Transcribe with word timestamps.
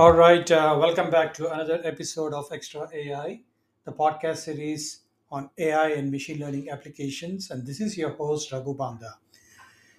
All 0.00 0.12
right, 0.12 0.50
uh, 0.50 0.78
welcome 0.80 1.10
back 1.10 1.34
to 1.34 1.52
another 1.52 1.78
episode 1.84 2.32
of 2.32 2.46
Extra 2.50 2.88
AI, 2.90 3.42
the 3.84 3.92
podcast 3.92 4.38
series 4.38 5.00
on 5.30 5.50
AI 5.58 5.88
and 5.88 6.10
machine 6.10 6.40
learning 6.40 6.70
applications. 6.70 7.50
And 7.50 7.66
this 7.66 7.82
is 7.82 7.98
your 7.98 8.08
host, 8.08 8.50
Raghu 8.50 8.72
Banda. 8.72 9.18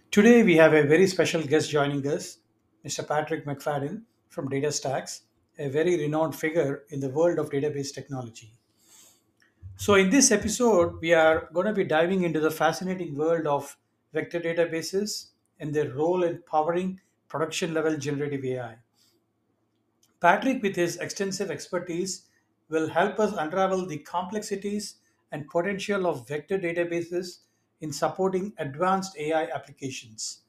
Today, 0.10 0.42
we 0.42 0.56
have 0.56 0.74
a 0.74 0.82
very 0.82 1.06
special 1.06 1.43
guest 1.43 1.70
joining 1.70 2.07
us, 2.07 2.39
Mr. 2.84 3.07
Patrick 3.07 3.46
McFadin 3.46 4.02
from 4.29 4.50
DataStax, 4.50 5.21
a 5.60 5.70
very 5.70 5.96
renowned 5.98 6.36
figure 6.36 6.82
in 6.89 7.00
the 7.00 7.10
world 7.10 7.38
of 7.38 7.52
database 7.52 7.93
technology. 7.93 8.52
So, 9.75 9.93
in 9.93 10.10
this 10.10 10.32
episode, 10.32 11.00
we 11.00 11.14
are 11.14 11.47
going 11.54 11.68
to 11.68 11.74
be 11.74 11.83
diving 11.83 12.24
into 12.24 12.39
the 12.39 12.50
fascinating 12.50 13.15
world 13.15 13.46
of 13.46 13.78
vector 14.14 14.39
databases 14.39 15.28
and 15.60 15.71
their 15.71 15.93
role 15.93 16.24
in 16.24 16.42
powering 16.50 17.00
production 17.28 17.75
level 17.75 17.96
generative 17.97 18.43
AI. 18.43 18.78
Patrick, 20.21 20.61
with 20.61 20.75
his 20.75 20.98
extensive 20.98 21.50
expertise, 21.50 22.28
will 22.70 22.88
help 22.88 23.20
us 23.20 23.34
unravel 23.36 23.88
the 23.88 23.98
complexities 23.98 24.98
and 25.32 25.50
potential 25.50 26.06
of 26.06 26.28
vector 26.28 26.60
databases 26.60 27.39
in 27.82 27.92
supporting 27.92 28.54
advanced 28.60 29.18
AI 29.18 29.46
applications. 29.46 30.42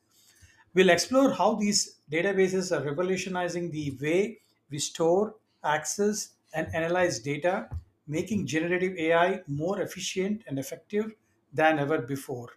We'll 0.75 0.91
explore 0.91 1.33
how 1.33 1.55
these 1.55 1.97
databases 2.11 2.71
are 2.77 2.85
revolutionizing 2.85 3.71
the 3.71 3.97
way 4.01 4.39
we 4.71 4.79
store, 4.79 5.37
access, 5.65 6.35
and 6.53 6.75
analyze 6.75 7.19
data, 7.19 7.69
making 8.07 8.47
generative 8.47 8.97
AI 8.99 9.41
more 9.47 9.81
efficient 9.81 10.43
and 10.47 10.59
effective 10.59 11.15
than 11.55 11.79
ever 11.79 12.03
before. 12.03 12.49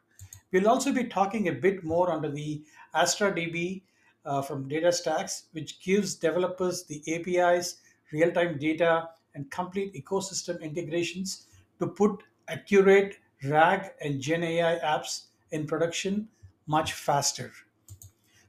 We'll 0.52 0.68
also 0.68 0.92
be 0.92 1.06
talking 1.06 1.48
a 1.48 1.54
bit 1.54 1.84
more 1.84 2.12
under 2.12 2.30
the 2.30 2.64
AstraDB 2.94 3.84
uh, 4.26 4.42
from 4.42 4.68
DataStax, 4.70 5.44
which 5.54 5.80
gives 5.82 6.16
developers 6.16 6.84
the 6.84 7.02
APIs, 7.14 7.78
real 8.12 8.32
time 8.32 8.58
data, 8.58 9.10
and 9.34 9.50
complete 9.52 9.94
ecosystem 9.94 10.62
integrations 10.62 11.48
to 11.80 11.88
put 11.88 12.24
accurate 12.48 13.18
RAG 13.44 13.92
and 14.02 14.20
Gen 14.22 14.44
AI 14.44 14.80
apps 14.80 15.26
in 15.52 15.68
production 15.68 16.28
much 16.68 16.94
faster. 16.94 17.52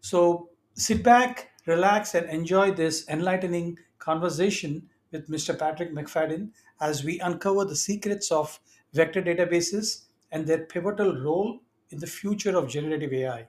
So 0.00 0.50
sit 0.74 1.02
back, 1.02 1.50
relax, 1.66 2.14
and 2.14 2.28
enjoy 2.30 2.70
this 2.70 3.08
enlightening 3.08 3.78
conversation 3.98 4.88
with 5.10 5.28
Mr. 5.28 5.58
Patrick 5.58 5.92
McFadin 5.92 6.50
as 6.80 7.04
we 7.04 7.20
uncover 7.20 7.64
the 7.64 7.76
secrets 7.76 8.30
of 8.30 8.58
vector 8.92 9.22
databases 9.22 10.04
and 10.30 10.46
their 10.46 10.64
pivotal 10.64 11.14
role 11.20 11.60
in 11.90 11.98
the 11.98 12.06
future 12.06 12.56
of 12.56 12.68
generative 12.68 13.12
AI. 13.12 13.48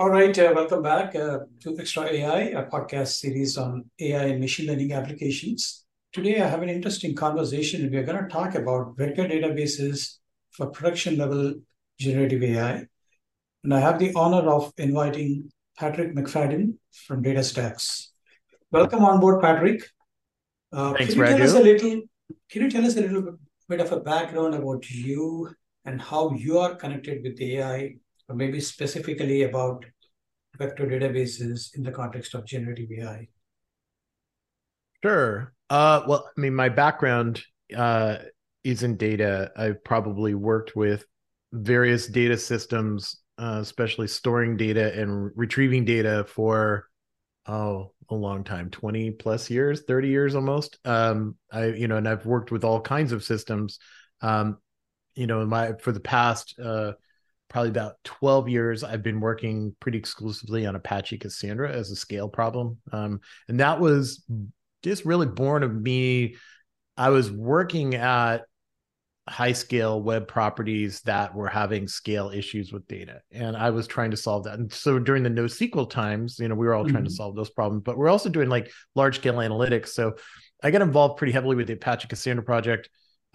All 0.00 0.10
right, 0.10 0.38
uh, 0.38 0.52
welcome 0.54 0.80
back 0.80 1.16
uh, 1.16 1.40
to 1.58 1.76
Extra 1.76 2.04
AI, 2.04 2.38
a 2.60 2.66
podcast 2.66 3.18
series 3.18 3.58
on 3.58 3.90
AI 3.98 4.26
and 4.26 4.40
machine 4.40 4.68
learning 4.68 4.92
applications. 4.92 5.86
Today, 6.12 6.40
I 6.40 6.46
have 6.46 6.62
an 6.62 6.68
interesting 6.68 7.16
conversation. 7.16 7.90
We 7.90 7.96
are 7.96 8.04
going 8.04 8.22
to 8.22 8.28
talk 8.28 8.54
about 8.54 8.96
vector 8.96 9.24
databases 9.24 10.18
for 10.52 10.66
production 10.70 11.18
level 11.18 11.52
generative 11.98 12.44
AI. 12.44 12.86
And 13.64 13.74
I 13.74 13.80
have 13.80 13.98
the 13.98 14.12
honor 14.14 14.48
of 14.48 14.72
inviting 14.78 15.50
Patrick 15.76 16.14
McFadin 16.14 16.74
from 16.92 17.24
DataStax. 17.24 18.10
Welcome 18.70 19.04
on 19.04 19.18
board, 19.18 19.42
Patrick. 19.42 19.82
Uh, 20.72 20.94
Thanks, 20.94 21.14
can 21.14 21.22
you 21.22 21.26
tell 21.26 21.42
us 21.42 21.54
a 21.54 21.60
little? 21.60 22.02
Can 22.48 22.62
you 22.62 22.70
tell 22.70 22.86
us 22.86 22.96
a 22.96 23.00
little 23.00 23.36
bit 23.68 23.80
of 23.80 23.90
a 23.90 23.98
background 23.98 24.54
about 24.54 24.88
you 24.88 25.52
and 25.84 26.00
how 26.00 26.30
you 26.34 26.60
are 26.60 26.76
connected 26.76 27.24
with 27.24 27.40
AI 27.40 27.96
or 28.28 28.36
maybe 28.36 28.60
specifically 28.60 29.42
about 29.42 29.84
vector 30.58 30.86
databases 30.86 31.74
in 31.76 31.82
the 31.82 31.92
context 31.92 32.34
of 32.34 32.44
generative 32.44 32.88
AI? 32.98 33.28
Sure. 35.02 35.52
Uh, 35.70 36.02
well, 36.06 36.30
I 36.36 36.40
mean, 36.40 36.54
my 36.54 36.68
background 36.68 37.42
uh, 37.76 38.16
is 38.64 38.82
in 38.82 38.96
data. 38.96 39.52
I've 39.56 39.82
probably 39.84 40.34
worked 40.34 40.74
with 40.74 41.04
various 41.52 42.06
data 42.06 42.36
systems, 42.36 43.16
uh, 43.38 43.58
especially 43.60 44.08
storing 44.08 44.56
data 44.56 44.98
and 45.00 45.30
retrieving 45.36 45.84
data 45.84 46.24
for 46.28 46.88
oh 47.46 47.92
a 48.10 48.14
long 48.14 48.44
time 48.44 48.70
20 48.70 49.10
plus 49.12 49.50
years 49.50 49.82
30 49.82 50.08
years 50.08 50.34
almost 50.34 50.78
um 50.84 51.34
i 51.50 51.66
you 51.66 51.88
know 51.88 51.96
and 51.96 52.08
i've 52.08 52.26
worked 52.26 52.50
with 52.50 52.62
all 52.62 52.80
kinds 52.80 53.12
of 53.12 53.24
systems 53.24 53.78
um 54.20 54.58
you 55.14 55.26
know 55.26 55.44
my 55.46 55.72
for 55.80 55.92
the 55.92 56.00
past 56.00 56.58
uh 56.62 56.92
probably 57.48 57.70
about 57.70 57.94
12 58.04 58.48
years 58.48 58.84
i've 58.84 59.02
been 59.02 59.20
working 59.20 59.74
pretty 59.80 59.98
exclusively 59.98 60.66
on 60.66 60.76
apache 60.76 61.18
cassandra 61.18 61.70
as 61.70 61.90
a 61.90 61.96
scale 61.96 62.28
problem 62.28 62.78
um, 62.92 63.20
and 63.48 63.60
that 63.60 63.80
was 63.80 64.24
just 64.82 65.04
really 65.04 65.26
born 65.26 65.62
of 65.62 65.74
me 65.74 66.36
i 66.96 67.10
was 67.10 67.30
working 67.30 67.94
at 67.94 68.42
high 69.28 69.52
scale 69.52 70.00
web 70.00 70.26
properties 70.26 71.00
that 71.02 71.34
were 71.34 71.48
having 71.48 71.86
scale 71.86 72.30
issues 72.30 72.72
with 72.72 72.86
data 72.88 73.20
and 73.30 73.56
i 73.56 73.70
was 73.70 73.86
trying 73.86 74.10
to 74.10 74.16
solve 74.16 74.44
that 74.44 74.58
and 74.58 74.72
so 74.72 74.98
during 74.98 75.22
the 75.22 75.30
nosql 75.30 75.88
times 75.88 76.38
you 76.38 76.48
know 76.48 76.54
we 76.54 76.66
were 76.66 76.74
all 76.74 76.84
mm-hmm. 76.84 76.92
trying 76.92 77.04
to 77.04 77.10
mm-hmm. 77.10 77.16
solve 77.16 77.36
those 77.36 77.50
problems 77.50 77.82
but 77.84 77.98
we're 77.98 78.08
also 78.08 78.28
doing 78.28 78.48
like 78.48 78.70
large 78.94 79.16
scale 79.16 79.34
analytics 79.34 79.88
so 79.88 80.14
i 80.62 80.70
got 80.70 80.82
involved 80.82 81.18
pretty 81.18 81.32
heavily 81.32 81.56
with 81.56 81.66
the 81.66 81.74
apache 81.74 82.08
cassandra 82.08 82.42
project 82.42 82.88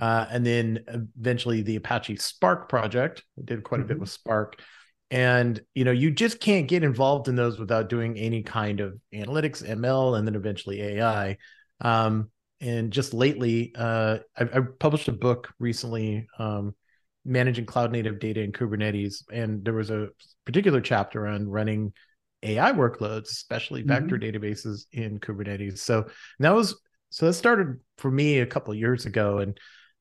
uh, 0.03 0.27
and 0.29 0.45
then 0.45 0.83
eventually 1.17 1.61
the 1.61 1.77
Apache 1.77 2.17
Spark 2.17 2.67
project. 2.67 3.23
I 3.39 3.43
did 3.45 3.63
quite 3.63 3.79
a 3.79 3.85
bit 3.85 3.93
mm-hmm. 3.93 4.01
with 4.01 4.09
Spark. 4.09 4.61
And 5.09 5.61
you 5.75 5.85
know, 5.85 5.91
you 5.91 6.11
just 6.11 6.41
can't 6.41 6.67
get 6.67 6.83
involved 6.83 7.29
in 7.29 7.37
those 7.37 7.57
without 7.57 7.87
doing 7.87 8.17
any 8.17 8.43
kind 8.43 8.81
of 8.81 8.99
analytics, 9.13 9.65
ML, 9.65 10.17
and 10.17 10.27
then 10.27 10.35
eventually 10.35 10.81
AI. 10.81 11.37
Um, 11.79 12.31
and 12.59 12.91
just 12.91 13.13
lately, 13.13 13.71
uh, 13.77 14.17
I, 14.37 14.43
I, 14.43 14.59
published 14.77 15.07
a 15.07 15.13
book 15.13 15.53
recently, 15.57 16.27
um, 16.37 16.75
managing 17.23 17.65
cloud 17.65 17.93
native 17.93 18.19
data 18.19 18.41
in 18.41 18.51
Kubernetes, 18.51 19.23
and 19.31 19.63
there 19.63 19.73
was 19.73 19.89
a 19.89 20.09
particular 20.43 20.81
chapter 20.81 21.27
on 21.27 21.47
running 21.47 21.93
AI 22.41 22.73
workloads, 22.73 23.29
especially 23.29 23.83
mm-hmm. 23.83 24.07
vector 24.07 24.17
databases 24.17 24.83
in 24.91 25.21
Kubernetes. 25.21 25.77
So 25.77 26.07
that 26.39 26.53
was 26.53 26.75
so 27.09 27.27
that 27.27 27.33
started 27.35 27.79
for 27.99 28.11
me 28.11 28.39
a 28.39 28.45
couple 28.45 28.75
years 28.75 29.05
ago, 29.05 29.37
and 29.37 29.57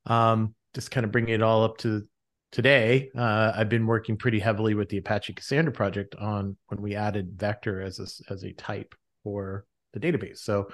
um, 0.07 0.55
just 0.75 0.91
kind 0.91 1.05
of 1.05 1.13
bringing 1.13 1.35
it 1.35 1.43
all 1.43 1.65
up 1.65 1.79
to 1.79 2.07
today, 2.51 3.11
uh, 3.17 3.53
I've 3.55 3.69
been 3.69 3.87
working 3.87 4.17
pretty 4.17 4.39
heavily 4.39 4.75
with 4.75 4.89
the 4.89 4.99
Apache 4.99 5.33
Cassandra 5.33 5.73
project 5.73 6.15
on 6.15 6.57
when 6.69 6.81
we 6.83 6.95
added 6.95 7.33
vector 7.37 7.81
as 7.81 7.99
a, 7.99 8.33
as 8.33 8.45
a 8.45 8.53
type 8.53 8.95
for 9.25 9.65
the 9.93 10.01
database. 10.01 10.39
So 10.39 10.69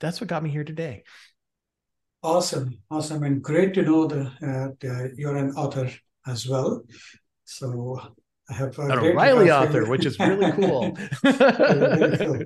that's 0.00 0.20
what 0.20 0.28
got 0.28 0.42
me 0.42 0.50
here 0.50 0.64
today. 0.64 1.04
Awesome, 2.22 2.78
awesome, 2.90 3.22
and 3.22 3.42
great 3.42 3.72
to 3.74 3.82
know 3.82 4.06
that 4.06 4.76
uh, 4.84 5.14
you're 5.16 5.36
an 5.36 5.52
author 5.52 5.90
as 6.26 6.46
well. 6.46 6.82
So 7.44 7.98
I 8.48 8.54
have 8.54 8.78
a 8.78 8.82
an 8.82 8.98
O'Reilly 8.98 9.50
author, 9.50 9.88
which 9.88 10.04
is 10.04 10.18
really 10.18 10.52
cool. 10.60 10.96
really 11.24 12.16
cool. 12.18 12.44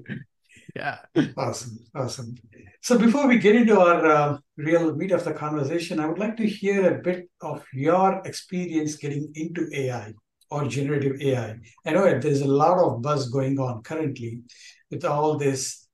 Yeah. 0.75 0.99
Awesome. 1.37 1.79
Awesome. 1.95 2.35
So 2.83 2.99
before 2.99 3.27
we 3.27 3.39
get 3.39 3.57
into 3.57 3.81
our 3.81 4.07
uh, 4.07 4.39
real 4.57 4.95
meat 4.95 5.13
of 5.13 5.25
the 5.25 5.33
conversation, 5.33 6.01
I 6.01 6.07
would 6.07 6.19
like 6.19 6.37
to 6.37 6.47
hear 6.47 6.95
a 6.95 7.03
bit 7.03 7.29
of 7.41 7.65
your 7.73 8.21
experience 8.25 8.97
getting 8.97 9.31
into 9.35 9.69
AI 9.73 10.13
or 10.51 10.67
generative 10.67 11.21
AI. 11.21 11.57
I 11.87 11.91
know 11.91 12.19
there's 12.19 12.43
a 12.43 12.47
lot 12.47 12.79
of 12.79 13.03
buzz 13.03 13.31
going 13.31 13.59
on 13.59 13.83
currently 13.83 14.43
with 14.91 15.05
all 15.05 15.39
this 15.39 15.89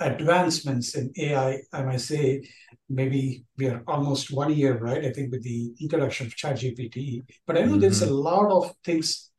advancements 0.00 0.94
in 0.94 1.12
AI. 1.18 1.60
I 1.72 1.82
might 1.82 2.00
say 2.00 2.42
maybe 2.88 3.44
we 3.56 3.68
are 3.68 3.82
almost 3.86 4.32
one 4.32 4.52
year, 4.52 4.78
right? 4.78 5.04
I 5.04 5.12
think 5.12 5.32
with 5.32 5.42
the 5.42 5.72
introduction 5.80 6.26
of 6.26 6.34
ChatGPT. 6.34 7.22
But 7.46 7.58
I 7.58 7.62
know 7.62 7.72
mm-hmm. 7.72 7.80
there's 7.80 8.02
a 8.02 8.12
lot 8.12 8.50
of 8.50 8.74
things 8.84 9.30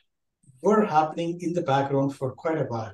were 0.61 0.85
happening 0.85 1.39
in 1.41 1.53
the 1.53 1.61
background 1.61 2.15
for 2.15 2.33
quite 2.33 2.57
a 2.57 2.65
while. 2.65 2.94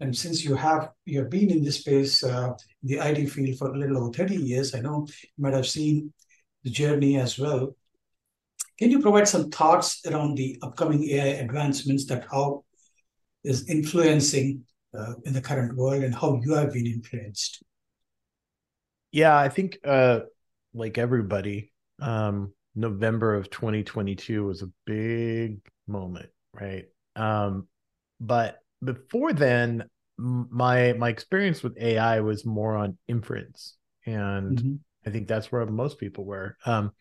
And 0.00 0.16
since 0.16 0.44
you 0.44 0.54
have 0.54 0.90
you 1.04 1.20
have 1.20 1.30
been 1.30 1.50
in 1.50 1.64
this 1.64 1.78
space, 1.78 2.22
uh, 2.22 2.52
the 2.82 2.98
IT 3.00 3.26
field 3.26 3.58
for 3.58 3.68
a 3.68 3.78
little 3.78 3.98
over 3.98 4.12
30 4.12 4.36
years, 4.36 4.74
I 4.74 4.80
know 4.80 5.06
you 5.22 5.42
might 5.42 5.54
have 5.54 5.66
seen 5.66 6.12
the 6.64 6.70
journey 6.70 7.18
as 7.18 7.38
well. 7.38 7.76
Can 8.78 8.90
you 8.90 9.00
provide 9.00 9.26
some 9.26 9.50
thoughts 9.50 10.06
around 10.06 10.36
the 10.36 10.56
upcoming 10.62 11.08
AI 11.10 11.40
advancements 11.42 12.06
that 12.06 12.26
how 12.30 12.64
is 13.42 13.68
influencing 13.68 14.64
uh, 14.96 15.14
in 15.24 15.32
the 15.32 15.40
current 15.40 15.76
world 15.76 16.04
and 16.04 16.14
how 16.14 16.40
you 16.44 16.54
have 16.54 16.72
been 16.72 16.86
influenced? 16.86 17.62
Yeah, 19.10 19.36
I 19.36 19.48
think 19.48 19.78
uh, 19.84 20.20
like 20.74 20.98
everybody, 20.98 21.72
um, 22.00 22.52
November 22.74 23.34
of 23.34 23.50
2022 23.50 24.44
was 24.44 24.62
a 24.62 24.70
big 24.86 25.60
moment, 25.88 26.28
right? 26.52 26.84
Um, 27.16 27.66
but 28.20 28.58
before 28.82 29.32
then, 29.32 29.84
my 30.18 30.92
my 30.94 31.08
experience 31.08 31.62
with 31.62 31.78
AI 31.78 32.20
was 32.20 32.44
more 32.44 32.76
on 32.76 32.98
inference, 33.06 33.76
and 34.04 34.58
mm-hmm. 34.58 34.74
I 35.06 35.10
think 35.10 35.28
that's 35.28 35.52
where 35.52 35.64
most 35.66 35.98
people 35.98 36.24
were. 36.24 36.56
Um, 36.66 36.92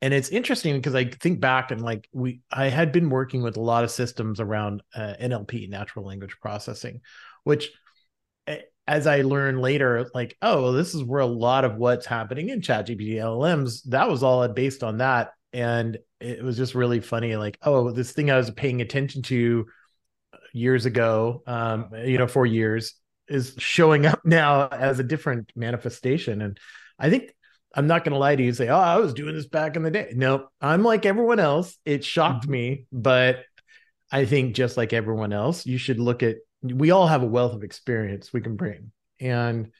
and 0.00 0.12
it's 0.12 0.30
interesting 0.30 0.76
because 0.76 0.96
I 0.96 1.04
think 1.04 1.40
back 1.40 1.70
and 1.70 1.80
like 1.80 2.08
we, 2.12 2.40
I 2.50 2.68
had 2.68 2.90
been 2.90 3.08
working 3.08 3.40
with 3.40 3.56
a 3.56 3.60
lot 3.60 3.84
of 3.84 3.90
systems 3.90 4.40
around 4.40 4.82
uh, 4.94 5.14
NLP, 5.20 5.68
natural 5.68 6.04
language 6.04 6.36
processing, 6.40 7.00
which, 7.44 7.70
eh, 8.48 8.58
as 8.88 9.06
I 9.06 9.22
learned 9.22 9.60
later, 9.60 10.10
like, 10.12 10.36
oh, 10.42 10.72
this 10.72 10.92
is 10.92 11.04
where 11.04 11.20
a 11.20 11.26
lot 11.26 11.64
of 11.64 11.76
what's 11.76 12.04
happening 12.04 12.48
in 12.48 12.60
ChatGPT 12.60 13.14
LLMs 13.14 13.82
that 13.90 14.08
was 14.08 14.24
all 14.24 14.46
based 14.48 14.82
on 14.82 14.98
that, 14.98 15.30
and 15.52 15.96
it 16.20 16.42
was 16.42 16.56
just 16.56 16.74
really 16.74 17.00
funny. 17.00 17.36
Like, 17.36 17.56
oh, 17.62 17.92
this 17.92 18.10
thing 18.10 18.28
I 18.28 18.36
was 18.36 18.50
paying 18.50 18.80
attention 18.80 19.22
to 19.22 19.66
years 20.52 20.86
ago, 20.86 21.42
um, 21.46 21.90
you 22.04 22.18
know, 22.18 22.26
for 22.26 22.46
years, 22.46 22.94
is 23.28 23.54
showing 23.58 24.06
up 24.06 24.20
now 24.24 24.68
as 24.68 24.98
a 24.98 25.04
different 25.04 25.52
manifestation, 25.56 26.42
and 26.42 26.58
I 26.98 27.10
think 27.10 27.34
I'm 27.74 27.86
not 27.86 28.04
going 28.04 28.12
to 28.12 28.18
lie 28.18 28.36
to 28.36 28.42
you 28.42 28.48
and 28.48 28.56
say, 28.56 28.68
oh, 28.68 28.76
I 28.76 28.98
was 28.98 29.14
doing 29.14 29.34
this 29.34 29.46
back 29.46 29.76
in 29.76 29.82
the 29.82 29.90
day. 29.90 30.12
No, 30.14 30.48
I'm 30.60 30.82
like 30.82 31.06
everyone 31.06 31.40
else. 31.40 31.76
It 31.84 32.04
shocked 32.04 32.44
mm-hmm. 32.44 32.52
me, 32.52 32.86
but 32.92 33.44
I 34.10 34.26
think 34.26 34.54
just 34.54 34.76
like 34.76 34.92
everyone 34.92 35.32
else, 35.32 35.64
you 35.64 35.78
should 35.78 35.98
look 35.98 36.22
at, 36.22 36.36
we 36.62 36.90
all 36.90 37.06
have 37.06 37.22
a 37.22 37.26
wealth 37.26 37.54
of 37.54 37.64
experience 37.64 38.32
we 38.32 38.42
can 38.42 38.56
bring. 38.56 38.92
And 39.20 39.72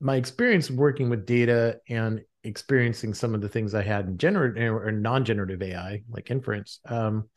my 0.00 0.16
experience 0.16 0.70
working 0.70 1.08
with 1.08 1.26
data 1.26 1.80
and 1.88 2.20
experiencing 2.44 3.14
some 3.14 3.34
of 3.34 3.40
the 3.40 3.48
things 3.48 3.74
I 3.74 3.82
had 3.82 4.06
in 4.06 4.18
generative 4.18 4.74
or 4.74 4.92
non-generative 4.92 5.62
AI, 5.62 6.02
like 6.10 6.30
inference, 6.30 6.80
um, 6.86 7.28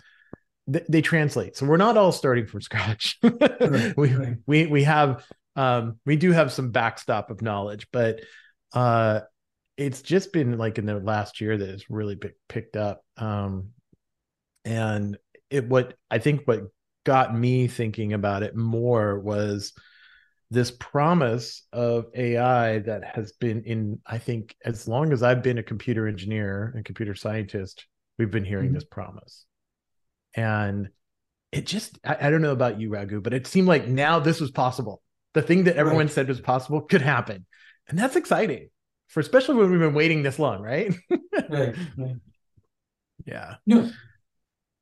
th- 0.72 0.86
they 0.90 1.02
translate. 1.02 1.56
So 1.56 1.66
we're 1.66 1.78
not 1.78 1.98
all 1.98 2.12
starting 2.12 2.48
from 2.48 2.62
scratch. 2.62 3.18
right, 3.24 3.96
we, 3.98 4.14
right. 4.14 4.38
we, 4.46 4.68
we 4.68 4.84
have, 4.84 5.26
um, 5.56 6.00
we 6.06 6.16
do 6.16 6.32
have 6.32 6.52
some 6.52 6.72
backstop 6.72 7.30
of 7.30 7.42
knowledge, 7.42 7.88
but, 7.92 8.22
uh, 8.74 9.22
it's 9.78 10.02
just 10.02 10.32
been 10.34 10.58
like 10.58 10.78
in 10.78 10.86
the 10.86 11.00
last 11.00 11.42
year 11.42 11.58
that 11.58 11.70
it's 11.70 11.90
really 11.90 12.16
big, 12.16 12.34
picked 12.48 12.76
up. 12.76 13.04
Um, 13.18 13.70
and 14.64 15.18
it 15.50 15.68
what 15.68 15.96
I 16.10 16.20
think 16.20 16.44
what 16.46 16.64
got 17.04 17.36
me 17.36 17.68
thinking 17.68 18.14
about 18.14 18.44
it 18.44 18.56
more 18.56 19.20
was 19.20 19.74
this 20.52 20.70
promise 20.70 21.66
of 21.72 22.08
AI 22.14 22.80
that 22.80 23.04
has 23.16 23.32
been 23.32 23.64
in, 23.64 24.00
I 24.06 24.18
think, 24.18 24.56
as 24.66 24.88
long 24.88 25.14
as 25.14 25.24
I've 25.24 25.42
been 25.42 25.58
a 25.58 25.64
computer 25.64 26.08
engineer 26.08 26.74
and 26.76 26.84
computer 26.84 27.16
scientist, 27.16 27.86
we've 28.20 28.30
been 28.30 28.46
hearing 28.46 28.68
mm-hmm. 28.68 28.76
this 28.76 28.84
promise. 28.84 29.46
And 30.34 30.90
it 31.52 31.66
just, 31.66 32.00
I, 32.06 32.28
I, 32.28 32.30
don't 32.30 32.42
know 32.42 32.52
about 32.52 32.80
you, 32.80 32.90
Raghu, 32.90 33.22
but 33.22 33.34
it 33.34 33.48
seemed 33.48 33.68
like 33.68 33.88
now 33.88 34.20
this 34.20 34.40
was 34.40 34.52
possible. 34.52 35.02
The 35.34 35.42
thing 35.42 35.66
that 35.66 35.76
everyone 35.76 36.06
right. 36.06 36.12
said 36.12 36.28
was 36.28 36.40
possible 36.40 36.82
could 36.82 37.02
happen. 37.02 37.46
And 37.88 38.00
that's 38.00 38.16
exciting 38.16 38.70
for 39.12 39.20
especially 39.20 39.56
when 39.56 39.70
we've 39.70 39.80
been 39.80 39.94
waiting 39.94 40.24
this 40.24 40.40
long, 40.40 40.62
right? 40.62 40.94
right, 41.50 41.76
right. 41.98 42.16
Yeah. 43.24 43.58
No, 43.68 43.88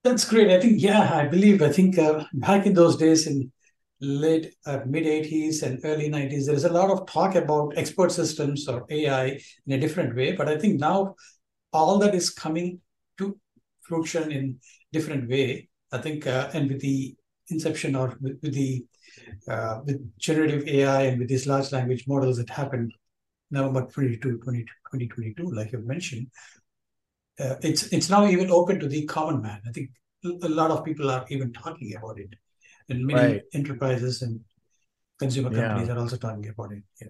that's 0.01 0.23
great. 0.23 0.49
I 0.49 0.61
think, 0.61 0.81
yeah, 0.81 1.13
I 1.13 1.27
believe, 1.27 1.61
I 1.61 1.73
think 1.73 1.97
uh, 1.97 2.23
back 2.31 2.65
in 2.65 2.73
those 2.73 2.95
days 2.95 3.27
in 3.27 3.51
late 3.99 4.53
uh, 4.65 4.79
mid 4.85 5.03
80s 5.03 5.61
and 5.63 5.81
early 5.83 6.09
90s, 6.09 6.45
there 6.45 6.55
is 6.55 6.63
a 6.63 6.71
lot 6.71 6.89
of 6.89 7.05
talk 7.05 7.35
about 7.35 7.73
expert 7.75 8.13
systems 8.13 8.65
or 8.69 8.85
AI 8.89 9.41
in 9.67 9.73
a 9.73 9.77
different 9.77 10.15
way. 10.15 10.31
But 10.31 10.47
I 10.47 10.57
think 10.57 10.79
now 10.79 11.15
all 11.73 11.99
that 11.99 12.15
is 12.15 12.29
coming 12.29 12.79
to 13.17 13.37
fruition 13.81 14.31
in 14.31 14.59
different 14.91 15.29
way. 15.29 15.69
I 15.91 15.97
think, 15.99 16.27
uh, 16.27 16.49
and 16.53 16.69
with 16.69 16.81
the 16.81 17.15
inception 17.49 17.95
or 17.95 18.17
with, 18.21 18.39
with 18.41 18.53
the 18.53 18.85
uh, 19.47 19.79
with 19.85 20.17
generative 20.19 20.67
AI 20.67 21.03
and 21.03 21.19
with 21.19 21.29
these 21.29 21.47
large 21.47 21.71
language 21.71 22.05
models 22.07 22.37
that 22.37 22.49
happened 22.49 22.93
November 23.51 23.87
22, 23.91 24.37
2022, 24.37 25.49
like 25.51 25.71
you've 25.71 25.85
mentioned, 25.85 26.27
uh, 27.39 27.55
it's 27.61 27.83
it's 27.87 28.09
now 28.09 28.27
even 28.27 28.51
open 28.51 28.79
to 28.79 28.87
the 28.87 29.05
common 29.05 29.41
man. 29.41 29.61
I 29.67 29.71
think 29.71 29.89
a 30.43 30.49
lot 30.49 30.71
of 30.71 30.85
people 30.85 31.09
are 31.09 31.25
even 31.29 31.53
talking 31.53 31.95
about 31.95 32.19
it, 32.19 32.35
and 32.89 33.05
many 33.05 33.33
right. 33.33 33.41
enterprises 33.53 34.21
and 34.21 34.41
consumer 35.17 35.49
companies 35.49 35.87
yeah. 35.87 35.95
are 35.95 35.99
also 35.99 36.17
talking 36.17 36.47
about 36.47 36.71
it. 36.71 36.83
Yeah. 37.01 37.07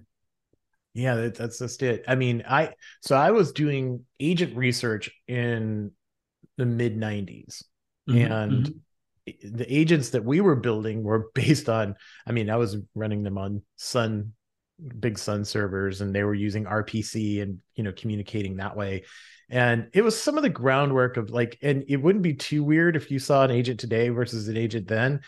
Yeah, 0.96 1.30
that's 1.30 1.60
just 1.60 1.84
it. 1.84 2.04
I 2.08 2.16
mean, 2.16 2.44
I 2.48 2.74
so 3.02 3.16
I 3.16 3.32
was 3.32 3.52
doing 3.52 4.06
agent 4.20 4.56
research 4.58 5.12
in 5.28 5.92
the 6.60 6.66
mid 6.66 6.98
90s 6.98 7.64
mm-hmm. 8.10 8.32
and 8.32 8.66
mm-hmm. 8.66 9.58
the 9.58 9.74
agents 9.74 10.12
that 10.12 10.24
we 10.24 10.42
were 10.42 10.56
building 10.56 11.04
were 11.04 11.32
based 11.34 11.70
on 11.70 11.96
I 12.28 12.32
mean, 12.32 12.50
I 12.50 12.58
was 12.58 12.78
running 12.94 13.24
them 13.24 13.38
on 13.38 13.64
Sun 13.76 14.34
big 15.00 15.18
sun 15.18 15.44
servers 15.44 16.02
and 16.02 16.16
they 16.16 16.24
were 16.24 16.34
using 16.34 16.64
rpc 16.64 17.42
and 17.42 17.60
you 17.76 17.84
know 17.84 17.92
communicating 17.92 18.58
that 18.58 18.78
way 18.78 19.04
and 19.50 19.90
it 19.94 20.02
was 20.02 20.20
some 20.20 20.38
of 20.38 20.44
the 20.44 20.50
groundwork 20.50 21.18
of 21.18 21.32
like 21.32 21.58
and 21.62 21.84
it 21.88 21.98
wouldn't 21.98 22.24
be 22.24 22.34
too 22.34 22.64
weird 22.64 22.96
if 22.96 23.12
you 23.12 23.20
saw 23.20 23.44
an 23.44 23.52
agent 23.52 23.80
today 23.80 24.10
versus 24.10 24.48
an 24.48 24.58
agent 24.58 24.88
then 24.88 25.20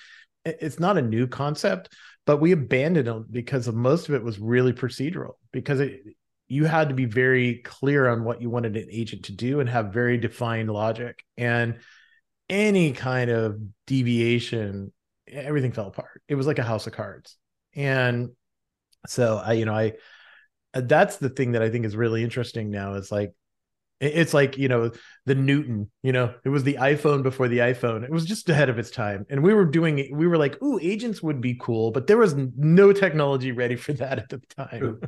it's 0.45 0.79
not 0.79 0.97
a 0.97 1.01
new 1.01 1.27
concept 1.27 1.93
but 2.25 2.37
we 2.37 2.51
abandoned 2.51 3.07
it 3.07 3.31
because 3.31 3.67
of 3.67 3.75
most 3.75 4.07
of 4.07 4.15
it 4.15 4.23
was 4.23 4.39
really 4.39 4.73
procedural 4.73 5.33
because 5.51 5.79
it, 5.79 6.01
you 6.51 6.65
had 6.65 6.89
to 6.89 6.95
be 6.95 7.05
very 7.05 7.55
clear 7.63 8.07
on 8.07 8.23
what 8.23 8.41
you 8.41 8.49
wanted 8.49 8.75
an 8.75 8.87
agent 8.91 9.25
to 9.25 9.31
do 9.31 9.59
and 9.59 9.69
have 9.69 9.93
very 9.93 10.17
defined 10.17 10.69
logic 10.69 11.23
and 11.37 11.79
any 12.49 12.91
kind 12.91 13.31
of 13.31 13.59
deviation 13.87 14.91
everything 15.27 15.71
fell 15.71 15.87
apart 15.87 16.21
it 16.27 16.35
was 16.35 16.45
like 16.45 16.59
a 16.59 16.63
house 16.63 16.87
of 16.87 16.93
cards 16.93 17.37
and 17.75 18.31
so 19.07 19.41
I, 19.43 19.53
you 19.53 19.65
know, 19.65 19.73
I 19.73 19.93
that's 20.73 21.17
the 21.17 21.29
thing 21.29 21.53
that 21.53 21.61
I 21.61 21.69
think 21.69 21.85
is 21.85 21.95
really 21.95 22.23
interesting 22.23 22.69
now. 22.69 22.93
Is 22.93 23.11
like 23.11 23.33
it's 23.99 24.33
like 24.33 24.57
you 24.57 24.67
know 24.67 24.91
the 25.25 25.35
Newton. 25.35 25.91
You 26.03 26.11
know, 26.11 26.33
it 26.43 26.49
was 26.49 26.63
the 26.63 26.75
iPhone 26.75 27.23
before 27.23 27.47
the 27.47 27.59
iPhone. 27.59 28.03
It 28.03 28.11
was 28.11 28.25
just 28.25 28.49
ahead 28.49 28.69
of 28.69 28.79
its 28.79 28.91
time, 28.91 29.25
and 29.29 29.43
we 29.43 29.53
were 29.53 29.65
doing. 29.65 30.15
We 30.15 30.27
were 30.27 30.37
like, 30.37 30.61
"Ooh, 30.61 30.79
agents 30.81 31.21
would 31.21 31.41
be 31.41 31.57
cool," 31.59 31.91
but 31.91 32.07
there 32.07 32.17
was 32.17 32.35
no 32.35 32.93
technology 32.93 33.51
ready 33.51 33.75
for 33.75 33.93
that 33.93 34.19
at 34.19 34.29
the 34.29 34.41
time. 34.55 34.99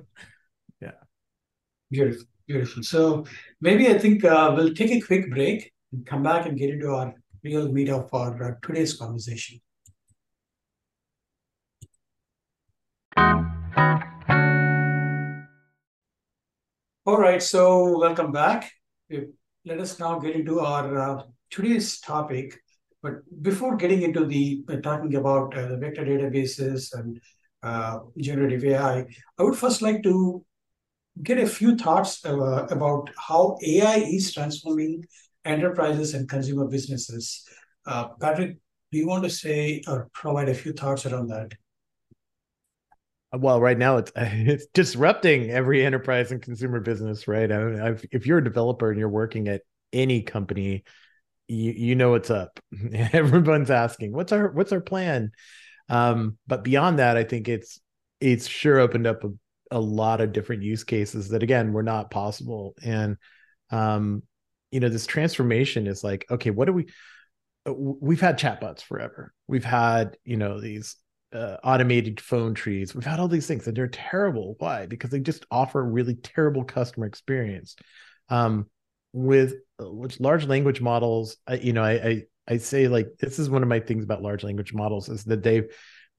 Beautiful, 1.94 2.26
beautiful. 2.48 2.84
So 2.84 3.26
maybe 3.62 3.88
I 3.88 3.98
think 4.00 4.26
uh, 4.26 4.54
we'll 4.56 4.74
take 4.74 4.92
a 4.92 5.00
quick 5.00 5.30
break 5.30 5.72
and 5.92 6.06
come 6.06 6.24
back 6.24 6.48
and 6.48 6.58
get 6.58 6.72
into 6.72 6.90
our 6.90 7.14
real 7.44 7.72
meat 7.72 7.90
of 7.90 8.12
our 8.14 8.44
uh, 8.44 8.52
today's 8.66 8.98
conversation. 8.98 9.60
All 17.06 17.20
right, 17.20 17.44
so 17.44 18.00
welcome 18.00 18.32
back. 18.32 18.72
Let 19.66 19.80
us 19.80 20.00
now 20.00 20.20
get 20.20 20.36
into 20.36 20.62
our 20.62 20.98
uh, 20.98 21.24
today's 21.52 22.00
topic. 22.00 22.60
But 23.04 23.16
before 23.44 23.76
getting 23.76 24.02
into 24.02 24.26
the 24.26 24.64
uh, 24.70 24.78
talking 24.78 25.16
about 25.16 25.56
uh, 25.56 25.68
the 25.68 25.78
vector 25.78 26.06
databases 26.06 26.94
and 26.94 27.20
uh, 27.62 28.00
generative 28.18 28.64
AI, 28.64 29.06
I 29.38 29.44
would 29.44 29.58
first 29.58 29.82
like 29.82 30.02
to 30.04 30.44
get 31.22 31.38
a 31.38 31.46
few 31.46 31.76
thoughts 31.76 32.24
about 32.26 33.10
how 33.18 33.58
AI 33.64 33.98
is 33.98 34.34
transforming 34.34 35.06
enterprises 35.46 36.14
and 36.14 36.28
consumer 36.28 36.68
businesses. 36.68 37.48
Uh, 37.86 38.08
Patrick, 38.20 38.58
do 38.92 38.98
you 38.98 39.08
want 39.08 39.24
to 39.24 39.30
say 39.30 39.82
or 39.88 40.10
provide 40.14 40.50
a 40.50 40.54
few 40.54 40.74
thoughts 40.74 41.06
around 41.06 41.28
that? 41.28 41.54
well 43.34 43.60
right 43.60 43.78
now 43.78 43.98
it's 43.98 44.12
it's 44.16 44.68
disrupting 44.74 45.50
every 45.50 45.86
enterprise 45.86 46.32
and 46.32 46.42
consumer 46.42 46.80
business 46.80 47.28
right 47.28 47.52
I 47.52 47.64
mean, 47.64 48.00
if 48.12 48.26
you're 48.26 48.38
a 48.38 48.44
developer 48.44 48.90
and 48.90 49.00
you're 49.00 49.10
working 49.10 49.48
at 49.48 49.62
any 49.92 50.22
company 50.22 50.84
you 51.48 51.72
you 51.72 51.96
know 51.96 52.12
what's 52.12 52.30
up 52.30 52.60
everyone's 52.94 53.72
asking 53.72 54.14
what's 54.14 54.32
our 54.32 54.52
what's 54.52 54.72
our 54.72 54.82
plan 54.82 55.32
um, 55.90 56.38
but 56.48 56.64
beyond 56.64 57.00
that 57.00 57.18
i 57.18 57.24
think 57.24 57.50
it's 57.50 57.80
it's 58.20 58.48
sure 58.48 58.80
opened 58.80 59.08
up 59.08 59.24
a, 59.24 59.30
a 59.74 59.80
lot 59.80 60.22
of 60.22 60.32
different 60.32 60.64
use 60.64 60.84
cases 60.84 61.30
that 61.30 61.44
again 61.44 61.74
were 61.74 61.84
not 61.84 62.12
possible 62.12 62.76
and 62.84 63.18
um 63.72 64.24
you 64.72 64.80
know 64.80 64.90
this 64.90 65.06
transformation 65.06 65.88
is 65.88 66.04
like 66.04 66.26
okay 66.30 66.50
what 66.50 66.66
do 66.66 66.74
we 66.74 66.86
uh, 67.68 67.74
we've 67.74 68.22
had 68.22 68.40
chatbots 68.40 68.82
forever 68.82 69.34
we've 69.48 69.66
had 69.66 70.18
you 70.24 70.38
know 70.38 70.60
these 70.60 70.96
uh, 71.34 71.58
automated 71.64 72.22
phone 72.22 72.54
trees. 72.54 72.94
We've 72.94 73.04
had 73.06 73.20
all 73.20 73.28
these 73.28 73.48
things 73.48 73.68
and 73.68 73.76
they're 73.76 73.88
terrible. 73.88 74.56
Why? 74.60 74.86
Because 74.86 75.10
they 75.10 75.20
just 75.20 75.46
offer 75.50 75.80
a 75.80 75.84
really 75.84 76.16
terrible 76.16 76.64
customer 76.64 77.08
experience. 77.08 77.76
Um, 78.30 78.68
with 79.14 79.56
which 79.80 80.20
large 80.20 80.46
language 80.46 80.82
models, 80.82 81.38
you 81.60 81.74
know, 81.74 81.84
I, 81.84 81.92
I 81.92 82.24
I 82.48 82.58
say 82.58 82.88
like 82.88 83.08
this 83.20 83.40
is 83.40 83.50
one 83.50 83.64
of 83.64 83.70
my 83.70 83.80
things 83.80 84.04
about 84.04 84.22
large 84.22 84.44
language 84.44 84.74
models 84.74 85.08
is 85.08 85.24
that 85.26 85.44
they've 85.44 85.68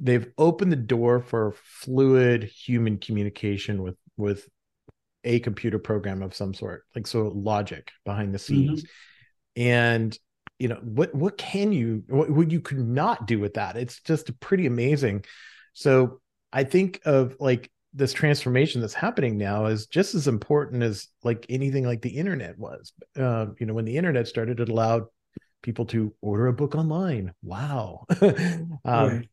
they've 0.01 0.27
opened 0.39 0.73
the 0.73 0.77
door 0.77 1.21
for 1.21 1.55
fluid 1.57 2.45
human 2.45 2.99
communication 2.99 3.83
with 3.83 3.97
with 4.17 4.49
a 5.25 5.41
computer 5.41 5.79
program 5.79 6.23
of 6.23 6.35
some 6.35 6.53
sort, 6.53 6.85
like 6.95 7.07
so 7.07 7.33
logic 7.35 7.91
behind 8.05 8.35
the 8.35 8.39
scenes. 8.39 8.83
Mm-hmm. 8.83 9.63
And 9.63 10.19
you 10.59 10.69
know 10.69 10.81
what 10.83 11.15
what 11.15 11.37
can 11.39 11.73
you 11.73 12.05
what, 12.09 12.31
what 12.31 12.51
you 12.51 12.61
could 12.61 12.79
not 12.79 13.27
do 13.27 13.41
with 13.41 13.55
that 13.55 13.77
it's 13.77 14.01
just 14.01 14.39
pretty 14.39 14.67
amazing 14.67 15.25
so 15.73 16.21
i 16.53 16.63
think 16.63 17.01
of 17.05 17.37
like 17.41 17.73
this 17.95 18.13
transformation 18.13 18.81
that's 18.81 18.93
happening 18.93 19.39
now 19.39 19.67
is 19.67 19.87
just 19.87 20.15
as 20.15 20.27
important 20.27 20.83
as 20.83 21.09
like 21.23 21.47
anything 21.49 21.85
like 21.85 22.03
the 22.03 22.11
internet 22.11 22.59
was. 22.59 22.93
Uh, 23.17 23.47
you 23.61 23.67
know, 23.67 23.73
when 23.73 23.85
the 23.85 23.97
internet 23.97 24.27
started, 24.27 24.59
it 24.59 24.69
allowed 24.69 25.05
people 25.63 25.87
to 25.87 26.13
order 26.21 26.49
a 26.49 26.53
book 26.53 26.75
online. 26.75 27.33
Wow. 27.43 28.05
um, 28.21 28.75
right. 28.85 29.29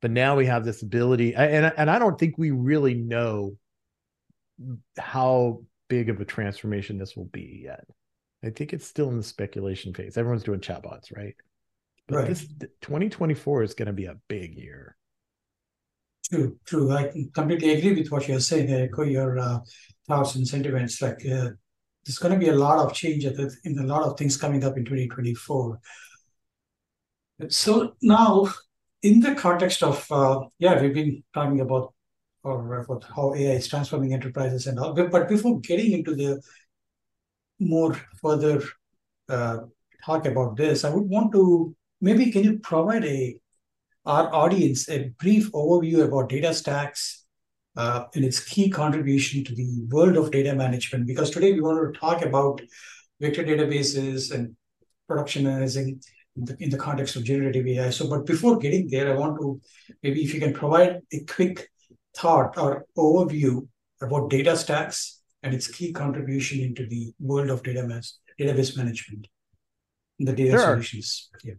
But 0.00 0.12
now 0.12 0.36
we 0.36 0.46
have 0.46 0.64
this 0.64 0.82
ability, 0.82 1.34
and 1.34 1.72
and 1.76 1.90
I 1.90 1.98
don't 1.98 2.18
think 2.18 2.38
we 2.38 2.52
really 2.52 2.94
know 2.94 3.56
how 4.96 5.62
big 5.88 6.08
of 6.08 6.20
a 6.20 6.24
transformation 6.24 6.98
this 6.98 7.16
will 7.16 7.26
be 7.26 7.62
yet. 7.64 7.84
I 8.44 8.50
think 8.50 8.72
it's 8.72 8.86
still 8.86 9.08
in 9.08 9.16
the 9.16 9.22
speculation 9.22 9.92
phase. 9.92 10.16
Everyone's 10.16 10.44
doing 10.44 10.60
chatbots, 10.60 11.14
right? 11.16 11.34
But 12.06 12.16
right. 12.16 12.28
this 12.28 12.46
2024 12.82 13.64
is 13.64 13.74
going 13.74 13.86
to 13.86 13.92
be 13.92 14.06
a 14.06 14.16
big 14.28 14.54
year. 14.54 14.96
True, 16.30 16.56
true. 16.64 16.92
I 16.92 17.10
completely 17.34 17.70
agree 17.70 18.00
with 18.00 18.10
what 18.10 18.28
you're 18.28 18.40
saying. 18.40 18.72
I 18.72 18.82
echo 18.82 19.02
your 19.02 19.38
uh, 19.38 19.58
thoughts 20.06 20.34
and 20.34 20.46
sentiments. 20.46 21.00
Like, 21.02 21.24
uh, 21.26 21.50
there's 22.04 22.18
going 22.18 22.32
to 22.32 22.38
be 22.38 22.48
a 22.48 22.54
lot 22.54 22.78
of 22.78 22.94
change 22.94 23.24
in 23.24 23.78
a 23.78 23.82
lot 23.82 24.02
of 24.02 24.18
things 24.18 24.36
coming 24.36 24.62
up 24.64 24.76
in 24.76 24.84
2024. 24.84 25.80
So 27.48 27.94
now, 28.02 28.48
in 29.02 29.20
the 29.20 29.34
context 29.34 29.82
of 29.82 30.06
uh, 30.10 30.40
yeah, 30.58 30.80
we've 30.80 30.94
been 30.94 31.22
talking 31.34 31.60
about 31.60 31.94
or 32.42 32.80
about 32.80 33.04
how 33.14 33.34
AI 33.34 33.52
is 33.52 33.68
transforming 33.68 34.14
enterprises 34.14 34.66
and 34.66 34.78
all. 34.78 34.92
But 34.92 35.28
before 35.28 35.60
getting 35.60 35.92
into 35.92 36.14
the 36.14 36.40
more 37.58 37.94
further 38.22 38.62
uh, 39.28 39.58
talk 40.04 40.26
about 40.26 40.56
this, 40.56 40.84
I 40.84 40.90
would 40.90 41.08
want 41.08 41.32
to 41.32 41.74
maybe 42.00 42.30
can 42.30 42.44
you 42.44 42.58
provide 42.58 43.04
a 43.04 43.40
our 44.06 44.32
audience 44.34 44.88
a 44.88 45.10
brief 45.20 45.52
overview 45.52 46.04
about 46.04 46.30
DataStax 46.30 47.24
uh, 47.76 48.04
and 48.14 48.24
its 48.24 48.40
key 48.40 48.70
contribution 48.70 49.44
to 49.44 49.54
the 49.54 49.84
world 49.90 50.16
of 50.16 50.30
data 50.30 50.54
management? 50.54 51.06
Because 51.06 51.30
today 51.30 51.52
we 51.52 51.60
want 51.60 51.92
to 51.92 52.00
talk 52.00 52.22
about 52.22 52.60
vector 53.20 53.44
databases 53.44 54.32
and 54.32 54.56
productionizing 55.10 56.00
in 56.38 56.44
the, 56.44 56.56
in 56.62 56.70
the 56.70 56.78
context 56.78 57.16
of 57.16 57.24
generative 57.24 57.66
AI. 57.66 57.90
So, 57.90 58.08
but 58.08 58.24
before 58.24 58.58
getting 58.58 58.88
there, 58.88 59.12
I 59.12 59.16
want 59.16 59.38
to 59.40 59.60
maybe 60.02 60.22
if 60.22 60.32
you 60.32 60.40
can 60.40 60.54
provide 60.54 61.00
a 61.12 61.24
quick 61.24 61.68
thought 62.16 62.56
or 62.56 62.86
overview 62.96 63.66
about 64.00 64.30
DataStax 64.30 65.18
and 65.42 65.54
its 65.54 65.68
key 65.68 65.92
contribution 65.92 66.60
into 66.60 66.86
the 66.86 67.12
world 67.20 67.50
of 67.50 67.62
data 67.62 67.82
mass, 67.82 68.18
database 68.40 68.76
management, 68.76 69.26
the 70.18 70.32
data 70.32 70.52
sure. 70.52 70.60
solutions. 70.60 71.30
Yeah. 71.42 71.54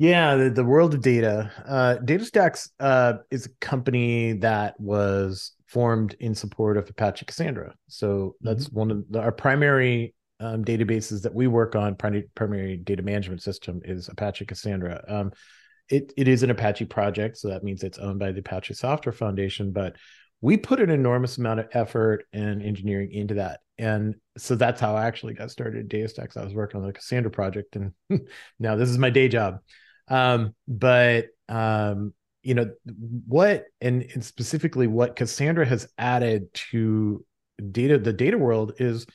Yeah, 0.00 0.36
the, 0.36 0.50
the 0.50 0.64
world 0.64 0.94
of 0.94 1.02
data. 1.02 1.50
Uh, 1.66 1.96
DataStax 2.04 2.70
uh, 2.78 3.14
is 3.32 3.46
a 3.46 3.50
company 3.60 4.34
that 4.34 4.78
was 4.78 5.52
formed 5.66 6.14
in 6.20 6.36
support 6.36 6.76
of 6.76 6.88
Apache 6.88 7.26
Cassandra. 7.26 7.74
So 7.88 8.36
that's 8.40 8.66
mm-hmm. 8.66 8.78
one 8.78 8.90
of 8.92 9.04
the, 9.10 9.20
our 9.20 9.32
primary 9.32 10.14
um, 10.40 10.64
databases 10.64 11.22
that 11.22 11.34
we 11.34 11.46
work 11.46 11.74
on. 11.74 11.96
Primary, 11.96 12.28
primary 12.34 12.76
data 12.76 13.02
management 13.02 13.42
system 13.42 13.80
is 13.84 14.08
Apache 14.08 14.46
Cassandra. 14.46 15.04
Um, 15.08 15.32
it 15.88 16.12
it 16.16 16.28
is 16.28 16.42
an 16.42 16.50
Apache 16.50 16.84
project, 16.86 17.38
so 17.38 17.48
that 17.48 17.64
means 17.64 17.82
it's 17.82 17.98
owned 17.98 18.18
by 18.18 18.32
the 18.32 18.40
Apache 18.40 18.74
Software 18.74 19.12
Foundation. 19.12 19.72
But 19.72 19.96
we 20.40 20.56
put 20.56 20.80
an 20.80 20.90
enormous 20.90 21.38
amount 21.38 21.60
of 21.60 21.68
effort 21.72 22.24
and 22.32 22.62
engineering 22.62 23.12
into 23.12 23.34
that. 23.34 23.60
And 23.78 24.16
so 24.36 24.54
that's 24.54 24.80
how 24.80 24.94
I 24.94 25.06
actually 25.06 25.34
got 25.34 25.50
started 25.50 25.80
at 25.80 25.88
DataStax. 25.88 26.36
I 26.36 26.44
was 26.44 26.54
working 26.54 26.80
on 26.80 26.86
the 26.86 26.92
Cassandra 26.92 27.30
project, 27.30 27.76
and 27.76 27.92
now 28.58 28.76
this 28.76 28.88
is 28.88 28.98
my 28.98 29.10
day 29.10 29.28
job. 29.28 29.60
Um, 30.08 30.54
but 30.66 31.26
um, 31.48 32.14
you 32.42 32.54
know 32.54 32.70
what, 33.26 33.64
and, 33.80 34.02
and 34.14 34.24
specifically 34.24 34.86
what 34.86 35.16
Cassandra 35.16 35.66
has 35.66 35.88
added 35.98 36.52
to 36.70 37.24
data, 37.70 37.98
the 37.98 38.12
data 38.12 38.38
world 38.38 38.74
is 38.78 39.06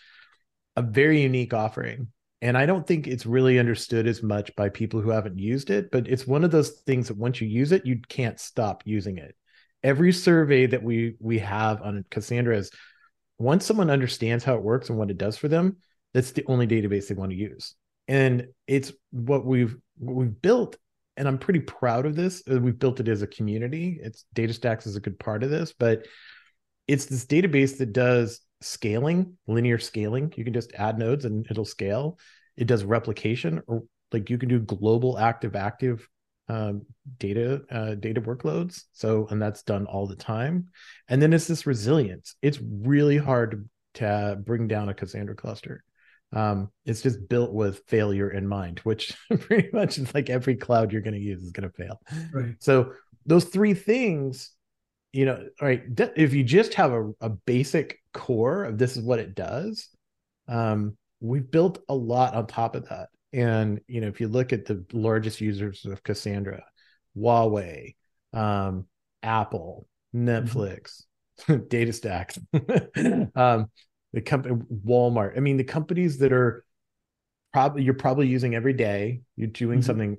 a 0.76 0.82
very 0.82 1.22
unique 1.22 1.54
offering. 1.54 2.08
And 2.42 2.58
I 2.58 2.66
don't 2.66 2.86
think 2.86 3.08
it's 3.08 3.26
really 3.26 3.58
understood 3.58 4.06
as 4.06 4.22
much 4.22 4.54
by 4.56 4.68
people 4.68 5.00
who 5.00 5.12
haven't 5.12 5.40
used 5.40 5.70
it, 5.70 5.92
but 5.92 6.08
it's 6.08 6.28
one 6.28 6.44
of 6.44 6.52
those 6.52 6.72
things 6.86 7.08
that 7.08 7.18
once 7.18 7.40
you 7.40 7.48
use 7.48 7.72
it, 7.72 7.86
you 7.86 8.00
can't 8.10 8.40
stop 8.40 8.84
using 8.86 9.18
it 9.18 9.36
every 9.84 10.14
survey 10.14 10.66
that 10.66 10.82
we 10.82 11.16
we 11.20 11.40
have 11.40 11.82
on 11.82 12.06
Cassandra 12.10 12.58
is 12.58 12.72
once 13.38 13.66
someone 13.66 13.90
understands 13.90 14.44
how 14.44 14.56
it 14.56 14.64
works 14.64 14.90
and 14.90 14.98
what 14.98 15.10
it 15.10 15.18
does 15.18 15.38
for 15.38 15.48
them, 15.48 15.78
that's 16.14 16.32
the 16.32 16.46
only 16.48 16.68
database 16.68 17.08
they 17.08 17.16
want 17.16 17.32
to 17.32 17.38
use. 17.38 17.76
And 18.08 18.48
it's 18.68 18.94
what 19.12 19.46
we've 19.46 19.76
what 19.98 20.16
we've 20.16 20.42
built, 20.42 20.78
and 21.18 21.28
I'm 21.28 21.38
pretty 21.38 21.60
proud 21.60 22.06
of 22.06 22.16
this. 22.16 22.44
Uh, 22.50 22.60
we've 22.60 22.80
built 22.80 23.00
it 23.00 23.08
as 23.08 23.22
a 23.22 23.28
community. 23.28 24.00
It's 24.02 24.26
DataStax 24.36 24.88
is 24.88 24.96
a 24.96 25.02
good 25.02 25.20
part 25.20 25.44
of 25.44 25.50
this, 25.50 25.74
but 25.78 26.06
it's 26.88 27.06
this 27.06 27.26
database 27.26 27.78
that 27.78 27.94
does 27.94 28.42
scaling, 28.64 29.38
linear 29.48 29.80
scaling. 29.80 30.34
You 30.36 30.44
can 30.44 30.54
just 30.54 30.74
add 30.74 30.98
nodes 30.98 31.26
and 31.26 31.46
it'll 31.50 31.66
scale. 31.66 32.18
It 32.58 32.68
does 32.68 32.84
replication, 32.84 33.62
or 33.68 33.84
like 34.12 34.30
you 34.30 34.38
can 34.38 34.50
do 34.50 34.60
global 34.60 35.18
active 35.18 35.56
active 35.56 36.08
um, 36.50 36.86
data 37.20 37.64
uh, 37.72 37.96
data 37.96 38.22
workloads. 38.22 38.84
So, 38.94 39.28
and 39.30 39.42
that's 39.42 39.64
done 39.64 39.86
all 39.86 40.08
the 40.08 40.16
time. 40.16 40.70
And 41.08 41.22
then 41.22 41.34
it's 41.34 41.48
this 41.48 41.66
resilience. 41.66 42.36
It's 42.42 42.60
really 42.62 43.18
hard 43.18 43.70
to, 43.96 44.38
bring 44.44 44.68
down 44.68 44.90
a 44.90 44.94
Cassandra 44.94 45.36
cluster. 45.36 45.84
Um, 46.32 46.72
it's 46.84 47.02
just 47.02 47.30
built 47.30 47.54
with 47.54 47.84
failure 47.88 48.32
in 48.32 48.48
mind, 48.48 48.80
which 48.80 49.16
pretty 49.40 49.70
much 49.72 50.00
is 50.00 50.14
like 50.16 50.32
every 50.32 50.56
cloud 50.56 50.92
you're 50.92 51.02
going 51.02 51.14
to 51.14 51.20
use 51.20 51.44
is 51.44 51.52
going 51.52 51.70
to 51.70 51.76
fail. 51.76 52.02
Right. 52.34 52.56
So 52.60 52.94
those 53.26 53.46
three 53.46 53.76
things, 53.76 54.52
you 55.14 55.26
know, 55.26 55.46
all 55.62 55.68
right. 55.68 55.84
If 56.18 56.34
you 56.34 56.44
just 56.44 56.74
have 56.74 56.92
a, 56.92 57.12
a 57.22 57.30
basic 57.30 58.00
core 58.14 58.66
of 58.66 58.80
this 58.80 58.98
is 58.98 59.04
what 59.04 59.20
it 59.20 59.36
does, 59.36 59.88
um, 60.48 60.98
we've 61.22 61.50
built 61.50 61.80
a 61.88 61.94
lot 61.94 62.34
on 62.34 62.48
top 62.48 62.76
of 62.76 62.90
that. 62.90 63.10
And 63.32 63.80
you 63.88 64.02
know, 64.02 64.08
if 64.08 64.20
you 64.20 64.28
look 64.28 64.52
at 64.52 64.66
the 64.66 64.84
largest 64.92 65.40
users 65.40 65.86
of 65.86 66.04
Cassandra, 66.04 66.64
Huawei, 67.16 67.96
um, 68.34 68.88
Apple, 69.22 69.88
Netflix, 70.16 71.04
mm-hmm. 71.42 71.54
DataStax, 71.70 73.32
um, 73.38 73.68
the 74.14 74.22
company 74.22 74.56
Walmart. 74.86 75.38
I 75.38 75.42
mean, 75.42 75.58
the 75.58 75.64
companies 75.64 76.18
that 76.20 76.34
are 76.34 76.66
probably 77.54 77.84
you're 77.84 77.94
probably 77.94 78.28
using 78.28 78.56
every 78.56 78.74
day, 78.74 79.22
you're 79.36 79.48
doing 79.48 79.80
mm-hmm. 79.80 79.86
something, 79.86 80.18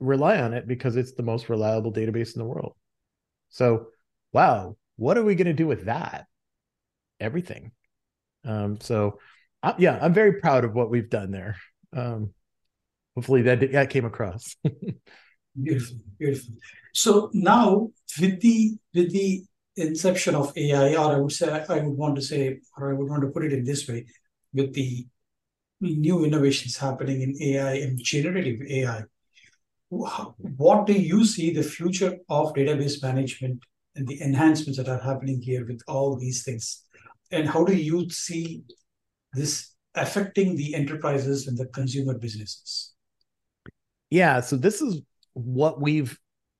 rely 0.00 0.40
on 0.40 0.54
it 0.54 0.66
because 0.66 0.96
it's 0.96 1.12
the 1.12 1.22
most 1.22 1.48
reliable 1.48 1.92
database 1.92 2.34
in 2.34 2.40
the 2.40 2.44
world. 2.44 2.74
So, 3.50 3.88
wow, 4.32 4.76
what 4.96 5.18
are 5.18 5.24
we 5.24 5.34
going 5.34 5.46
to 5.46 5.52
do 5.52 5.66
with 5.66 5.86
that? 5.86 6.26
Everything. 7.20 7.72
Um, 8.44 8.80
so, 8.80 9.18
uh, 9.62 9.74
yeah, 9.78 9.98
I'm 10.00 10.12
very 10.12 10.40
proud 10.40 10.64
of 10.64 10.74
what 10.74 10.90
we've 10.90 11.10
done 11.10 11.30
there 11.30 11.56
um, 11.96 12.32
hopefully 13.14 13.42
that 13.42 13.72
that 13.72 13.90
came 13.90 14.04
across. 14.04 14.56
beautiful, 15.62 15.96
beautiful. 16.18 16.54
So 16.94 17.30
now 17.32 17.90
with 18.20 18.40
the 18.40 18.76
with 18.94 19.12
the 19.12 19.44
inception 19.76 20.34
of 20.34 20.56
AI, 20.56 20.94
or 20.94 21.14
I 21.14 21.18
would 21.18 21.32
say 21.32 21.64
I 21.68 21.80
would 21.80 21.96
want 21.96 22.16
to 22.16 22.22
say, 22.22 22.60
or 22.76 22.90
I 22.90 22.94
would 22.94 23.08
want 23.08 23.22
to 23.22 23.28
put 23.28 23.44
it 23.44 23.52
in 23.52 23.64
this 23.64 23.88
way, 23.88 24.06
with 24.52 24.74
the 24.74 25.06
new 25.80 26.24
innovations 26.24 26.76
happening 26.76 27.22
in 27.22 27.54
AI 27.54 27.74
and 27.74 27.98
generative 27.98 28.60
AI, 28.62 29.04
what 29.88 30.86
do 30.86 30.92
you 30.92 31.24
see 31.24 31.52
the 31.52 31.62
future 31.62 32.16
of 32.28 32.52
database 32.54 33.02
management 33.02 33.62
and 33.94 34.06
the 34.06 34.20
enhancements 34.20 34.78
that 34.78 34.88
are 34.88 35.00
happening 35.00 35.40
here 35.40 35.64
with 35.66 35.80
all 35.86 36.16
these 36.16 36.42
things? 36.42 36.82
And 37.30 37.48
how 37.48 37.64
do 37.64 37.74
you 37.74 38.08
see 38.10 38.62
this 39.32 39.72
affecting 39.94 40.56
the 40.56 40.74
enterprises 40.74 41.46
and 41.46 41.56
the 41.56 41.66
consumer 41.66 42.18
businesses? 42.18 42.92
Yeah, 44.10 44.40
so 44.40 44.56
this 44.56 44.80
is 44.80 45.00
what 45.34 45.80
we've 45.80 46.18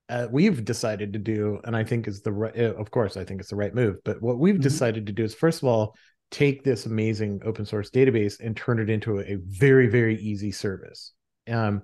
uh, 0.08 0.28
we've 0.30 0.64
decided 0.64 1.12
to 1.12 1.18
do, 1.18 1.58
and 1.64 1.74
I 1.76 1.82
think 1.82 2.06
is 2.06 2.22
the 2.22 2.32
right. 2.32 2.56
Uh, 2.56 2.74
of 2.74 2.90
course, 2.92 3.16
I 3.16 3.24
think 3.24 3.40
it's 3.40 3.50
the 3.50 3.56
right 3.56 3.74
move. 3.74 3.96
But 4.04 4.22
what 4.22 4.38
we've 4.38 4.54
mm-hmm. 4.54 4.62
decided 4.62 5.06
to 5.06 5.12
do 5.12 5.24
is, 5.24 5.34
first 5.34 5.62
of 5.62 5.68
all, 5.68 5.96
take 6.30 6.62
this 6.62 6.86
amazing 6.86 7.40
open 7.44 7.64
source 7.64 7.90
database 7.90 8.38
and 8.38 8.56
turn 8.56 8.78
it 8.78 8.88
into 8.88 9.18
a, 9.18 9.22
a 9.22 9.36
very 9.40 9.88
very 9.88 10.16
easy 10.20 10.52
service. 10.52 11.12
Um, 11.48 11.82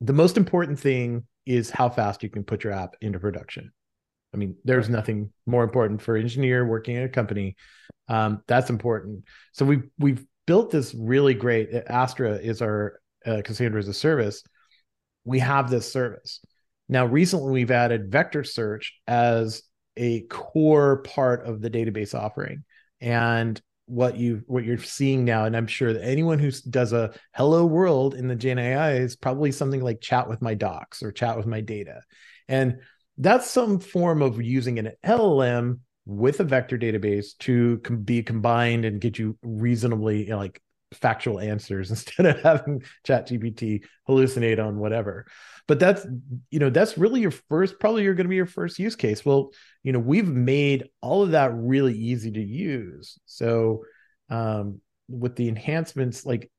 the 0.00 0.12
most 0.12 0.36
important 0.36 0.78
thing 0.78 1.26
is 1.46 1.70
how 1.70 1.88
fast 1.88 2.22
you 2.22 2.28
can 2.28 2.44
put 2.44 2.62
your 2.62 2.72
app 2.72 2.94
into 3.00 3.18
production. 3.18 3.72
I 4.34 4.36
mean, 4.36 4.56
there's 4.64 4.88
nothing 4.88 5.32
more 5.46 5.64
important 5.64 6.02
for 6.02 6.16
engineer 6.16 6.66
working 6.66 6.96
at 6.96 7.04
a 7.04 7.08
company. 7.08 7.56
Um, 8.08 8.42
that's 8.46 8.70
important. 8.70 9.24
So 9.52 9.64
we 9.64 9.82
we've 9.98 10.24
built 10.46 10.70
this 10.70 10.94
really 10.94 11.34
great 11.34 11.70
Astra 11.86 12.34
is 12.36 12.62
our 12.62 13.00
uh, 13.24 13.42
Cassandra 13.44 13.78
as 13.78 13.88
a 13.88 13.94
service. 13.94 14.42
We 15.24 15.38
have 15.40 15.70
this 15.70 15.90
service. 15.90 16.40
Now, 16.88 17.06
recently 17.06 17.52
we've 17.52 17.70
added 17.70 18.10
vector 18.10 18.44
search 18.44 18.94
as 19.06 19.62
a 19.96 20.22
core 20.22 21.02
part 21.02 21.44
of 21.44 21.60
the 21.60 21.70
database 21.70 22.18
offering. 22.18 22.64
And 23.00 23.60
what 23.88 24.16
you 24.16 24.42
what 24.46 24.64
you're 24.64 24.78
seeing 24.78 25.24
now, 25.24 25.44
and 25.44 25.56
I'm 25.56 25.66
sure 25.66 25.92
that 25.92 26.04
anyone 26.04 26.38
who 26.38 26.50
does 26.70 26.92
a 26.92 27.12
hello 27.34 27.64
world 27.64 28.14
in 28.14 28.28
the 28.28 28.36
Gen 28.36 28.58
AI 28.58 28.94
is 28.94 29.16
probably 29.16 29.52
something 29.52 29.82
like 29.82 30.00
chat 30.00 30.28
with 30.28 30.42
my 30.42 30.54
docs 30.54 31.02
or 31.02 31.10
chat 31.10 31.36
with 31.36 31.46
my 31.46 31.60
data. 31.60 32.02
And 32.48 32.78
that's 33.16 33.50
some 33.50 33.80
form 33.80 34.22
of 34.22 34.40
using 34.40 34.78
an 34.78 34.92
LLM 35.04 35.80
with 36.06 36.40
a 36.40 36.44
vector 36.44 36.78
database 36.78 37.36
to 37.38 37.78
com- 37.84 38.02
be 38.02 38.22
combined 38.22 38.84
and 38.84 39.00
get 39.00 39.18
you 39.18 39.36
reasonably 39.42 40.24
you 40.24 40.30
know, 40.30 40.38
like 40.38 40.62
factual 40.92 41.38
answers 41.40 41.90
instead 41.90 42.26
of 42.26 42.40
having 42.42 42.82
chat 43.04 43.28
gpt 43.28 43.84
hallucinate 44.08 44.64
on 44.64 44.78
whatever. 44.78 45.26
But 45.66 45.78
that's 45.78 46.06
you 46.50 46.58
know 46.58 46.70
that's 46.70 46.96
really 46.96 47.20
your 47.20 47.30
first 47.30 47.78
probably 47.78 48.02
you're 48.02 48.14
going 48.14 48.26
to 48.26 48.30
be 48.30 48.36
your 48.36 48.46
first 48.46 48.78
use 48.78 48.96
case. 48.96 49.24
Well 49.24 49.52
you 49.82 49.92
know 49.92 49.98
we've 49.98 50.28
made 50.28 50.88
all 51.00 51.22
of 51.22 51.32
that 51.32 51.52
really 51.54 51.94
easy 51.94 52.30
to 52.32 52.42
use. 52.42 53.18
So 53.26 53.84
um 54.30 54.80
with 55.08 55.36
the 55.36 55.48
enhancements 55.48 56.26
like 56.26 56.50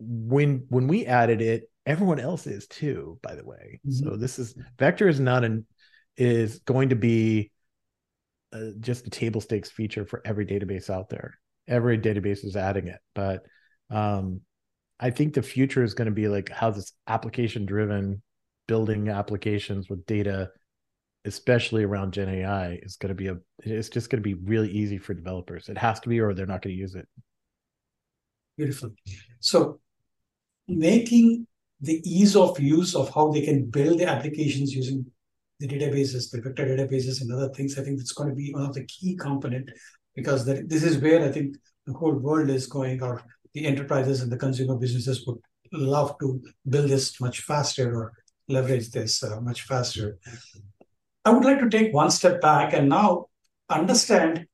when 0.00 0.66
when 0.68 0.86
we 0.86 1.06
added 1.06 1.40
it 1.40 1.68
everyone 1.84 2.20
else 2.20 2.46
is 2.46 2.66
too 2.66 3.18
by 3.22 3.34
the 3.34 3.44
way. 3.44 3.80
Mm-hmm. 3.86 4.08
so 4.08 4.16
this 4.16 4.38
is 4.38 4.54
vector 4.78 5.08
is 5.08 5.20
not 5.20 5.44
an 5.44 5.66
is 6.16 6.58
going 6.60 6.88
to 6.88 6.96
be 6.96 7.52
uh, 8.52 8.70
just 8.80 9.06
a 9.06 9.10
table 9.10 9.40
stakes 9.40 9.70
feature 9.70 10.04
for 10.04 10.20
every 10.24 10.46
database 10.46 10.90
out 10.90 11.10
there. 11.10 11.38
Every 11.68 11.98
database 11.98 12.44
is 12.44 12.56
adding 12.56 12.88
it 12.88 12.98
but 13.14 13.44
um 13.90 14.40
i 15.00 15.10
think 15.10 15.34
the 15.34 15.42
future 15.42 15.82
is 15.82 15.94
going 15.94 16.06
to 16.06 16.12
be 16.12 16.28
like 16.28 16.50
how 16.50 16.70
this 16.70 16.92
application 17.06 17.66
driven 17.66 18.22
building 18.66 19.08
applications 19.08 19.88
with 19.88 20.04
data 20.06 20.50
especially 21.24 21.84
around 21.84 22.12
gen 22.12 22.28
ai 22.28 22.78
is 22.82 22.96
going 22.96 23.08
to 23.08 23.14
be 23.14 23.28
a 23.28 23.36
it's 23.60 23.88
just 23.88 24.10
going 24.10 24.22
to 24.22 24.28
be 24.28 24.34
really 24.34 24.70
easy 24.70 24.98
for 24.98 25.14
developers 25.14 25.68
it 25.68 25.78
has 25.78 26.00
to 26.00 26.08
be 26.08 26.20
or 26.20 26.34
they're 26.34 26.46
not 26.46 26.62
going 26.62 26.74
to 26.74 26.80
use 26.80 26.94
it 26.94 27.08
beautiful 28.56 28.90
so 29.40 29.80
making 30.68 31.46
the 31.80 32.02
ease 32.04 32.34
of 32.36 32.58
use 32.58 32.94
of 32.94 33.12
how 33.14 33.30
they 33.30 33.42
can 33.42 33.64
build 33.70 34.00
the 34.00 34.08
applications 34.08 34.74
using 34.74 35.06
the 35.60 35.68
databases, 35.68 36.30
the 36.30 36.40
vector 36.40 36.64
databases, 36.64 37.20
and 37.20 37.32
other 37.32 37.48
things. 37.48 37.78
I 37.78 37.82
think 37.82 38.00
it's 38.00 38.12
going 38.12 38.28
to 38.28 38.34
be 38.34 38.52
one 38.52 38.64
of 38.64 38.74
the 38.74 38.84
key 38.84 39.16
component 39.16 39.70
because 40.14 40.44
that, 40.46 40.68
this 40.68 40.82
is 40.82 40.98
where 40.98 41.24
I 41.24 41.32
think 41.32 41.56
the 41.86 41.92
whole 41.92 42.14
world 42.14 42.50
is 42.50 42.66
going, 42.66 43.02
or 43.02 43.22
the 43.54 43.66
enterprises 43.66 44.22
and 44.22 44.30
the 44.30 44.36
consumer 44.36 44.76
businesses 44.76 45.26
would 45.26 45.38
love 45.72 46.18
to 46.20 46.42
build 46.68 46.88
this 46.88 47.20
much 47.20 47.40
faster 47.40 47.94
or 47.94 48.12
leverage 48.48 48.90
this 48.90 49.22
uh, 49.22 49.40
much 49.40 49.62
faster. 49.62 50.18
I 51.24 51.30
would 51.30 51.44
like 51.44 51.60
to 51.60 51.68
take 51.68 51.92
one 51.92 52.10
step 52.10 52.40
back 52.40 52.72
and 52.72 52.88
now 52.88 53.26
understand. 53.68 54.46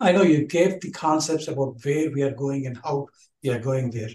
I 0.00 0.12
know 0.12 0.22
you 0.22 0.46
gave 0.46 0.80
the 0.80 0.90
concepts 0.90 1.46
about 1.46 1.76
where 1.84 2.10
we 2.10 2.22
are 2.22 2.34
going 2.34 2.66
and 2.66 2.78
how 2.82 3.06
we 3.42 3.50
are 3.50 3.60
going 3.60 3.90
there 3.90 4.10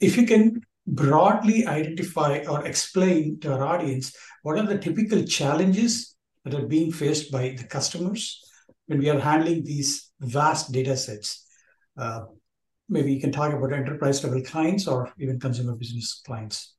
if 0.00 0.16
you 0.16 0.26
can 0.26 0.62
broadly 0.86 1.66
identify 1.66 2.42
or 2.48 2.66
explain 2.66 3.38
to 3.40 3.52
our 3.52 3.64
audience 3.64 4.16
what 4.42 4.58
are 4.58 4.66
the 4.66 4.78
typical 4.78 5.22
challenges 5.22 6.16
that 6.44 6.54
are 6.54 6.66
being 6.66 6.90
faced 6.90 7.30
by 7.30 7.54
the 7.56 7.64
customers 7.64 8.42
when 8.86 8.98
we 8.98 9.10
are 9.10 9.20
handling 9.20 9.62
these 9.62 10.10
vast 10.20 10.72
data 10.72 10.96
sets. 10.96 11.46
Uh, 11.96 12.22
maybe 12.90 13.12
you 13.12 13.20
can 13.20 13.32
talk 13.32 13.52
about 13.52 13.72
enterprise 13.72 14.22
level 14.22 14.42
clients 14.42 14.86
or 14.86 15.10
even 15.18 15.40
consumer 15.40 15.74
business 15.74 16.20
clients. 16.26 16.74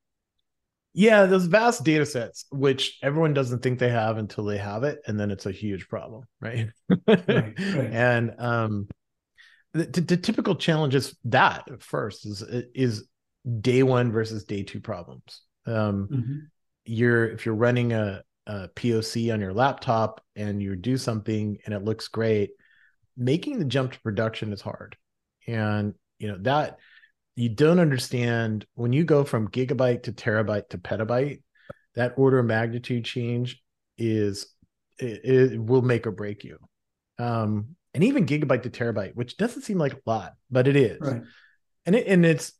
Yeah, 0.93 1.25
those 1.25 1.45
vast 1.45 1.85
data 1.85 2.05
sets, 2.05 2.45
which 2.51 2.99
everyone 3.01 3.33
doesn't 3.33 3.63
think 3.63 3.79
they 3.79 3.89
have 3.89 4.17
until 4.17 4.43
they 4.43 4.57
have 4.57 4.83
it, 4.83 4.99
and 5.07 5.17
then 5.17 5.31
it's 5.31 5.45
a 5.45 5.51
huge 5.51 5.87
problem, 5.87 6.25
right? 6.41 6.69
right, 7.07 7.27
right. 7.27 7.57
And 7.57 8.33
um, 8.37 8.89
the, 9.73 9.85
the, 9.85 10.17
typical 10.17 10.55
challenge 10.55 10.95
is 10.95 11.15
that 11.25 11.63
first 11.79 12.25
is 12.25 12.43
is 12.75 13.05
day 13.61 13.83
one 13.83 14.11
versus 14.11 14.43
day 14.43 14.63
two 14.63 14.81
problems. 14.81 15.43
Um, 15.65 16.09
mm-hmm. 16.11 16.37
You're 16.83 17.29
if 17.29 17.45
you're 17.45 17.55
running 17.55 17.93
a, 17.93 18.21
a 18.45 18.67
POC 18.75 19.33
on 19.33 19.39
your 19.39 19.53
laptop 19.53 20.21
and 20.35 20.61
you 20.61 20.75
do 20.75 20.97
something 20.97 21.57
and 21.63 21.73
it 21.73 21.85
looks 21.85 22.09
great, 22.09 22.51
making 23.15 23.59
the 23.59 23.65
jump 23.65 23.93
to 23.93 24.01
production 24.01 24.51
is 24.51 24.59
hard, 24.59 24.97
and 25.47 25.93
you 26.21 26.27
know 26.27 26.37
that 26.41 26.77
you 27.35 27.49
don't 27.49 27.79
understand 27.79 28.65
when 28.75 28.93
you 28.93 29.03
go 29.03 29.23
from 29.23 29.47
gigabyte 29.47 30.03
to 30.03 30.11
terabyte 30.11 30.69
to 30.69 30.77
petabyte. 30.77 31.41
That 31.95 32.13
order 32.15 32.39
of 32.39 32.45
magnitude 32.45 33.03
change 33.03 33.61
is 33.97 34.47
it, 34.97 35.53
it 35.53 35.59
will 35.61 35.81
make 35.81 36.07
or 36.07 36.11
break 36.11 36.43
you. 36.43 36.57
Um, 37.19 37.75
and 37.93 38.03
even 38.03 38.25
gigabyte 38.25 38.63
to 38.63 38.69
terabyte, 38.69 39.15
which 39.15 39.35
doesn't 39.35 39.63
seem 39.63 39.77
like 39.77 39.93
a 39.93 40.01
lot, 40.05 40.33
but 40.49 40.67
it 40.67 40.75
is. 40.75 40.99
Right. 41.01 41.23
And 41.85 41.95
it, 41.95 42.07
and 42.07 42.25
it's 42.25 42.53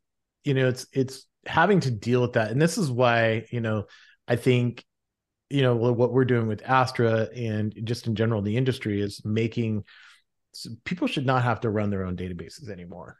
you 0.43 0.54
know 0.54 0.67
it's 0.67 0.88
it's 0.91 1.26
having 1.45 1.80
to 1.82 1.91
deal 1.91 2.21
with 2.21 2.34
that 2.34 2.52
and 2.52 2.62
this 2.62 2.78
is 2.78 2.91
why 2.91 3.45
you 3.52 3.62
know 3.62 3.86
i 4.28 4.36
think 4.36 4.84
you 5.50 5.62
know 5.62 5.76
what 5.76 6.13
we're 6.13 6.26
doing 6.26 6.47
with 6.47 6.62
astra 6.63 7.28
and 7.36 7.74
just 7.84 8.08
in 8.08 8.15
general 8.15 8.41
the 8.41 8.58
industry 8.58 9.02
is 9.02 9.24
making 9.26 9.84
people 10.84 11.08
should 11.08 11.26
not 11.26 11.43
have 11.43 11.62
to 11.62 11.69
run 11.69 11.89
their 11.89 12.06
own 12.06 12.15
databases 12.15 12.69
anymore 12.69 13.17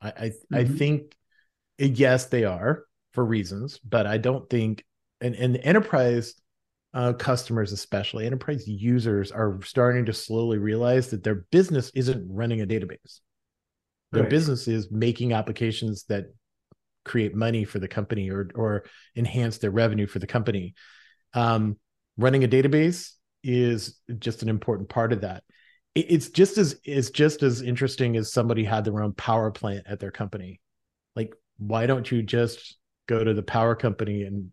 i 0.00 0.08
I, 0.08 0.10
mm-hmm. 0.28 0.54
I 0.54 0.64
think 0.64 1.16
yes 1.78 2.26
they 2.26 2.44
are 2.44 2.84
for 3.12 3.24
reasons 3.24 3.78
but 3.78 4.06
i 4.06 4.18
don't 4.18 4.48
think 4.48 4.84
and 5.20 5.34
and 5.34 5.56
enterprise 5.56 6.34
uh, 6.94 7.12
customers 7.12 7.72
especially 7.72 8.24
enterprise 8.24 8.66
users 8.66 9.30
are 9.30 9.60
starting 9.62 10.06
to 10.06 10.14
slowly 10.14 10.58
realize 10.58 11.10
that 11.10 11.22
their 11.22 11.46
business 11.50 11.90
isn't 11.94 12.26
running 12.30 12.62
a 12.62 12.66
database 12.66 13.20
their 14.12 14.22
right. 14.22 14.30
business 14.30 14.68
is 14.68 14.90
making 14.90 15.32
applications 15.32 16.04
that 16.04 16.26
create 17.06 17.34
money 17.34 17.64
for 17.64 17.78
the 17.78 17.88
company 17.88 18.30
or 18.30 18.48
or 18.54 18.84
enhance 19.14 19.58
their 19.58 19.70
revenue 19.70 20.06
for 20.06 20.18
the 20.18 20.26
company. 20.26 20.74
Um, 21.32 21.78
running 22.18 22.44
a 22.44 22.48
database 22.48 23.12
is 23.42 23.98
just 24.18 24.42
an 24.42 24.48
important 24.48 24.88
part 24.88 25.12
of 25.12 25.22
that. 25.22 25.44
It, 25.96 26.06
it's 26.10 26.28
just 26.28 26.58
as 26.58 26.78
it's 26.84 27.10
just 27.10 27.42
as 27.42 27.62
interesting 27.62 28.16
as 28.16 28.32
somebody 28.32 28.62
had 28.62 28.84
their 28.84 29.02
own 29.02 29.12
power 29.14 29.50
plant 29.50 29.86
at 29.88 29.98
their 29.98 30.12
company. 30.12 30.60
Like, 31.16 31.34
why 31.58 31.86
don't 31.86 32.10
you 32.10 32.22
just 32.22 32.76
go 33.08 33.24
to 33.24 33.34
the 33.34 33.42
power 33.42 33.74
company 33.74 34.22
and 34.22 34.52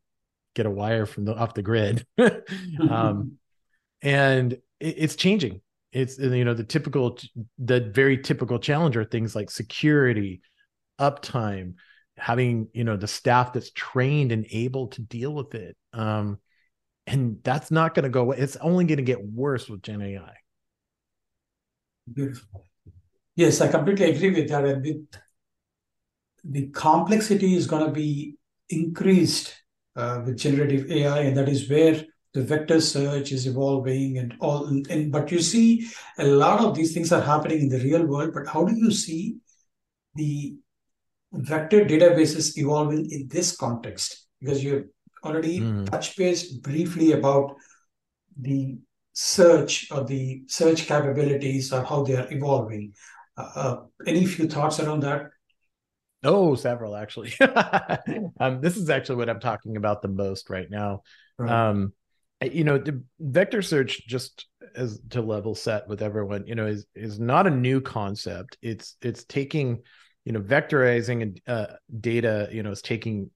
get 0.55 0.65
a 0.65 0.71
wire 0.71 1.05
from 1.05 1.25
the 1.25 1.35
off 1.35 1.53
the 1.53 1.61
grid? 1.61 2.05
um, 2.89 3.33
and 4.01 4.53
it, 4.53 4.61
it's 4.79 5.15
changing 5.15 5.61
it's 5.93 6.17
you 6.17 6.43
know 6.43 6.53
the 6.53 6.63
typical 6.63 7.17
the 7.59 7.79
very 7.79 8.17
typical 8.17 8.59
challenger 8.59 9.05
things 9.05 9.35
like 9.35 9.49
security 9.49 10.41
uptime 10.99 11.75
having 12.17 12.67
you 12.73 12.83
know 12.83 12.97
the 12.97 13.07
staff 13.07 13.53
that's 13.53 13.71
trained 13.71 14.31
and 14.31 14.45
able 14.51 14.87
to 14.87 15.01
deal 15.01 15.33
with 15.33 15.55
it 15.55 15.77
um 15.93 16.37
and 17.05 17.37
that's 17.43 17.71
not 17.71 17.93
going 17.93 18.03
to 18.03 18.09
go 18.09 18.21
away 18.21 18.37
it's 18.37 18.55
only 18.57 18.85
going 18.85 18.97
to 18.97 19.03
get 19.03 19.23
worse 19.23 19.69
with 19.69 19.81
gen 19.81 20.01
ai 20.01 20.33
beautiful. 22.11 22.65
Yes 23.35 23.61
i 23.61 23.67
completely 23.67 24.11
agree 24.11 24.31
with 24.31 24.49
that. 24.49 24.65
And 24.65 24.83
with 24.83 25.07
the 26.43 26.67
complexity 26.67 27.55
is 27.55 27.67
going 27.67 27.85
to 27.85 27.91
be 27.91 28.37
increased 28.69 29.53
uh, 29.95 30.21
with 30.25 30.37
generative 30.37 30.89
ai 30.91 31.19
and 31.19 31.37
that 31.37 31.49
is 31.49 31.69
where 31.69 32.03
the 32.33 32.41
vector 32.41 32.81
search 32.81 33.31
is 33.31 33.45
evolving 33.45 34.17
and 34.17 34.33
all 34.39 34.67
and 34.67 35.11
but 35.11 35.31
you 35.31 35.39
see 35.39 35.87
a 36.17 36.25
lot 36.25 36.59
of 36.59 36.75
these 36.75 36.93
things 36.93 37.11
are 37.11 37.21
happening 37.21 37.61
in 37.61 37.69
the 37.69 37.79
real 37.79 38.05
world 38.05 38.33
but 38.33 38.47
how 38.47 38.65
do 38.65 38.75
you 38.75 38.91
see 38.91 39.35
the 40.15 40.55
vector 41.33 41.83
databases 41.83 42.57
evolving 42.57 43.09
in 43.11 43.27
this 43.27 43.55
context? 43.55 44.27
Because 44.39 44.63
you 44.63 44.89
already 45.23 45.59
mm. 45.59 45.89
touched 45.89 46.17
base 46.17 46.51
briefly 46.51 47.13
about 47.13 47.55
the 48.39 48.77
search 49.13 49.87
or 49.91 50.03
the 50.03 50.43
search 50.47 50.85
capabilities 50.85 51.71
or 51.71 51.83
how 51.83 52.03
they 52.03 52.15
are 52.15 52.31
evolving. 52.31 52.93
Uh, 53.37 53.49
uh 53.55 53.81
any 54.05 54.25
few 54.25 54.47
thoughts 54.47 54.79
around 54.79 55.01
that? 55.01 55.29
Oh 56.23 56.55
several 56.55 56.95
actually. 56.95 57.33
Um, 58.39 58.61
this 58.61 58.77
is 58.77 58.89
actually 58.89 59.17
what 59.17 59.29
i'm 59.29 59.39
talking 59.39 59.77
about 59.77 60.01
the 60.01 60.07
most 60.07 60.49
right 60.49 60.69
now. 60.69 61.03
Right. 61.37 61.69
um 61.69 61.93
you 62.41 62.63
know 62.63 62.77
the 62.77 63.01
vector 63.19 63.61
search 63.61 64.05
just 64.07 64.47
as 64.75 64.99
to 65.11 65.21
level 65.21 65.55
set 65.55 65.87
with 65.87 66.01
everyone 66.01 66.45
you 66.47 66.55
know 66.55 66.65
is 66.65 66.85
is 66.95 67.19
not 67.19 67.47
a 67.47 67.51
new 67.51 67.79
concept. 67.79 68.57
It's 68.61 68.95
it's 69.01 69.23
taking 69.25 69.81
you 70.25 70.33
know 70.33 70.41
vectorizing 70.41 71.39
uh, 71.47 71.67
data 71.99 72.49
you 72.51 72.63
know 72.63 72.71
is 72.71 72.81
taking 72.81 73.29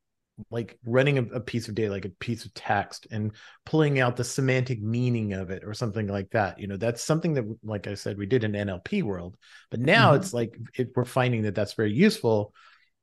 like 0.51 0.77
running 0.85 1.17
a, 1.17 1.23
a, 1.35 1.39
piece 1.39 1.67
of 1.67 1.75
data 1.75 1.91
like 1.91 2.05
a 2.05 2.09
piece 2.09 2.45
of 2.45 2.53
text 2.53 3.07
and 3.11 3.31
pulling 3.65 3.99
out 3.99 4.15
the 4.15 4.23
semantic 4.23 4.81
meaning 4.81 5.33
of 5.33 5.49
it 5.49 5.63
or 5.63 5.73
something 5.73 6.07
like 6.07 6.29
that 6.29 6.59
you 6.59 6.67
know 6.67 6.77
that's 6.77 7.03
something 7.03 7.33
that 7.33 7.43
like 7.63 7.87
i 7.87 7.95
said 7.95 8.17
we 8.17 8.25
did 8.25 8.43
in 8.43 8.51
nlp 8.51 9.01
world 9.03 9.35
but 9.71 9.79
now 9.79 10.11
mm-hmm. 10.11 10.21
it's 10.21 10.33
like 10.33 10.55
it, 10.75 10.89
we're 10.95 11.05
finding 11.05 11.41
that 11.41 11.55
that's 11.55 11.73
very 11.73 11.91
useful 11.91 12.53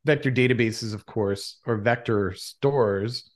vector 0.04 0.30
databases 0.30 0.94
of 0.94 1.04
course 1.06 1.58
or 1.66 1.76
vector 1.76 2.34
stores 2.34 3.30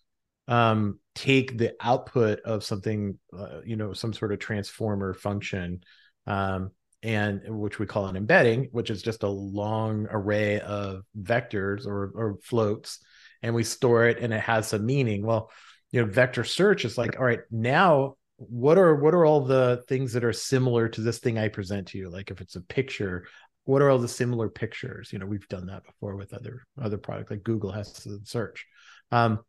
um, 0.49 0.99
take 1.15 1.59
the 1.59 1.75
output 1.81 2.41
of 2.41 2.65
something, 2.65 3.19
uh, 3.39 3.61
you 3.65 3.77
know, 3.77 3.93
some 3.93 4.15
sort 4.15 4.33
of 4.33 4.39
transformer 4.39 5.13
function, 5.13 5.83
um, 6.27 6.71
and 7.03 7.43
which 7.47 7.79
we 7.79 7.87
call 7.87 8.07
an 8.07 8.17
embedding, 8.17 8.69
which 8.73 8.91
is 8.91 9.03
just 9.03 9.23
a 9.23 9.29
long 9.29 10.09
array 10.11 10.59
of 10.61 11.03
vectors 11.21 11.87
or, 11.87 12.11
or 12.15 12.39
floats, 12.43 12.99
and 13.43 13.55
we 13.55 13.65
store 13.65 14.07
it 14.07 14.19
and 14.19 14.33
it 14.33 14.41
has 14.41 14.69
some 14.69 14.85
meaning. 14.85 15.25
Well, 15.25 15.51
you 15.91 16.01
know, 16.01 16.11
vector 16.11 16.45
search 16.45 16.85
is 16.85 16.99
like, 16.99 17.19
all 17.19 17.25
right, 17.25 17.41
now 17.51 18.15
what 18.37 18.79
are 18.79 18.95
what 18.95 19.15
are 19.15 19.27
all 19.27 19.41
the 19.41 19.83
things 19.89 20.13
that 20.13 20.25
are 20.25 20.33
similar 20.33 20.89
to 20.89 21.01
this 21.01 21.19
thing 21.19 21.39
I 21.39 21.49
present 21.49 21.89
to 21.89 21.99
you? 21.99 22.09
Like 22.09 22.31
if 22.31 22.41
it's 22.41 22.57
a 22.57 22.61
picture, 22.61 23.27
what 23.65 23.83
are 23.83 23.91
all 23.91 23.99
the 23.99 24.09
similar 24.09 24.49
pictures? 24.49 25.13
You 25.13 25.19
know, 25.19 25.27
we've 25.27 25.49
done 25.49 25.67
that 25.67 25.85
before 25.85 26.17
with 26.17 26.33
other 26.33 26.65
other 26.81 26.99
products 26.99 27.31
like 27.31 27.43
Google 27.43 27.73
has 27.73 27.93
to 28.05 28.21
search. 28.25 28.67
Um, 29.11 29.41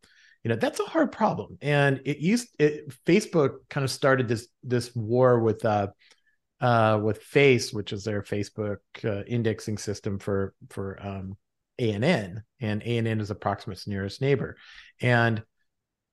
you 0.42 0.48
know, 0.48 0.56
that's 0.56 0.80
a 0.80 0.84
hard 0.84 1.12
problem. 1.12 1.58
And 1.60 2.00
it 2.04 2.18
used 2.18 2.48
it, 2.58 2.92
Facebook 3.06 3.58
kind 3.68 3.84
of 3.84 3.90
started 3.90 4.26
this 4.26 4.48
this 4.62 4.94
war 4.94 5.40
with 5.40 5.64
uh 5.64 5.88
uh 6.60 6.98
with 7.02 7.22
FAISS, 7.22 7.72
which 7.72 7.92
is 7.92 8.04
their 8.04 8.22
Facebook 8.22 8.78
uh, 9.04 9.22
indexing 9.24 9.78
system 9.78 10.18
for 10.18 10.54
for 10.70 10.98
um 11.00 11.36
ANN, 11.80 12.42
and 12.60 12.82
ANN 12.82 13.20
is 13.20 13.30
approximate's 13.30 13.88
nearest 13.88 14.20
neighbor. 14.20 14.56
And 15.00 15.42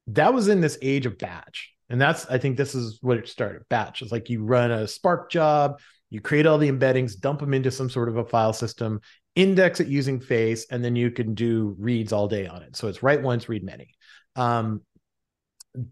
that 0.08 0.34
was 0.34 0.48
in 0.48 0.62
this 0.62 0.78
age 0.82 1.06
of 1.06 1.18
batch 1.18 1.74
and 1.90 2.02
that's, 2.02 2.26
I 2.26 2.38
think 2.38 2.58
this 2.58 2.76
is 2.76 3.00
what 3.02 3.18
it 3.18 3.28
started. 3.28 3.64
Batch. 3.70 4.02
It's 4.02 4.12
like 4.12 4.30
you 4.30 4.44
run 4.44 4.72
a 4.72 4.88
Spark 4.88 5.32
job, 5.32 5.80
you 6.10 6.22
create 6.22 6.46
all 6.46 6.58
the 6.58 6.72
embeddings, 6.72 7.20
dump 7.20 7.40
them 7.40 7.54
into 7.54 7.72
some 7.72 7.90
sort 7.90 8.10
of 8.10 8.18
a 8.18 8.26
file 8.26 8.54
system, 8.54 9.02
index 9.36 9.80
it 9.80 9.88
using 9.88 10.20
FAISS, 10.20 10.68
and 10.70 10.84
then 10.84 10.96
you 10.96 11.12
can 11.12 11.34
do 11.34 11.76
reads 11.80 12.12
all 12.12 12.28
day 12.28 12.48
on 12.48 12.62
it. 12.62 12.76
So 12.76 12.88
it's 12.88 13.04
write 13.04 13.22
once, 13.22 13.48
read 13.48 13.64
many. 13.64 13.96
Um, 14.36 14.82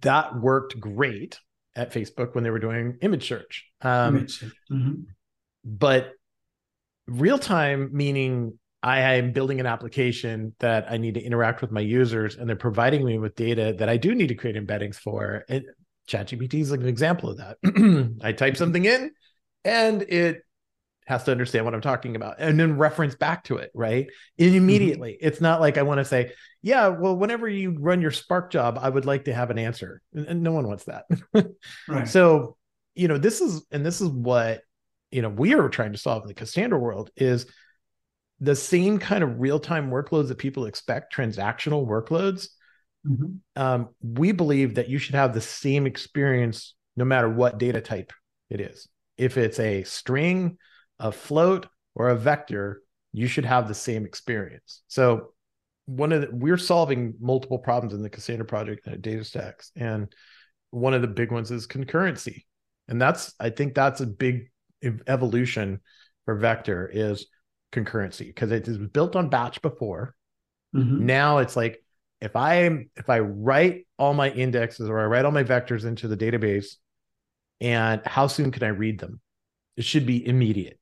that 0.02 0.40
worked 0.40 0.80
great 0.80 1.40
at 1.76 1.94
Facebook 1.94 2.36
when 2.36 2.44
they 2.44 2.50
were 2.50 2.60
doing 2.60 2.98
image 3.02 3.28
search. 3.28 3.66
Um, 3.82 4.18
image 4.18 4.40
search. 4.40 4.54
Mm-hmm. 4.72 5.02
But 5.64 6.12
real 7.08 7.40
time 7.40 7.90
meaning 7.94 8.58
I 8.86 9.16
am 9.16 9.32
building 9.32 9.60
an 9.60 9.66
application 9.66 10.54
that 10.60 10.86
I 10.92 10.98
need 10.98 11.16
to 11.16 11.20
interact 11.22 11.62
with 11.62 11.72
my 11.72 11.82
users, 11.82 12.36
and 12.36 12.48
they're 12.48 12.56
providing 12.56 13.04
me 13.04 13.18
with 13.18 13.34
data 13.36 13.74
that 13.80 13.90
I 13.90 13.98
do 13.98 14.14
need 14.14 14.28
to 14.28 14.36
create 14.36 14.56
embeddings 14.56 14.96
for. 14.96 15.44
And 15.50 15.66
ChatGPT 16.08 16.62
is 16.62 16.70
like 16.70 16.82
an 16.82 16.88
example 16.88 17.32
of 17.32 17.38
that. 17.38 17.58
I 18.24 18.32
type 18.32 18.56
something 18.56 18.86
in 18.86 19.10
and 19.64 20.04
it 20.04 20.44
has 21.08 21.24
to 21.24 21.32
understand 21.32 21.66
what 21.66 21.74
I'm 21.74 21.82
talking 21.82 22.16
about 22.16 22.36
and 22.38 22.60
then 22.60 22.78
reference 22.78 23.16
back 23.16 23.46
to 23.46 23.58
it, 23.58 23.72
right? 23.74 24.06
And 24.38 24.50
mm-hmm. 24.50 24.58
immediately. 24.58 25.14
Mm-hmm. 25.14 25.28
It's 25.30 25.42
not 25.42 25.62
like 25.62 25.80
I 25.80 25.82
want 25.82 25.98
to 25.98 26.06
say, 26.06 26.34
yeah, 26.62 26.90
well, 26.90 27.18
whenever 27.18 27.50
you 27.50 27.76
run 27.80 28.02
your 28.02 28.12
Spark 28.12 28.52
job, 28.52 28.78
I 28.80 28.90
would 28.90 29.06
like 29.06 29.26
to 29.26 29.34
have 29.34 29.50
an 29.50 29.58
answer. 29.58 30.04
And 30.14 30.44
no 30.44 30.52
one 30.52 30.68
wants 30.68 30.84
that. 30.84 31.06
right. 31.88 32.08
So, 32.08 32.56
you 32.94 33.08
know, 33.08 33.18
this 33.18 33.42
is, 33.42 33.66
and 33.72 33.84
this 33.84 34.00
is 34.00 34.10
what, 34.10 34.62
you 35.10 35.24
know, 35.24 35.30
we 35.30 35.56
are 35.56 35.70
trying 35.70 35.94
to 35.94 35.98
solve 35.98 36.22
in 36.22 36.28
the 36.28 36.36
Cassandra 36.36 36.78
world 36.78 37.10
is 37.16 37.48
the 38.40 38.56
same 38.56 39.00
kind 39.00 39.24
of 39.24 39.40
real 39.40 39.60
time 39.60 39.90
workloads 39.90 40.28
that 40.28 40.38
people 40.38 40.66
expect, 40.66 41.16
transactional 41.16 41.88
workloads 41.88 42.50
Mm-hmm. 43.08 43.62
Um, 43.62 43.90
we 44.02 44.32
believe 44.32 44.76
that 44.76 44.90
you 44.90 44.98
should 44.98 45.16
have 45.16 45.34
the 45.34 45.42
same 45.42 45.86
experience 45.86 46.74
no 46.96 47.06
matter 47.06 47.30
what 47.30 47.58
data 47.58 47.82
type 47.82 48.12
it 48.50 48.60
is. 48.60 48.88
If 49.18 49.38
it's 49.38 49.60
a 49.60 49.84
string, 49.84 50.58
a 51.00 51.12
float, 51.12 51.68
or 51.94 52.10
a 52.10 52.16
vector, 52.16 52.82
you 53.14 53.28
should 53.28 53.46
have 53.46 53.68
the 53.68 53.74
same 53.74 54.06
experience. 54.06 54.82
So 54.88 55.34
one 55.86 56.12
of 56.12 56.22
the, 56.22 56.30
we're 56.32 56.58
solving 56.58 57.14
multiple 57.20 57.60
problems 57.60 57.94
in 57.94 58.02
the 58.02 58.10
Cassandra 58.10 58.46
project 58.46 58.88
at 58.88 59.02
DataStax, 59.02 59.72
and 59.76 60.12
one 60.72 60.94
of 60.94 61.02
the 61.02 61.08
big 61.08 61.32
ones 61.32 61.52
is 61.52 61.68
concurrency, 61.68 62.44
and 62.88 63.02
that's 63.02 63.34
I 63.40 63.52
think 63.52 63.76
that's 63.76 64.02
a 64.02 64.08
big 64.08 64.50
evolution 65.08 65.80
for 66.26 66.36
vector 66.36 66.90
is 66.92 67.28
concurrency 67.72 68.28
because 68.28 68.52
it 68.52 68.68
is 68.68 68.78
built 68.78 69.16
on 69.16 69.30
batch 69.30 69.62
before. 69.62 70.16
Mm-hmm. 70.76 71.06
Now 71.06 71.40
it's 71.40 71.56
like 71.56 71.84
if 72.22 72.36
I 72.36 72.88
if 72.96 73.10
I 73.10 73.20
write 73.20 73.88
all 73.98 74.14
my 74.14 74.30
indexes 74.30 74.90
or 74.90 75.00
I 75.00 75.06
write 75.06 75.26
all 75.26 75.32
my 75.32 75.44
vectors 75.44 75.86
into 75.86 76.08
the 76.08 76.18
database, 76.18 76.76
and 77.62 78.02
how 78.06 78.28
soon 78.28 78.52
can 78.52 78.64
I 78.64 78.70
read 78.70 79.00
them? 79.00 79.20
It 79.78 79.86
should 79.86 80.06
be 80.06 80.26
immediate. 80.26 80.80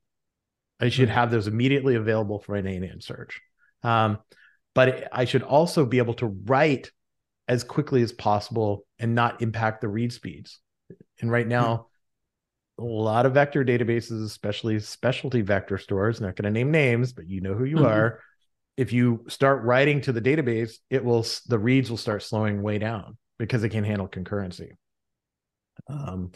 I 0.80 0.89
should 0.89 1.10
have 1.10 1.32
those 1.32 1.48
immediately 1.48 1.96
available 1.96 2.39
for 2.39 2.56
an 2.56 2.67
ANN 2.67 3.02
search. 3.02 3.41
Um, 3.84 4.19
but 4.76 5.08
I 5.12 5.26
should 5.26 5.43
also 5.43 5.86
be 5.86 6.00
able 6.00 6.15
to 6.15 6.28
write 6.28 6.91
as 7.48 7.63
quickly 7.63 8.02
as 8.02 8.12
possible 8.12 8.86
and 9.00 9.15
not 9.15 9.41
impact 9.41 9.82
the 9.82 9.88
read 9.88 10.12
speeds. 10.12 10.60
And 11.22 11.32
right 11.32 11.48
now, 11.48 11.88
a 12.80 12.84
lot 12.84 13.26
of 13.26 13.34
vector 13.34 13.64
databases, 13.64 14.24
especially 14.26 14.80
specialty 14.80 15.42
vector 15.42 15.78
stores, 15.78 16.20
not 16.20 16.36
going 16.36 16.46
to 16.46 16.52
name 16.52 16.72
names, 16.72 17.14
but 17.14 17.28
you 17.28 17.42
know 17.42 17.54
who 17.54 17.66
you 17.66 17.78
mm-hmm. 17.78 17.86
are, 17.86 18.20
if 18.78 18.92
you 18.92 19.26
start 19.28 19.64
writing 19.64 20.02
to 20.02 20.12
the 20.12 20.22
database, 20.22 20.74
it 20.90 21.04
will 21.04 21.26
the 21.48 21.60
reads 21.60 21.90
will 21.90 21.98
start 21.98 22.24
slowing 22.24 22.62
way 22.62 22.80
down 22.80 23.18
because 23.38 23.64
it 23.64 23.70
can't 23.70 23.86
handle 23.86 24.08
concurrency. 24.08 24.72
Um, 25.88 26.32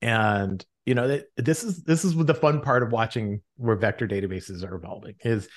and 0.00 0.64
you 0.86 0.94
know 0.94 1.20
this 1.36 1.64
is 1.64 1.82
this 1.82 2.04
is 2.04 2.14
the 2.14 2.34
fun 2.34 2.60
part 2.60 2.82
of 2.82 2.92
watching 2.92 3.40
where 3.56 3.76
vector 3.76 4.06
databases 4.06 4.68
are 4.68 4.74
evolving 4.74 5.14
is 5.24 5.48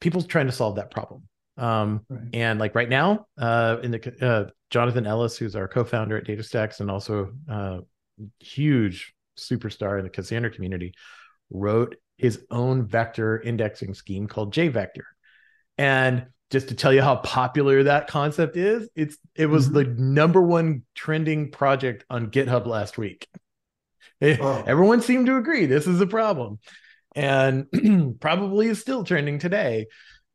people 0.00 0.22
trying 0.22 0.46
to 0.46 0.52
solve 0.52 0.76
that 0.76 0.90
problem. 0.90 1.22
Um, 1.56 2.02
right. 2.08 2.22
and 2.34 2.60
like 2.60 2.74
right 2.74 2.88
now, 2.88 3.26
uh, 3.36 3.78
in 3.82 3.90
the 3.90 4.14
uh, 4.20 4.50
Jonathan 4.70 5.06
Ellis, 5.06 5.36
who's 5.36 5.56
our 5.56 5.66
co-founder 5.66 6.16
at 6.16 6.24
DataStax 6.24 6.80
and 6.80 6.90
also 6.90 7.32
uh, 7.50 7.78
huge 8.38 9.12
superstar 9.38 9.98
in 9.98 10.04
the 10.04 10.10
Cassandra 10.10 10.50
community, 10.50 10.94
wrote 11.50 11.96
his 12.16 12.44
own 12.50 12.86
vector 12.86 13.40
indexing 13.40 13.94
scheme 13.94 14.26
called 14.26 14.52
JVector. 14.52 15.04
And 15.78 16.26
just 16.50 16.68
to 16.68 16.74
tell 16.74 16.92
you 16.92 17.02
how 17.02 17.16
popular 17.16 17.84
that 17.84 18.08
concept 18.08 18.56
is, 18.56 18.88
it's 18.96 19.16
it 19.34 19.46
was 19.46 19.66
mm-hmm. 19.66 19.74
the 19.74 19.84
number 20.02 20.42
one 20.42 20.82
trending 20.94 21.50
project 21.50 22.04
on 22.10 22.30
GitHub 22.30 22.66
last 22.66 22.98
week. 22.98 23.28
Oh. 24.20 24.64
Everyone 24.66 25.00
seemed 25.00 25.26
to 25.26 25.36
agree 25.36 25.66
this 25.66 25.86
is 25.86 26.00
a 26.00 26.06
problem, 26.06 26.58
and 27.14 27.66
probably 28.20 28.66
is 28.66 28.80
still 28.80 29.04
trending 29.04 29.38
today. 29.38 29.86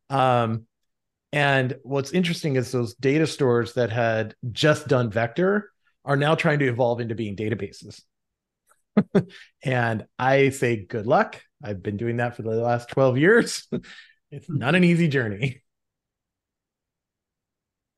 Um, 0.09 0.65
and 1.33 1.75
what's 1.81 2.11
interesting 2.11 2.55
is 2.55 2.71
those 2.71 2.93
data 2.93 3.25
stores 3.25 3.73
that 3.73 3.89
had 3.89 4.35
just 4.51 4.87
done 4.87 5.09
vector 5.09 5.71
are 6.05 6.15
now 6.15 6.35
trying 6.35 6.59
to 6.59 6.67
evolve 6.67 7.01
into 7.01 7.15
being 7.15 7.35
databases. 7.35 8.01
and 9.63 10.05
I 10.19 10.49
say 10.49 10.85
good 10.85 11.07
luck. 11.07 11.41
I've 11.63 11.81
been 11.81 11.97
doing 11.97 12.17
that 12.17 12.35
for 12.35 12.41
the 12.41 12.51
last 12.51 12.89
12 12.89 13.17
years. 13.17 13.67
it's 14.31 14.49
not 14.49 14.75
an 14.75 14.83
easy 14.83 15.07
journey. 15.07 15.63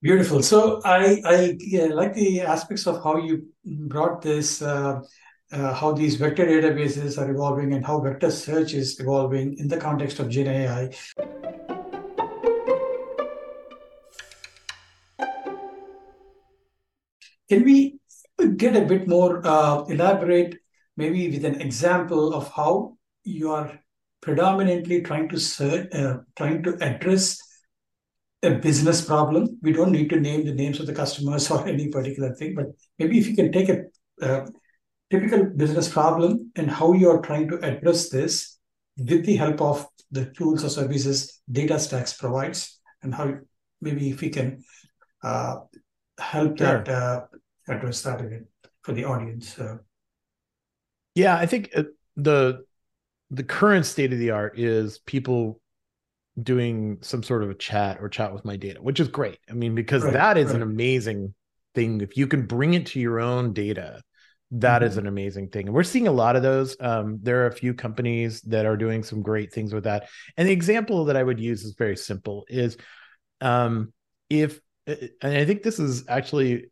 Beautiful. 0.01 0.43
So 0.43 0.81
I 0.85 1.21
I 1.25 1.57
yeah, 1.59 1.85
like 1.85 2.13
the 2.13 2.41
aspects 2.41 2.85
of 2.85 3.03
how 3.03 3.17
you 3.17 3.47
brought 3.65 4.21
this, 4.21 4.61
uh, 4.61 5.01
uh, 5.51 5.73
how 5.73 5.93
these 5.93 6.15
vector 6.15 6.45
databases 6.45 7.17
are 7.17 7.31
evolving, 7.31 7.73
and 7.73 7.83
how 7.83 7.99
vector 7.99 8.29
search 8.29 8.73
is 8.73 8.99
evolving 8.99 9.57
in 9.57 9.67
the 9.67 9.77
context 9.77 10.19
of 10.19 10.29
Gen 10.29 10.47
AI. 10.47 10.91
Can 17.49 17.63
we 17.63 17.99
get 18.57 18.75
a 18.75 18.85
bit 18.85 19.07
more 19.07 19.41
uh, 19.45 19.85
elaborate, 19.85 20.57
maybe 20.97 21.29
with 21.29 21.45
an 21.45 21.61
example 21.61 22.33
of 22.33 22.51
how 22.51 22.97
you 23.23 23.51
are 23.51 23.79
predominantly 24.21 25.01
trying 25.01 25.29
to 25.29 25.39
search, 25.39 25.93
uh, 25.93 26.17
trying 26.35 26.63
to 26.63 26.77
address 26.81 27.39
a 28.43 28.51
business 28.55 29.03
problem. 29.03 29.59
We 29.61 29.73
don't 29.73 29.91
need 29.91 30.09
to 30.09 30.19
name 30.19 30.45
the 30.45 30.53
names 30.53 30.79
of 30.79 30.87
the 30.87 30.93
customers 30.93 31.49
or 31.51 31.67
any 31.67 31.89
particular 31.89 32.33
thing, 32.35 32.55
but 32.55 32.67
maybe 32.99 33.19
if 33.19 33.27
you 33.27 33.35
can 33.35 33.51
take 33.51 33.69
a, 33.69 33.83
typical 35.11 35.43
business 35.43 35.87
problem 35.87 36.51
and 36.55 36.69
how 36.69 36.93
you 36.93 37.09
are 37.09 37.21
trying 37.21 37.47
to 37.47 37.57
address 37.63 38.09
this 38.09 38.57
with 38.97 39.23
the 39.25 39.35
help 39.35 39.61
of 39.61 39.85
the 40.11 40.25
tools 40.25 40.63
or 40.63 40.69
services 40.69 41.41
DataStax 41.51 42.17
provides, 42.17 42.79
and 43.03 43.13
how 43.13 43.35
maybe 43.81 44.09
if 44.09 44.21
we 44.21 44.29
can 44.29 44.63
uh, 45.23 45.57
help 46.17 46.57
sure. 46.57 46.83
that 46.83 46.89
uh, 46.89 47.21
address 47.67 48.01
that 48.01 48.21
again 48.21 48.47
for 48.83 48.93
the 48.93 49.03
audience. 49.03 49.59
Uh, 49.59 49.77
yeah, 51.15 51.35
I 51.35 51.45
think 51.45 51.71
uh, 51.75 51.83
the 52.15 52.65
the 53.31 53.43
current 53.43 53.85
state 53.85 54.13
of 54.13 54.19
the 54.19 54.31
art 54.31 54.59
is 54.59 54.99
people 54.99 55.59
doing 56.41 56.97
some 57.01 57.23
sort 57.23 57.43
of 57.43 57.49
a 57.49 57.55
chat 57.55 57.97
or 58.01 58.09
chat 58.09 58.33
with 58.33 58.45
my 58.45 58.57
data, 58.57 58.81
which 58.81 58.99
is 58.99 59.07
great. 59.07 59.39
I 59.49 59.53
mean, 59.53 59.73
because 59.73 60.03
right, 60.03 60.13
that 60.13 60.37
is 60.37 60.47
right. 60.47 60.57
an 60.57 60.61
amazing 60.61 61.33
thing. 61.73 62.01
If 62.01 62.17
you 62.17 62.27
can 62.27 62.45
bring 62.45 62.73
it 62.73 62.87
to 62.87 62.99
your 62.99 63.19
own 63.19 63.53
data, 63.53 64.01
that 64.51 64.81
mm-hmm. 64.81 64.87
is 64.87 64.97
an 64.97 65.07
amazing 65.07 65.49
thing. 65.49 65.67
And 65.67 65.75
we're 65.75 65.83
seeing 65.83 66.07
a 66.07 66.11
lot 66.11 66.35
of 66.35 66.43
those. 66.43 66.75
Um, 66.79 67.19
there 67.21 67.43
are 67.43 67.47
a 67.47 67.53
few 67.53 67.73
companies 67.73 68.41
that 68.41 68.65
are 68.65 68.77
doing 68.77 69.01
some 69.01 69.21
great 69.21 69.53
things 69.53 69.73
with 69.73 69.85
that. 69.85 70.07
And 70.37 70.47
the 70.47 70.53
example 70.53 71.05
that 71.05 71.17
I 71.17 71.23
would 71.23 71.39
use 71.39 71.63
is 71.63 71.73
very 71.73 71.97
simple 71.97 72.45
is 72.49 72.77
um, 73.41 73.93
if, 74.29 74.59
and 74.85 75.09
I 75.21 75.45
think 75.45 75.63
this 75.63 75.79
is 75.79 76.03
actually 76.07 76.65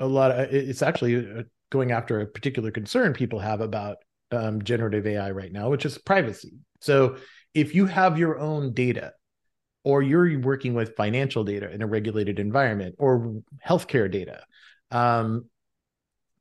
a 0.00 0.06
lot 0.06 0.32
of, 0.32 0.52
it's 0.52 0.82
actually 0.82 1.16
uh, 1.16 1.42
going 1.70 1.92
after 1.92 2.20
a 2.20 2.26
particular 2.26 2.70
concern 2.70 3.12
people 3.12 3.38
have 3.38 3.60
about 3.60 3.98
um, 4.30 4.62
generative 4.62 5.06
AI 5.06 5.30
right 5.30 5.52
now, 5.52 5.70
which 5.70 5.84
is 5.84 5.98
privacy. 5.98 6.54
So 6.80 7.16
if 7.54 7.74
you 7.74 7.86
have 7.86 8.18
your 8.18 8.38
own 8.38 8.72
data, 8.72 9.12
or 9.84 10.02
you're 10.02 10.40
working 10.40 10.72
with 10.72 10.96
financial 10.96 11.44
data 11.44 11.70
in 11.70 11.82
a 11.82 11.86
regulated 11.86 12.38
environment, 12.38 12.94
or 12.98 13.42
healthcare 13.66 14.10
data, 14.10 14.42
um, 14.90 15.46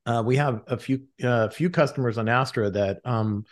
uh, 0.06 0.24
we 0.26 0.36
have 0.38 0.62
a 0.68 0.78
few 0.78 1.04
uh, 1.24 1.50
few 1.50 1.70
customers 1.70 2.18
on 2.18 2.28
Astra 2.28 2.70
that 2.72 3.00
um, 3.06 3.46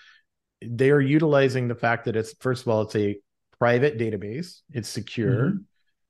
they 0.61 0.91
are 0.91 1.01
utilizing 1.01 1.67
the 1.67 1.75
fact 1.75 2.05
that 2.05 2.15
it's 2.15 2.33
first 2.39 2.63
of 2.63 2.67
all 2.67 2.81
it's 2.81 2.95
a 2.95 3.17
private 3.57 3.97
database, 3.97 4.61
it's 4.71 4.89
secure. 4.89 5.49
Mm-hmm. 5.49 5.57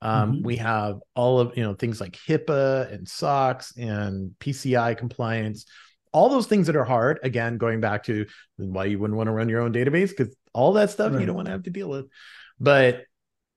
Um, 0.02 0.34
Mhm. 0.34 0.44
We 0.44 0.56
have 0.56 0.98
all 1.14 1.38
of 1.40 1.56
you 1.56 1.62
know 1.62 1.74
things 1.74 2.00
like 2.00 2.12
HIPAA 2.28 2.92
and 2.92 3.08
SOX 3.08 3.74
and 3.76 4.32
PCI 4.40 4.94
compliance, 4.94 5.64
all 6.12 6.28
those 6.28 6.46
things 6.48 6.66
that 6.66 6.76
are 6.76 6.84
hard. 6.84 7.20
Again, 7.22 7.56
going 7.56 7.80
back 7.80 8.02
to 8.04 8.26
why 8.56 8.86
you 8.86 8.98
wouldn't 8.98 9.16
want 9.16 9.28
to 9.28 9.32
run 9.32 9.48
your 9.48 9.60
own 9.62 9.72
database 9.72 10.10
because 10.10 10.34
all 10.52 10.74
that 10.74 10.90
stuff 10.90 11.12
you 11.20 11.26
don't 11.26 11.36
want 11.36 11.46
to 11.46 11.52
have 11.52 11.62
to 11.62 11.70
deal 11.70 11.88
with. 11.88 12.06
But 12.60 13.04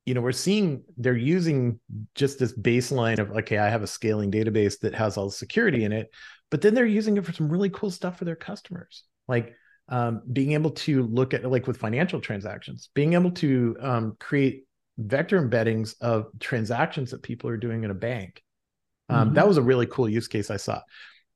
you 0.05 0.13
know, 0.13 0.21
we're 0.21 0.31
seeing 0.31 0.84
they're 0.97 1.17
using 1.17 1.79
just 2.13 2.38
this 2.38 2.55
baseline 2.55 3.17
of 3.19 3.31
okay, 3.31 3.58
I 3.58 3.69
have 3.69 3.81
a 3.81 3.88
scaling 3.88 4.31
database 4.31 4.79
that 4.81 4.93
has 4.93 5.17
all 5.17 5.25
the 5.25 5.31
security 5.31 5.84
in 5.84 5.91
it, 5.91 6.13
but 6.51 6.62
then 6.62 6.75
they're 6.75 6.86
using 6.86 7.17
it 7.17 7.25
for 7.25 7.34
some 7.34 7.49
really 7.49 7.71
cool 7.71 7.89
stuff 7.89 8.19
for 8.19 8.25
their 8.25 8.36
customers, 8.36 9.03
like 9.27 9.55
um, 9.89 10.21
being 10.31 10.51
able 10.53 10.71
to 10.71 11.03
look 11.03 11.34
at 11.34 11.43
like 11.49 11.65
with 11.65 11.77
financial 11.77 12.21
transactions, 12.21 12.89
being 12.93 13.13
able 13.13 13.31
to 13.31 13.75
um, 13.81 14.15
create 14.19 14.64
vector 14.97 15.41
embeddings 15.41 15.95
of 16.01 16.27
transactions 16.39 17.12
that 17.12 17.21
people 17.23 17.49
are 17.49 17.58
doing 17.58 17.84
in 17.84 17.91
a 17.91 17.95
bank. 17.95 18.43
Um, 19.10 19.31
Mhm. 19.31 19.36
That 19.36 19.47
was 19.47 19.58
a 19.58 19.62
really 19.62 19.88
cool 19.88 20.10
use 20.10 20.27
case 20.27 20.49
I 20.49 20.58
saw. 20.58 20.81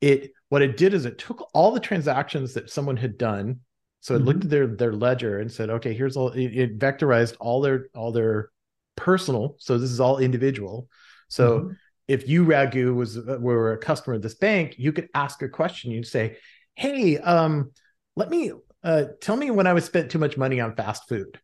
It 0.02 0.32
what 0.50 0.62
it 0.62 0.78
did 0.78 0.94
is 0.94 1.06
it 1.06 1.18
took 1.18 1.50
all 1.54 1.72
the 1.72 1.80
transactions 1.80 2.54
that 2.54 2.70
someone 2.70 2.98
had 2.98 3.18
done. 3.18 3.60
So 4.02 4.16
it 4.16 4.24
looked 4.24 4.46
at 4.46 4.50
their 4.50 4.68
their 4.68 4.94
ledger 4.94 5.40
and 5.40 5.52
said, 5.52 5.70
okay, 5.70 5.94
here's 5.94 6.16
all 6.18 6.30
it, 6.30 6.58
it 6.58 6.80
vectorized 6.80 7.36
all 7.40 7.62
their 7.62 7.90
all 7.94 8.12
their 8.12 8.52
personal. 8.96 9.56
So 9.60 9.78
this 9.78 9.92
is 9.92 10.00
all 10.00 10.20
individual. 10.20 10.88
So 11.28 11.60
Mhm. 11.60 11.76
if 12.08 12.28
you 12.28 12.44
Raghu 12.44 12.96
was 12.96 13.18
uh, 13.18 13.38
were 13.40 13.74
a 13.74 13.78
customer 13.78 14.16
of 14.16 14.22
this 14.22 14.36
bank, 14.36 14.76
you 14.78 14.92
could 14.94 15.10
ask 15.14 15.42
a 15.42 15.50
question. 15.50 15.92
You'd 15.92 16.08
say, 16.08 16.38
"Hey, 16.76 17.18
um, 17.20 17.72
let 18.16 18.30
me 18.30 18.52
uh, 18.84 19.06
tell 19.22 19.36
me 19.36 19.52
when 19.52 19.68
I 19.68 19.74
was 19.74 19.86
spent 19.86 20.10
too 20.10 20.18
much 20.20 20.38
money 20.38 20.60
on 20.60 20.76
fast 20.76 21.08
food." 21.08 21.40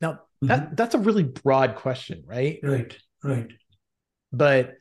Now 0.00 0.22
that 0.42 0.76
that's 0.76 0.94
a 0.94 0.98
really 0.98 1.24
broad 1.24 1.76
question, 1.76 2.24
right? 2.26 2.58
right, 2.62 2.96
right. 3.22 3.48
But 4.32 4.74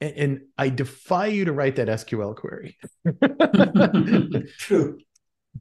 and, 0.00 0.42
I 0.56 0.68
defy 0.68 1.26
you 1.26 1.46
to 1.46 1.52
write 1.52 1.76
that 1.76 1.88
SQL 1.88 2.36
query. 2.36 2.78
True. 4.58 4.98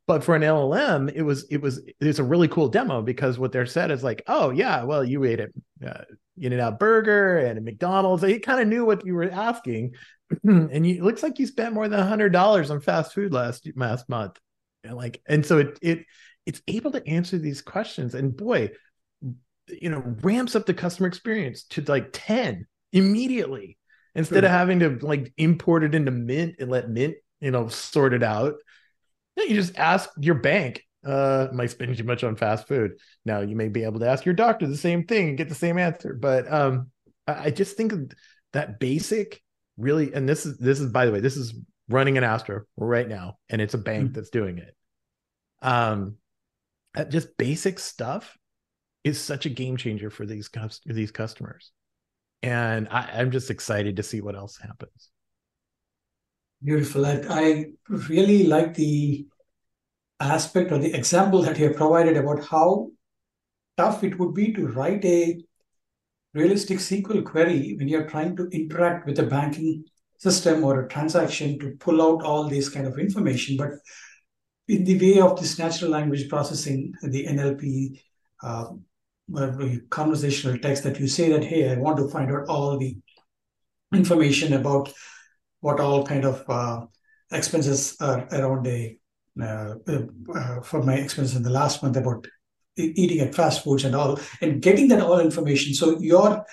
but 0.05 0.23
for 0.23 0.35
an 0.35 0.43
LLM, 0.43 1.11
it 1.13 1.23
was 1.23 1.45
it 1.49 1.61
was 1.61 1.81
it's 1.99 2.19
a 2.19 2.23
really 2.23 2.47
cool 2.47 2.67
demo 2.67 3.01
because 3.01 3.39
what 3.39 3.51
they're 3.51 3.65
said 3.65 3.89
is 3.91 4.03
like, 4.03 4.23
oh 4.27 4.51
yeah, 4.51 4.83
well 4.83 5.03
you 5.03 5.23
ate 5.23 5.39
it 5.39 5.53
uh, 5.85 6.03
In-N-Out 6.39 6.79
Burger 6.79 7.39
and 7.39 7.57
a 7.57 7.61
McDonald's. 7.61 8.23
He 8.23 8.39
kind 8.39 8.61
of 8.61 8.67
knew 8.67 8.85
what 8.85 9.05
you 9.05 9.15
were 9.15 9.29
asking, 9.29 9.95
and 10.43 10.85
you, 10.85 10.95
it 10.95 11.03
looks 11.03 11.23
like 11.23 11.39
you 11.39 11.47
spent 11.47 11.73
more 11.73 11.87
than 11.87 11.99
a 11.99 12.05
hundred 12.05 12.31
dollars 12.31 12.69
on 12.69 12.79
fast 12.79 13.13
food 13.13 13.33
last 13.33 13.67
last 13.75 14.07
month. 14.07 14.39
And 14.83 14.95
like, 14.95 15.21
and 15.27 15.45
so 15.45 15.57
it 15.57 15.79
it 15.81 16.05
it's 16.45 16.61
able 16.67 16.91
to 16.91 17.07
answer 17.07 17.37
these 17.37 17.61
questions, 17.61 18.13
and 18.13 18.35
boy, 18.35 18.71
you 19.67 19.89
know, 19.89 20.03
ramps 20.21 20.55
up 20.55 20.65
the 20.65 20.73
customer 20.73 21.07
experience 21.07 21.63
to 21.63 21.81
like 21.81 22.09
ten 22.13 22.65
immediately 22.93 23.77
instead 24.15 24.43
of 24.43 24.49
having 24.49 24.79
to 24.79 24.97
like 25.01 25.33
import 25.37 25.83
it 25.83 25.93
into 25.93 26.11
Mint 26.11 26.55
and 26.59 26.69
let 26.69 26.89
Mint 26.89 27.15
you 27.39 27.51
know 27.51 27.67
sort 27.67 28.13
it 28.13 28.23
out. 28.23 28.55
You 29.35 29.55
just 29.55 29.77
ask 29.77 30.09
your 30.19 30.35
bank, 30.35 30.83
uh, 31.05 31.47
am 31.51 31.59
I 31.59 31.67
spending 31.67 31.95
too 31.95 32.03
much 32.03 32.23
on 32.23 32.35
fast 32.35 32.67
food? 32.67 32.93
Now 33.25 33.41
you 33.41 33.55
may 33.55 33.69
be 33.69 33.83
able 33.83 33.99
to 33.99 34.07
ask 34.07 34.25
your 34.25 34.33
doctor 34.33 34.67
the 34.67 34.77
same 34.77 35.05
thing 35.05 35.29
and 35.29 35.37
get 35.37 35.49
the 35.49 35.55
same 35.55 35.77
answer. 35.77 36.17
But 36.19 36.51
um, 36.51 36.89
I, 37.27 37.51
just 37.51 37.77
think 37.77 37.93
that 38.53 38.79
basic 38.79 39.41
really, 39.77 40.13
and 40.13 40.27
this 40.27 40.45
is 40.45 40.57
this 40.57 40.79
is 40.79 40.91
by 40.91 41.05
the 41.05 41.11
way, 41.11 41.19
this 41.19 41.37
is 41.37 41.53
running 41.89 42.17
an 42.17 42.23
Astra 42.23 42.61
right 42.75 43.07
now, 43.07 43.37
and 43.49 43.61
it's 43.61 43.73
a 43.73 43.77
bank 43.77 44.11
Mhm. 44.11 44.13
that's 44.15 44.29
doing 44.29 44.57
it. 44.57 44.75
Um, 45.61 46.17
just 47.09 47.37
basic 47.37 47.79
stuff 47.79 48.36
is 49.07 49.19
such 49.19 49.45
a 49.45 49.49
game 49.49 49.77
changer 49.77 50.09
for 50.09 50.25
these 50.25 50.49
these 50.85 51.11
customers, 51.11 51.71
and 52.43 52.87
I, 52.89 53.09
I'm 53.15 53.31
just 53.31 53.49
excited 53.49 53.95
to 53.95 54.03
see 54.03 54.21
what 54.21 54.35
else 54.35 54.57
happens. 54.57 55.09
Beautiful. 56.63 57.05
I, 57.05 57.21
I 57.29 57.65
really 57.89 58.47
like 58.47 58.73
the 58.73 59.27
aspect 60.19 60.71
or 60.71 60.79
the 60.79 60.93
example 60.93 61.41
that 61.43 61.57
you 61.57 61.67
have 61.67 61.75
provided 61.75 62.17
about 62.17 62.43
how 62.43 62.89
tough 63.77 64.03
it 64.03 64.17
would 64.17 64.33
be 64.33 64.51
to 64.53 64.67
write 64.67 65.05
a 65.05 65.39
realistic 66.33 66.79
SQL 66.79 67.23
query 67.23 67.75
when 67.77 67.87
you're 67.87 68.09
trying 68.09 68.35
to 68.35 68.47
interact 68.47 69.05
with 69.05 69.19
a 69.19 69.23
banking 69.23 69.83
system 70.17 70.63
or 70.63 70.81
a 70.81 70.87
transaction 70.87 71.59
to 71.59 71.75
pull 71.79 72.01
out 72.01 72.23
all 72.23 72.49
this 72.49 72.69
kind 72.69 72.87
of 72.87 72.97
information. 72.97 73.55
But 73.55 73.71
in 74.67 74.83
the 74.83 74.99
way 74.99 75.21
of 75.21 75.39
this 75.39 75.57
natural 75.59 75.91
language 75.91 76.27
processing, 76.27 76.93
the 77.03 77.27
NLP, 77.27 78.01
uh, 78.43 78.65
conversational 79.89 80.57
text, 80.59 80.83
that 80.83 80.99
you 80.99 81.07
say 81.07 81.29
that, 81.29 81.43
hey, 81.43 81.71
I 81.71 81.75
want 81.75 81.97
to 81.97 82.07
find 82.07 82.31
out 82.31 82.47
all 82.47 82.77
the 82.77 82.97
information 83.93 84.53
about 84.53 84.91
what 85.59 85.79
all 85.79 86.05
kind 86.05 86.25
of 86.25 86.43
uh, 86.49 86.85
expenses 87.31 87.95
are 87.99 88.27
around 88.31 88.67
a 88.67 88.97
uh, 89.39 89.75
uh, 90.33 90.61
for 90.61 90.81
my 90.81 90.95
expenses 90.95 91.35
in 91.35 91.43
the 91.43 91.49
last 91.49 91.83
month 91.83 91.95
about 91.95 92.25
eating 92.75 93.19
at 93.19 93.35
fast 93.35 93.63
foods 93.63 93.85
and 93.85 93.95
all, 93.95 94.19
and 94.41 94.61
getting 94.61 94.87
that 94.87 95.01
all 95.01 95.19
information. 95.19 95.73
So 95.73 95.99
your 95.99 96.43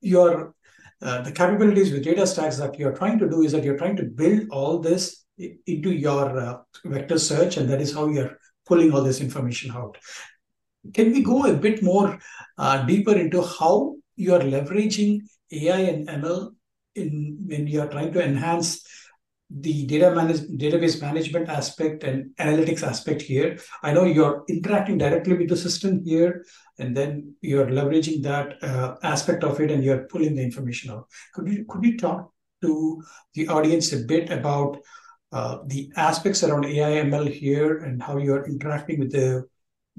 your 0.00 0.54
uh, 1.02 1.22
the 1.22 1.32
capabilities 1.32 1.92
with 1.92 2.04
DataStax 2.04 2.58
that 2.58 2.78
you're 2.78 2.96
trying 2.96 3.18
to 3.18 3.28
do 3.28 3.42
is 3.42 3.52
that 3.52 3.64
you're 3.64 3.76
trying 3.76 3.96
to 3.96 4.04
build 4.04 4.48
all 4.50 4.78
this 4.78 5.24
into 5.38 5.90
your 5.90 6.38
uh, 6.38 6.58
vector 6.84 7.18
search, 7.18 7.56
and 7.56 7.68
that 7.68 7.80
is 7.80 7.94
how 7.94 8.08
you're 8.08 8.38
pulling 8.66 8.92
all 8.92 9.02
this 9.02 9.20
information 9.20 9.70
out. 9.70 9.96
Can 10.92 11.12
we 11.12 11.22
go 11.22 11.46
a 11.46 11.54
bit 11.54 11.82
more 11.82 12.18
uh, 12.58 12.84
deeper 12.84 13.14
into 13.14 13.42
how 13.42 13.96
you 14.16 14.34
are 14.34 14.40
leveraging 14.40 15.20
AI 15.52 15.80
and 15.80 16.08
ML 16.08 16.50
in 16.94 17.38
when 17.46 17.66
you 17.66 17.80
are 17.80 17.88
trying 17.88 18.12
to 18.12 18.22
enhance 18.22 18.84
the 19.48 19.86
data 19.86 20.10
manage, 20.10 20.40
database 20.40 21.00
management 21.00 21.48
aspect 21.48 22.02
and 22.02 22.34
analytics 22.40 22.82
aspect 22.82 23.22
here? 23.22 23.58
I 23.82 23.92
know 23.92 24.04
you're 24.04 24.44
interacting 24.48 24.98
directly 24.98 25.36
with 25.36 25.48
the 25.48 25.56
system 25.56 26.02
here, 26.04 26.44
and 26.78 26.96
then 26.96 27.34
you're 27.42 27.66
leveraging 27.66 28.22
that 28.22 28.62
uh, 28.62 28.96
aspect 29.02 29.44
of 29.44 29.60
it, 29.60 29.70
and 29.70 29.84
you're 29.84 30.04
pulling 30.08 30.34
the 30.34 30.42
information 30.42 30.90
out. 30.90 31.06
Could 31.34 31.48
you 31.48 31.64
could 31.68 31.84
you 31.84 31.96
talk 31.96 32.32
to 32.62 33.02
the 33.34 33.48
audience 33.48 33.92
a 33.92 33.98
bit 33.98 34.30
about 34.30 34.78
uh, 35.32 35.58
the 35.66 35.92
aspects 35.96 36.42
around 36.42 36.64
AI 36.64 37.04
ML 37.04 37.30
here 37.30 37.78
and 37.78 38.02
how 38.02 38.16
you're 38.16 38.46
interacting 38.46 38.98
with 39.00 39.12
the 39.12 39.44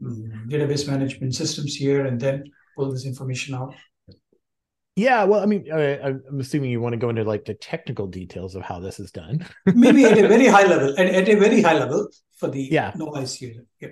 database 0.01 0.87
management 0.87 1.35
systems 1.35 1.75
here, 1.75 2.05
and 2.05 2.19
then 2.19 2.43
pull 2.75 2.91
this 2.91 3.05
information 3.05 3.55
out? 3.55 3.73
Yeah, 4.95 5.25
well, 5.25 5.41
I 5.41 5.45
mean, 5.45 5.71
I, 5.71 5.99
I'm 5.99 6.39
assuming 6.39 6.71
you 6.71 6.81
want 6.81 6.93
to 6.93 6.97
go 6.97 7.09
into 7.09 7.23
like 7.23 7.45
the 7.45 7.53
technical 7.53 8.07
details 8.07 8.55
of 8.55 8.63
how 8.63 8.79
this 8.79 8.99
is 8.99 9.11
done. 9.11 9.45
Maybe 9.67 10.05
at 10.05 10.17
a 10.17 10.27
very 10.27 10.47
high 10.55 10.65
level, 10.65 10.89
at, 10.97 11.05
at 11.07 11.29
a 11.29 11.35
very 11.35 11.61
high 11.61 11.77
level 11.77 12.07
for 12.37 12.49
the 12.49 12.63
Yeah. 12.63 12.93
novice 12.95 13.39
user. 13.39 13.61
Yeah. 13.79 13.89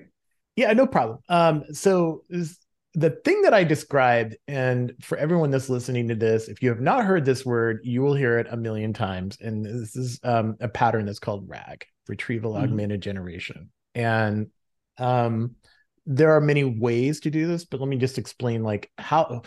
Yeah, 0.56 0.74
no 0.74 0.88
problem. 0.88 1.20
Um, 1.30 1.64
so 1.74 2.24
is 2.30 2.58
the 2.96 3.12
thing 3.24 3.42
that 3.44 3.54
I 3.54 3.64
described, 3.66 4.38
and 4.48 4.94
for 5.02 5.18
everyone 5.18 5.52
that's 5.52 5.70
listening 5.70 6.08
to 6.08 6.16
this, 6.16 6.48
if 6.48 6.64
you 6.64 6.70
have 6.70 6.80
not 6.80 7.04
heard 7.06 7.26
this 7.26 7.46
word, 7.46 7.82
you 7.84 8.02
will 8.02 8.16
hear 8.16 8.40
it 8.40 8.48
a 8.50 8.58
million 8.58 8.94
times. 8.94 9.38
And 9.42 9.66
this 9.66 9.96
is 9.96 10.20
um, 10.24 10.56
a 10.60 10.70
pattern 10.70 11.06
that's 11.06 11.20
called 11.20 11.48
RAG, 11.50 11.86
retrieval 12.08 12.54
Mhm. 12.54 12.64
augmented 12.64 13.02
generation. 13.02 13.70
And 13.94 14.48
um, 14.98 15.56
there 16.06 16.32
are 16.32 16.42
many 16.42 16.64
ways 16.64 17.20
to 17.22 17.32
do 17.32 17.48
this, 17.48 17.66
but 17.66 17.80
let 17.80 17.90
me 17.90 17.98
just 17.98 18.18
explain 18.18 18.64
like 18.64 18.92
how 18.98 19.42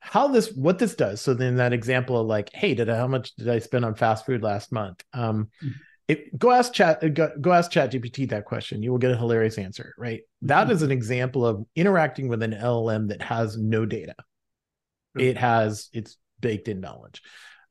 how 0.00 0.28
this 0.28 0.52
what 0.52 0.78
this 0.78 0.94
does. 0.94 1.20
So 1.20 1.34
then 1.34 1.56
that 1.56 1.72
example 1.72 2.18
of 2.20 2.26
like, 2.26 2.50
hey, 2.52 2.74
did 2.74 2.90
I, 2.90 2.96
how 2.96 3.06
much 3.06 3.34
did 3.36 3.48
I 3.48 3.58
spend 3.58 3.84
on 3.84 3.94
fast 3.94 4.26
food 4.26 4.42
last 4.42 4.70
month? 4.72 5.02
Um, 5.12 5.48
Mhm. 5.62 5.74
it, 6.06 6.38
go 6.38 6.50
ask 6.50 6.74
chat 6.74 7.14
go, 7.14 7.30
go 7.40 7.50
ask 7.50 7.70
chat 7.70 7.90
gpt 7.90 8.28
that 8.28 8.44
question 8.44 8.82
you 8.82 8.90
will 8.90 8.98
get 8.98 9.10
a 9.10 9.16
hilarious 9.16 9.56
answer 9.56 9.94
right 9.96 10.20
That 10.42 10.68
Mhm. 10.68 10.72
is 10.72 10.82
an 10.82 10.90
example 10.90 11.46
of 11.46 11.64
interacting 11.74 12.28
with 12.28 12.42
an 12.42 12.52
llm 12.52 13.08
that 13.08 13.22
has 13.22 13.56
no 13.56 13.86
data 13.86 14.14
Right. 15.14 15.28
it 15.28 15.38
has 15.38 15.88
its 15.94 16.18
baked 16.40 16.68
in 16.68 16.80
knowledge 16.80 17.22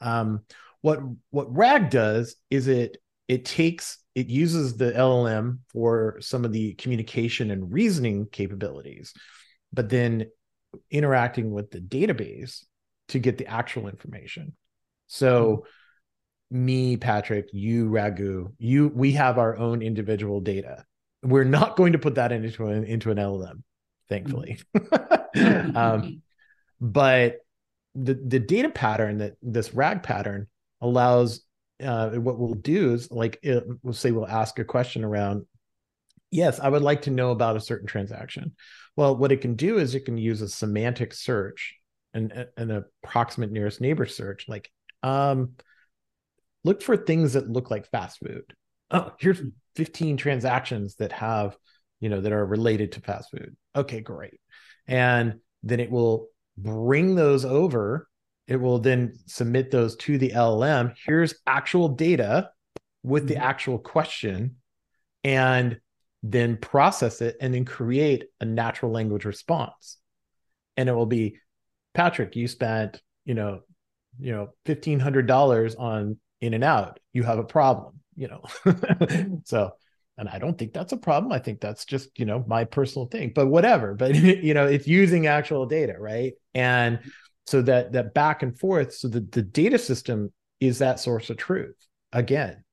um, 0.02 0.42
what 0.82 1.00
what 1.30 1.56
rag 1.56 1.92
does 1.92 2.36
is 2.50 2.68
it 2.68 2.98
it 3.28 3.46
takes 3.46 4.00
it 4.16 4.28
uses 4.28 4.78
the 4.78 4.92
llm 4.92 5.60
for 5.70 6.18
some 6.20 6.46
of 6.46 6.52
the 6.52 6.74
communication 6.76 7.52
and 7.52 7.72
reasoning 7.74 8.28
capabilities 8.32 9.14
but 9.74 9.90
then 9.90 10.26
interacting 10.92 11.52
with 11.52 11.72
the 11.72 11.80
database 11.80 12.64
to 13.10 13.20
get 13.20 13.38
the 13.38 13.48
actual 13.48 13.88
information. 13.88 14.56
So 15.08 15.66
hmm. 16.50 16.66
me 16.66 16.98
patrick 16.98 17.50
you 17.52 17.90
Raghu 17.90 18.54
you 18.58 18.92
we 18.94 19.14
have 19.14 19.38
our 19.38 19.58
own 19.58 19.82
individual 19.82 20.40
data. 20.40 20.86
We're 21.22 21.44
not 21.44 21.76
going 21.76 21.94
to 21.94 22.00
put 22.00 22.16
that 22.16 22.32
into 22.32 22.68
an 22.68 22.84
into 22.86 23.12
an 23.12 23.18
llm 23.18 23.64
thankfully. 24.10 24.60
Hmm. 24.76 24.80
Um, 25.36 26.02
hmm. 26.02 26.10
but 26.80 27.38
the 27.96 28.14
the 28.14 28.38
data 28.38 28.70
pattern 28.70 29.18
that 29.18 29.34
this 29.42 29.74
rag 29.74 30.04
pattern 30.04 30.46
allows 30.80 31.42
uh, 31.84 32.12
what 32.12 32.40
we'll 32.40 32.54
do 32.54 32.94
is 32.94 33.12
like 33.12 33.40
it, 33.44 33.64
we'll 33.82 33.94
say 33.94 34.12
we'll 34.12 34.28
ask 34.28 34.60
a 34.60 34.64
question 34.64 35.04
around 35.04 35.46
yes 36.32 36.60
i 36.60 36.70
would 36.70 36.82
like 36.82 37.04
to 37.04 37.12
know 37.12 37.32
about 37.32 37.56
a 37.56 37.62
certain 37.62 37.88
transaction. 37.88 38.54
Well 38.96 39.16
what 39.16 39.32
it 39.32 39.42
can 39.42 39.56
do 39.56 39.78
is 39.78 39.96
it 39.96 40.06
can 40.06 40.18
use 40.18 40.42
a 40.42 40.50
semantic 40.50 41.14
search 41.14 41.76
and 42.14 42.48
an 42.58 42.72
approximate 43.04 43.52
nearest 43.52 43.82
neighbor 43.82 44.06
search 44.06 44.48
like 44.48 44.72
um 45.02 45.54
look 46.64 46.82
for 46.82 46.96
things 46.96 47.34
that 47.34 47.50
look 47.50 47.72
like 47.72 47.90
fast 47.90 48.20
food. 48.20 48.54
Oh 48.92 49.12
here's 49.20 49.42
15 49.76 50.18
transactions 50.18 50.96
that 50.96 51.12
have 51.12 51.58
you 52.00 52.10
know 52.10 52.22
that 52.22 52.32
are 52.32 52.46
related 52.46 52.94
to 52.94 53.02
fast 53.02 53.32
food. 53.32 53.56
Okay 53.76 54.02
great. 54.02 54.40
And 54.88 55.40
then 55.64 55.80
it 55.80 55.90
will 55.90 56.28
bring 56.58 57.16
those 57.16 57.46
over 57.46 58.08
it 58.48 58.58
will 58.58 58.80
then 58.80 59.14
submit 59.26 59.72
those 59.72 59.96
to 59.96 60.18
the 60.18 60.30
llm 60.30 60.94
here's 61.06 61.36
actual 61.48 61.90
data 61.90 62.50
with 63.04 63.28
the 63.28 63.36
mm-hmm. 63.36 63.44
actual 63.44 63.78
question 63.78 64.56
and 65.24 65.80
then 66.24 66.58
process 66.58 67.22
it 67.22 67.36
and 67.42 67.54
then 67.54 67.66
create 67.66 68.26
a 68.40 68.46
natural 68.46 68.92
language 68.92 69.26
response. 69.26 69.98
And 70.78 70.90
it 70.90 70.94
will 70.94 71.06
be 71.06 71.38
patrick 71.94 72.36
you 72.36 72.48
spent 72.48 73.00
you 73.26 73.36
know 73.36 73.60
you 74.20 74.32
know 74.32 74.50
$1500 74.66 75.80
on 75.80 76.18
In-N-Out. 76.42 77.00
You 77.12 77.24
have 77.24 77.40
a 77.40 77.44
problem 77.44 78.00
you 78.16 78.30
know. 78.30 78.44
So 79.46 79.72
and 80.16 80.30
i 80.30 80.38
don't 80.38 80.56
think 80.58 80.74
that's 80.74 80.94
a 80.94 80.98
problem. 80.98 81.32
I 81.32 81.40
think 81.40 81.60
that's 81.60 81.86
just 81.86 82.18
you 82.18 82.26
know 82.26 82.44
my 82.48 82.64
personal 82.64 83.08
thing 83.08 83.34
but 83.36 83.48
whatever. 83.48 83.94
But 83.94 84.16
you 84.44 84.54
know 84.54 84.66
it's 84.66 84.88
using 84.88 85.28
actual 85.28 85.66
data 85.66 85.96
right? 86.00 86.34
And 86.54 87.00
so 87.46 87.62
that 87.62 87.92
that 87.94 88.14
back 88.14 88.44
and 88.44 88.58
forth 88.58 88.94
so 88.94 89.08
that 89.10 89.32
the 89.32 89.42
data 89.42 89.78
system 89.78 90.32
is 90.60 90.80
that 90.80 91.00
source 91.00 91.30
of 91.30 91.38
truth 91.38 91.76
again. 92.12 92.64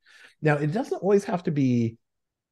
Now 0.42 0.56
it 0.56 0.72
doesn't 0.72 1.02
always 1.02 1.24
have 1.24 1.42
to 1.44 1.50
be 1.50 1.96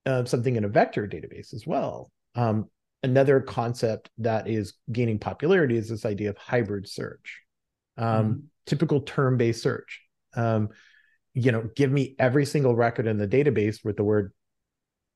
uh, 0.07 0.25
something 0.25 0.57
in 0.57 0.65
a 0.65 0.69
vector 0.69 1.07
database 1.07 1.55
as 1.55 1.67
well. 1.67 2.11
Um, 2.35 2.69
another 3.03 3.41
concept 3.41 4.11
that 4.19 4.49
is 4.49 4.75
gaining 4.91 5.19
popularity 5.19 5.77
is 5.77 5.89
this 5.89 6.05
idea 6.05 6.31
of 6.31 6.39
hybrid 6.39 6.89
search 6.89 7.43
um, 7.97 8.07
mm-hmm. 8.07 8.39
typical 8.67 9.01
term-based 9.01 9.63
search. 9.63 10.03
Um, 10.35 10.71
you 11.35 11.53
know 11.53 11.69
give 11.77 11.91
me 11.91 12.17
every 12.19 12.45
single 12.45 12.75
record 12.75 13.07
in 13.07 13.17
the 13.17 13.29
database 13.29 13.85
with 13.85 13.97
the 13.97 14.03
word 14.03 14.33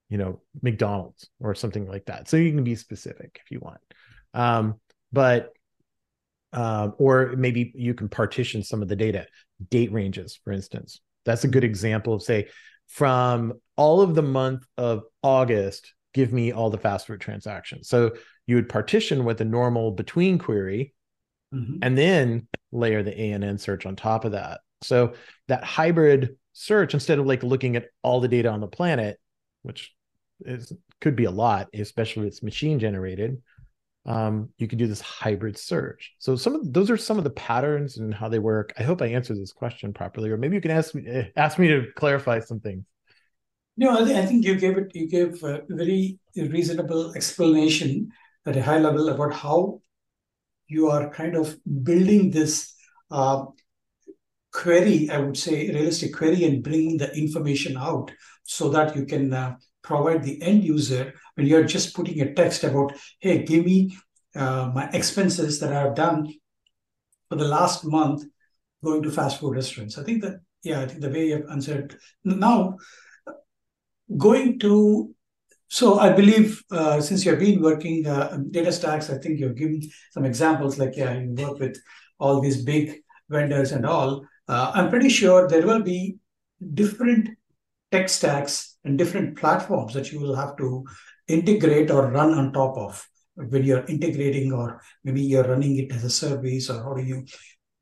you 0.08 0.18
know 0.18 0.40
mcdonald's 0.62 1.28
or 1.40 1.54
something 1.54 1.88
like 1.88 2.06
that. 2.06 2.28
So 2.28 2.36
you 2.36 2.52
can 2.52 2.64
be 2.64 2.76
specific 2.76 3.40
if 3.44 3.50
you 3.50 3.60
want. 3.60 3.80
Um, 4.34 4.80
but 5.12 5.52
um, 6.52 6.94
or 6.98 7.34
maybe 7.36 7.72
you 7.74 7.94
can 7.94 8.08
partition 8.08 8.62
some 8.62 8.82
of 8.82 8.88
the 8.88 8.96
data. 8.96 9.26
Date 9.70 9.92
ranges 9.92 10.38
for 10.42 10.52
instance. 10.52 11.00
That's 11.24 11.44
a 11.44 11.48
good 11.48 11.64
example 11.64 12.14
of 12.14 12.22
say 12.22 12.48
from 12.88 13.54
all 13.76 14.00
of 14.00 14.14
the 14.14 14.22
month 14.22 14.66
of 14.76 15.04
august 15.22 15.94
give 16.14 16.32
me 16.32 16.52
all 16.52 16.70
the 16.70 16.78
fast 16.78 17.06
food 17.06 17.20
transactions. 17.20 17.88
So 17.88 18.12
you 18.46 18.56
would 18.56 18.68
partition 18.68 19.24
with 19.24 19.40
a 19.40 19.44
normal 19.44 19.92
between 19.92 20.38
query 20.38 20.92
mm-hmm. 21.54 21.78
and 21.82 21.96
then 21.96 22.48
layer 22.70 23.02
the 23.02 23.16
ann 23.16 23.58
search 23.58 23.86
on 23.86 23.96
top 23.96 24.24
of 24.24 24.32
that. 24.32 24.60
So 24.82 25.14
that 25.48 25.64
hybrid 25.64 26.36
search, 26.52 26.94
instead 26.94 27.18
of 27.18 27.26
like 27.26 27.42
looking 27.42 27.76
at 27.76 27.86
all 28.02 28.20
the 28.20 28.28
data 28.28 28.50
on 28.50 28.60
the 28.60 28.66
planet, 28.66 29.18
which 29.62 29.94
is 30.44 30.72
could 31.00 31.16
be 31.16 31.24
a 31.24 31.30
lot, 31.30 31.68
especially 31.74 32.26
if 32.26 32.32
it's 32.32 32.42
machine 32.42 32.78
generated, 32.78 33.40
um, 34.04 34.48
you 34.58 34.66
can 34.66 34.78
do 34.78 34.86
this 34.86 35.00
hybrid 35.00 35.56
search. 35.56 36.14
So 36.18 36.34
some 36.34 36.54
of 36.54 36.72
those 36.72 36.90
are 36.90 36.96
some 36.96 37.18
of 37.18 37.24
the 37.24 37.30
patterns 37.30 37.98
and 37.98 38.12
how 38.12 38.28
they 38.28 38.38
work. 38.38 38.72
I 38.78 38.82
hope 38.82 39.00
I 39.00 39.06
answered 39.06 39.38
this 39.38 39.52
question 39.52 39.92
properly, 39.92 40.30
or 40.30 40.36
maybe 40.36 40.56
you 40.56 40.60
can 40.60 40.72
ask 40.72 40.94
me 40.94 41.06
eh, 41.06 41.24
ask 41.36 41.58
me 41.58 41.68
to 41.68 41.86
clarify 41.96 42.40
some 42.40 42.60
things. 42.60 42.84
No, 43.76 43.94
I, 43.94 44.04
th- 44.04 44.16
I 44.16 44.26
think 44.26 44.44
you 44.44 44.56
gave 44.56 44.76
it. 44.76 44.90
You 44.94 45.08
gave 45.08 45.42
a 45.44 45.62
very 45.68 46.18
reasonable 46.36 47.14
explanation 47.14 48.10
at 48.44 48.56
a 48.56 48.62
high 48.62 48.78
level 48.78 49.08
about 49.08 49.32
how 49.32 49.80
you 50.66 50.88
are 50.88 51.10
kind 51.10 51.36
of 51.36 51.56
building 51.84 52.30
this 52.30 52.74
uh, 53.10 53.44
query, 54.52 55.08
I 55.10 55.18
would 55.18 55.36
say, 55.36 55.68
realistic 55.68 56.14
query 56.14 56.44
and 56.44 56.62
bringing 56.62 56.96
the 56.96 57.14
information 57.16 57.76
out 57.76 58.10
so 58.44 58.68
that 58.70 58.96
you 58.96 59.06
can 59.06 59.32
uh, 59.32 59.56
provide 59.82 60.22
the 60.22 60.42
end 60.42 60.64
user 60.64 61.14
when 61.34 61.46
you're 61.46 61.64
just 61.64 61.94
putting 61.94 62.20
a 62.20 62.34
text 62.34 62.64
about, 62.64 62.92
hey, 63.20 63.42
give 63.42 63.64
me 63.64 63.96
uh, 64.34 64.70
my 64.74 64.88
expenses 64.92 65.60
that 65.60 65.72
I've 65.72 65.94
done 65.94 66.32
for 67.28 67.36
the 67.36 67.48
last 67.48 67.84
month 67.84 68.24
going 68.82 69.02
to 69.02 69.10
fast 69.10 69.40
food 69.40 69.54
restaurants. 69.54 69.98
I 69.98 70.02
think 70.04 70.22
that, 70.22 70.40
yeah, 70.62 70.80
I 70.80 70.86
think 70.86 71.00
the 71.00 71.10
way 71.10 71.28
you 71.28 71.36
have 71.36 71.50
answered. 71.50 71.96
Now, 72.24 72.76
going 74.16 74.58
to 74.60 75.14
so 75.68 75.98
I 75.98 76.12
believe 76.12 76.62
uh, 76.70 77.00
since 77.00 77.24
you've 77.24 77.38
been 77.38 77.62
working 77.62 78.06
uh, 78.06 78.36
DataStax, 78.50 79.08
I 79.08 79.16
think 79.18 79.40
you've 79.40 79.56
given 79.56 79.80
some 80.10 80.26
examples 80.26 80.78
like 80.78 80.98
yeah, 80.98 81.18
you 81.18 81.30
work 81.30 81.58
with 81.60 81.80
all 82.18 82.42
these 82.42 82.62
big 82.62 83.00
vendors 83.30 83.72
and 83.72 83.86
all 83.86 84.26
uh, 84.48 84.72
I'm 84.74 84.90
pretty 84.90 85.08
sure 85.08 85.48
there 85.48 85.66
will 85.66 85.82
be 85.82 86.16
different 86.74 87.30
tech 87.90 88.08
stacks 88.08 88.76
and 88.84 88.98
different 88.98 89.38
platforms 89.38 89.94
that 89.94 90.12
you 90.12 90.20
will 90.20 90.34
have 90.34 90.56
to 90.56 90.84
integrate 91.32 91.90
or 91.90 92.10
run 92.10 92.34
on 92.34 92.52
top 92.52 92.76
of 92.76 93.06
when 93.34 93.64
you're 93.64 93.84
integrating 93.86 94.52
or 94.52 94.82
maybe 95.04 95.22
you're 95.22 95.44
running 95.44 95.76
it 95.78 95.92
as 95.92 96.04
a 96.04 96.10
service 96.10 96.68
or 96.70 96.82
how 96.82 96.94
do 96.94 97.02
you 97.02 97.24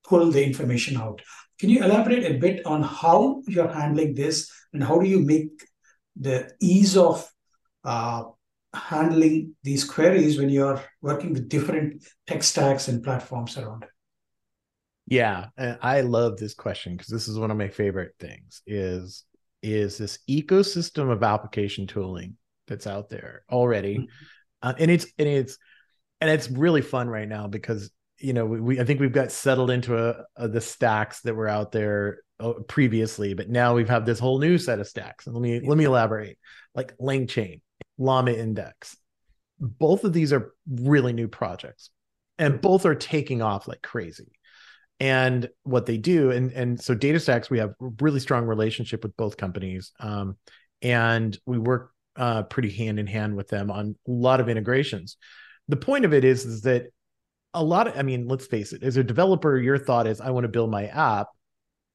pull 0.04 0.30
the 0.30 0.44
information 0.44 0.96
out. 0.96 1.20
Can 1.58 1.68
you 1.68 1.84
elaborate 1.84 2.24
a 2.24 2.38
bit 2.38 2.64
on 2.64 2.82
how 2.82 3.42
you're 3.46 3.72
handling 3.72 4.14
this 4.14 4.50
and 4.72 4.82
how 4.82 4.98
do 4.98 5.08
you 5.08 5.20
make 5.20 5.50
the 6.16 6.50
ease 6.60 6.96
of 6.96 7.28
uh, 7.84 8.24
handling 8.72 9.54
these 9.62 9.84
queries 9.84 10.38
when 10.38 10.48
you're 10.48 10.82
working 11.02 11.32
with 11.32 11.48
different 11.48 12.04
tech 12.26 12.42
stacks 12.42 12.88
and 12.88 13.02
platforms 13.02 13.58
around? 13.58 13.84
Yeah, 15.06 15.46
I 15.58 16.02
love 16.02 16.36
this 16.36 16.54
question 16.54 16.96
because 16.96 17.08
this 17.08 17.26
is 17.26 17.38
one 17.38 17.50
of 17.50 17.56
my 17.56 17.68
favorite 17.68 18.14
things 18.20 18.62
is 18.66 19.24
is 19.62 19.98
this 19.98 20.20
ecosystem 20.28 21.10
of 21.10 21.22
application 21.22 21.86
tooling 21.86 22.36
that's 22.70 22.86
out 22.86 23.10
there 23.10 23.42
already. 23.50 23.98
Mm-hmm. 23.98 24.04
Uh, 24.62 24.74
and 24.78 24.90
it's 24.90 25.06
and 25.18 25.28
it's 25.28 25.58
and 26.20 26.30
it's 26.30 26.50
really 26.50 26.82
fun 26.82 27.08
right 27.08 27.28
now 27.28 27.46
because 27.46 27.90
you 28.18 28.32
know 28.32 28.46
we, 28.46 28.60
we 28.60 28.80
I 28.80 28.84
think 28.84 29.00
we've 29.00 29.12
got 29.12 29.32
settled 29.32 29.70
into 29.70 29.98
a, 29.98 30.24
a, 30.36 30.48
the 30.48 30.60
stacks 30.60 31.20
that 31.22 31.34
were 31.34 31.48
out 31.48 31.72
there 31.72 32.22
uh, 32.38 32.52
previously, 32.68 33.34
but 33.34 33.50
now 33.50 33.74
we've 33.74 33.88
have 33.88 34.06
this 34.06 34.18
whole 34.18 34.38
new 34.38 34.56
set 34.56 34.78
of 34.78 34.88
stacks. 34.88 35.26
And 35.26 35.34
let 35.34 35.42
me 35.42 35.60
let 35.60 35.76
me 35.76 35.84
elaborate. 35.84 36.38
Like 36.74 36.96
LangChain, 36.98 37.60
Llama 37.98 38.32
Index, 38.32 38.96
both 39.58 40.04
of 40.04 40.12
these 40.12 40.32
are 40.32 40.52
really 40.70 41.12
new 41.12 41.28
projects, 41.28 41.90
and 42.38 42.60
both 42.60 42.86
are 42.86 42.94
taking 42.94 43.42
off 43.42 43.68
like 43.68 43.82
crazy 43.82 44.32
and 45.00 45.48
what 45.62 45.86
they 45.86 45.96
do 45.96 46.30
and 46.30 46.52
and 46.52 46.78
so 46.78 46.94
DataStax 46.94 47.48
we 47.48 47.58
have 47.58 47.72
really 48.00 48.20
strong 48.20 48.44
relationship 48.44 49.02
with 49.02 49.16
both 49.16 49.38
companies 49.38 49.92
um, 49.98 50.36
and 50.82 51.38
we 51.46 51.58
work 51.58 51.92
uh, 52.16 52.42
pretty 52.44 52.70
hand 52.70 52.98
in 52.98 53.06
hand 53.06 53.36
with 53.36 53.48
them 53.48 53.70
on 53.70 53.96
a 54.06 54.10
lot 54.10 54.40
of 54.40 54.48
integrations. 54.48 55.16
The 55.68 55.76
point 55.76 56.04
of 56.04 56.12
it 56.12 56.24
is 56.24 56.44
is 56.44 56.62
that 56.62 56.86
a 57.54 57.62
lot 57.62 57.88
of 57.88 57.98
i 57.98 58.02
mean 58.02 58.28
let's 58.28 58.46
face 58.46 58.72
it 58.72 58.82
as 58.82 58.96
a 58.96 59.04
developer 59.04 59.58
your 59.58 59.78
thought 59.78 60.06
is 60.06 60.20
i 60.20 60.30
want 60.30 60.44
to 60.44 60.48
build 60.48 60.70
my 60.70 60.86
app. 60.86 61.28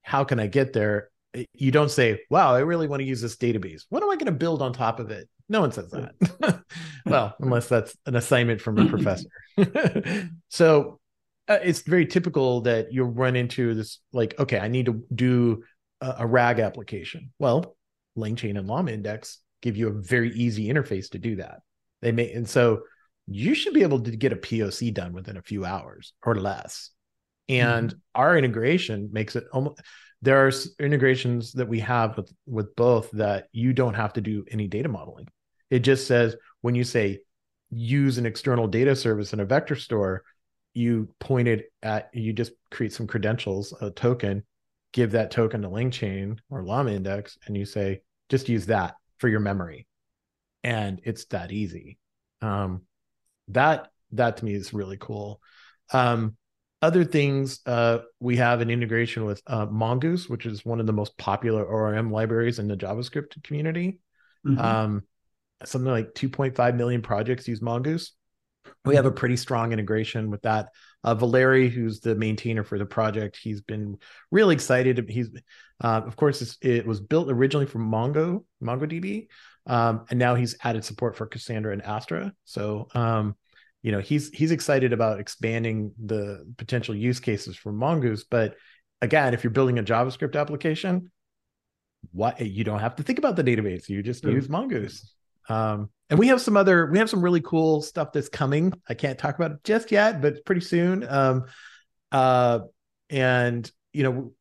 How 0.01 0.23
can 0.23 0.39
i 0.39 0.47
get 0.47 0.73
there? 0.73 1.09
You 1.53 1.71
don't 1.71 1.91
say 1.91 2.21
wow 2.29 2.53
i 2.53 2.59
really 2.59 2.87
want 2.87 3.01
to 3.01 3.05
use 3.05 3.21
this 3.21 3.37
database. 3.37 3.83
What 3.89 4.03
am 4.03 4.09
i 4.09 4.15
going 4.15 4.25
to 4.25 4.31
build 4.31 4.61
on 4.61 4.73
top 4.73 4.99
of 4.99 5.11
it? 5.11 5.29
No 5.47 5.61
one 5.61 5.71
says 5.71 5.91
that. 5.91 6.63
Well 7.05 7.35
unless 7.39 7.67
that's 7.69 7.95
an 8.05 8.15
assignment 8.15 8.61
from 8.61 8.77
a 8.77 8.87
professor. 8.87 9.29
So 10.49 10.99
uh, 11.47 11.59
it's 11.61 11.81
very 11.81 12.07
typical 12.07 12.61
that 12.61 12.91
you'll 12.91 13.11
run 13.11 13.35
into 13.35 13.75
this 13.75 13.99
like 14.11 14.39
okay 14.39 14.59
i 14.59 14.67
need 14.67 14.87
to 14.87 15.05
do 15.13 15.63
a, 16.01 16.15
a 16.19 16.27
rag 16.27 16.59
application. 16.59 17.31
Well 17.39 17.77
langchain 18.17 18.57
and 18.57 18.67
llama 18.67 18.91
index 18.91 19.39
give 19.65 19.75
you 19.75 19.89
a 19.89 19.91
very 19.91 20.31
easy 20.33 20.69
interface 20.69 21.09
to 21.09 21.17
do 21.17 21.37
that. 21.37 21.61
They 22.03 22.11
may 22.11 22.31
and 22.31 22.47
so 22.47 22.83
you 23.25 23.55
should 23.55 23.73
be 23.73 23.81
able 23.81 23.99
to 24.01 24.15
get 24.15 24.31
a 24.31 24.35
poc 24.35 24.93
done 24.93 25.11
within 25.11 25.37
a 25.37 25.41
few 25.41 25.65
hours 25.65 26.13
or 26.23 26.35
less. 26.35 26.91
And 27.49 27.89
mm-hmm. 27.89 27.99
our 28.13 28.37
integration 28.37 29.09
makes 29.11 29.35
it 29.35 29.45
almost 29.51 29.81
there 30.21 30.45
are 30.45 30.51
integrations 30.79 31.51
that 31.53 31.67
we 31.67 31.79
have 31.79 32.15
with 32.15 32.31
with 32.45 32.75
both 32.75 33.09
that 33.11 33.47
you 33.51 33.73
don't 33.73 33.95
have 33.95 34.13
to 34.13 34.21
do 34.21 34.45
any 34.51 34.67
data 34.67 34.87
modeling. 34.87 35.27
It 35.71 35.79
just 35.79 36.05
says 36.05 36.35
when 36.61 36.75
you 36.75 36.83
say 36.83 37.21
use 37.71 38.19
an 38.19 38.27
external 38.27 38.67
data 38.67 38.95
service 38.95 39.33
in 39.33 39.39
a 39.39 39.45
vector 39.45 39.75
store 39.75 40.23
you 40.75 41.09
pointed 41.19 41.63
at 41.81 42.09
you 42.13 42.33
just 42.33 42.51
create 42.69 42.93
some 42.93 43.07
credentials, 43.07 43.73
a 43.81 43.89
token, 43.89 44.43
give 44.93 45.13
that 45.13 45.31
token 45.31 45.63
to 45.63 45.69
LangChain 45.69 46.37
or 46.51 46.63
Llama 46.63 46.91
Index, 46.91 47.39
and 47.47 47.57
you 47.57 47.65
say 47.65 48.01
just 48.29 48.49
use 48.49 48.67
that 48.67 48.95
for 49.25 49.29
your 49.29 49.39
memory, 49.39 49.87
and 50.63 51.01
it's 51.03 51.25
that 51.25 51.51
easy. 51.51 51.97
Um, 52.43 52.83
that 53.47 53.87
that 54.11 54.37
to 54.37 54.45
me 54.45 54.53
is 54.53 54.71
really 54.71 54.97
cool. 54.99 55.41
Um, 55.91 56.37
other 56.79 57.03
things, 57.03 57.59
uh, 57.65 57.99
we 58.19 58.35
have 58.35 58.61
an 58.61 58.69
integration 58.69 59.25
with 59.25 59.41
uh, 59.47 59.65
Mongoose, 59.65 60.29
which 60.29 60.45
is 60.45 60.63
one 60.63 60.79
of 60.79 60.85
the 60.85 60.93
most 60.93 61.17
popular 61.17 61.65
ORM 61.65 62.11
libraries 62.11 62.59
in 62.59 62.67
the 62.67 62.77
JavaScript 62.77 63.41
community. 63.43 63.97
Mm-hmm. 64.45 64.61
Um, 64.61 65.03
something 65.63 65.89
like 65.89 66.13
2.5 66.13 66.75
million 66.75 67.01
projects 67.01 67.47
use 67.47 67.63
Mongoose. 67.63 68.11
We 68.83 68.95
have 68.95 69.07
a 69.07 69.11
pretty 69.11 69.37
strong 69.37 69.73
integration 69.73 70.29
with 70.29 70.43
that. 70.43 70.69
Uh, 71.03 71.15
Valeri, 71.15 71.69
who's 71.69 71.99
the 71.99 72.13
maintainer 72.13 72.63
for 72.63 72.77
the 72.77 72.85
project, 72.85 73.39
he's 73.41 73.61
been 73.61 73.97
really 74.29 74.53
excited. 74.53 75.09
He's, 75.09 75.29
uh, 75.83 76.01
of 76.05 76.15
course, 76.15 76.57
it 76.61 76.85
was 76.85 76.99
built 76.99 77.29
originally 77.29 77.65
for 77.65 77.79
Mongo, 77.79 78.45
MongoDB, 78.63 79.27
um, 79.67 80.05
and 80.09 80.19
now 80.19 80.35
he's 80.35 80.55
added 80.63 80.85
support 80.85 81.15
for 81.15 81.25
Cassandra 81.25 81.73
and 81.73 81.81
Astra. 81.81 82.33
So, 82.45 82.87
um, 82.93 83.35
you 83.81 83.91
know, 83.91 83.99
he's 83.99 84.29
he's 84.29 84.51
excited 84.51 84.93
about 84.93 85.19
expanding 85.19 85.91
the 86.03 86.45
potential 86.57 86.95
use 86.95 87.19
cases 87.19 87.55
for 87.55 87.71
Mongoose. 87.71 88.23
But 88.23 88.55
again, 89.01 89.33
if 89.33 89.43
you're 89.43 89.51
building 89.51 89.79
a 89.79 89.83
JavaScript 89.83 90.39
application, 90.39 91.11
what 92.11 92.39
you 92.39 92.63
don't 92.63 92.79
have 92.79 92.95
to 92.95 93.03
think 93.03 93.19
about 93.19 93.35
the 93.35 93.43
database; 93.43 93.89
you 93.89 94.01
just 94.01 94.23
use 94.23 94.47
Mongoose. 94.47 95.13
Um, 95.49 95.89
and 96.09 96.19
we 96.19 96.27
have 96.27 96.41
some 96.41 96.57
other 96.57 96.85
we 96.87 96.97
have 96.97 97.09
some 97.09 97.21
really 97.21 97.41
cool 97.41 97.81
stuff 97.81 98.11
that's 98.11 98.29
coming 98.29 98.73
i 98.89 98.93
can't 98.93 99.17
talk 99.17 99.35
about 99.35 99.51
it 99.51 99.63
just 99.63 99.91
yet 99.91 100.21
but 100.21 100.43
pretty 100.45 100.61
soon 100.61 101.05
um 101.07 101.45
uh 102.11 102.59
and 103.09 103.71
you 103.93 104.03
know 104.03 104.33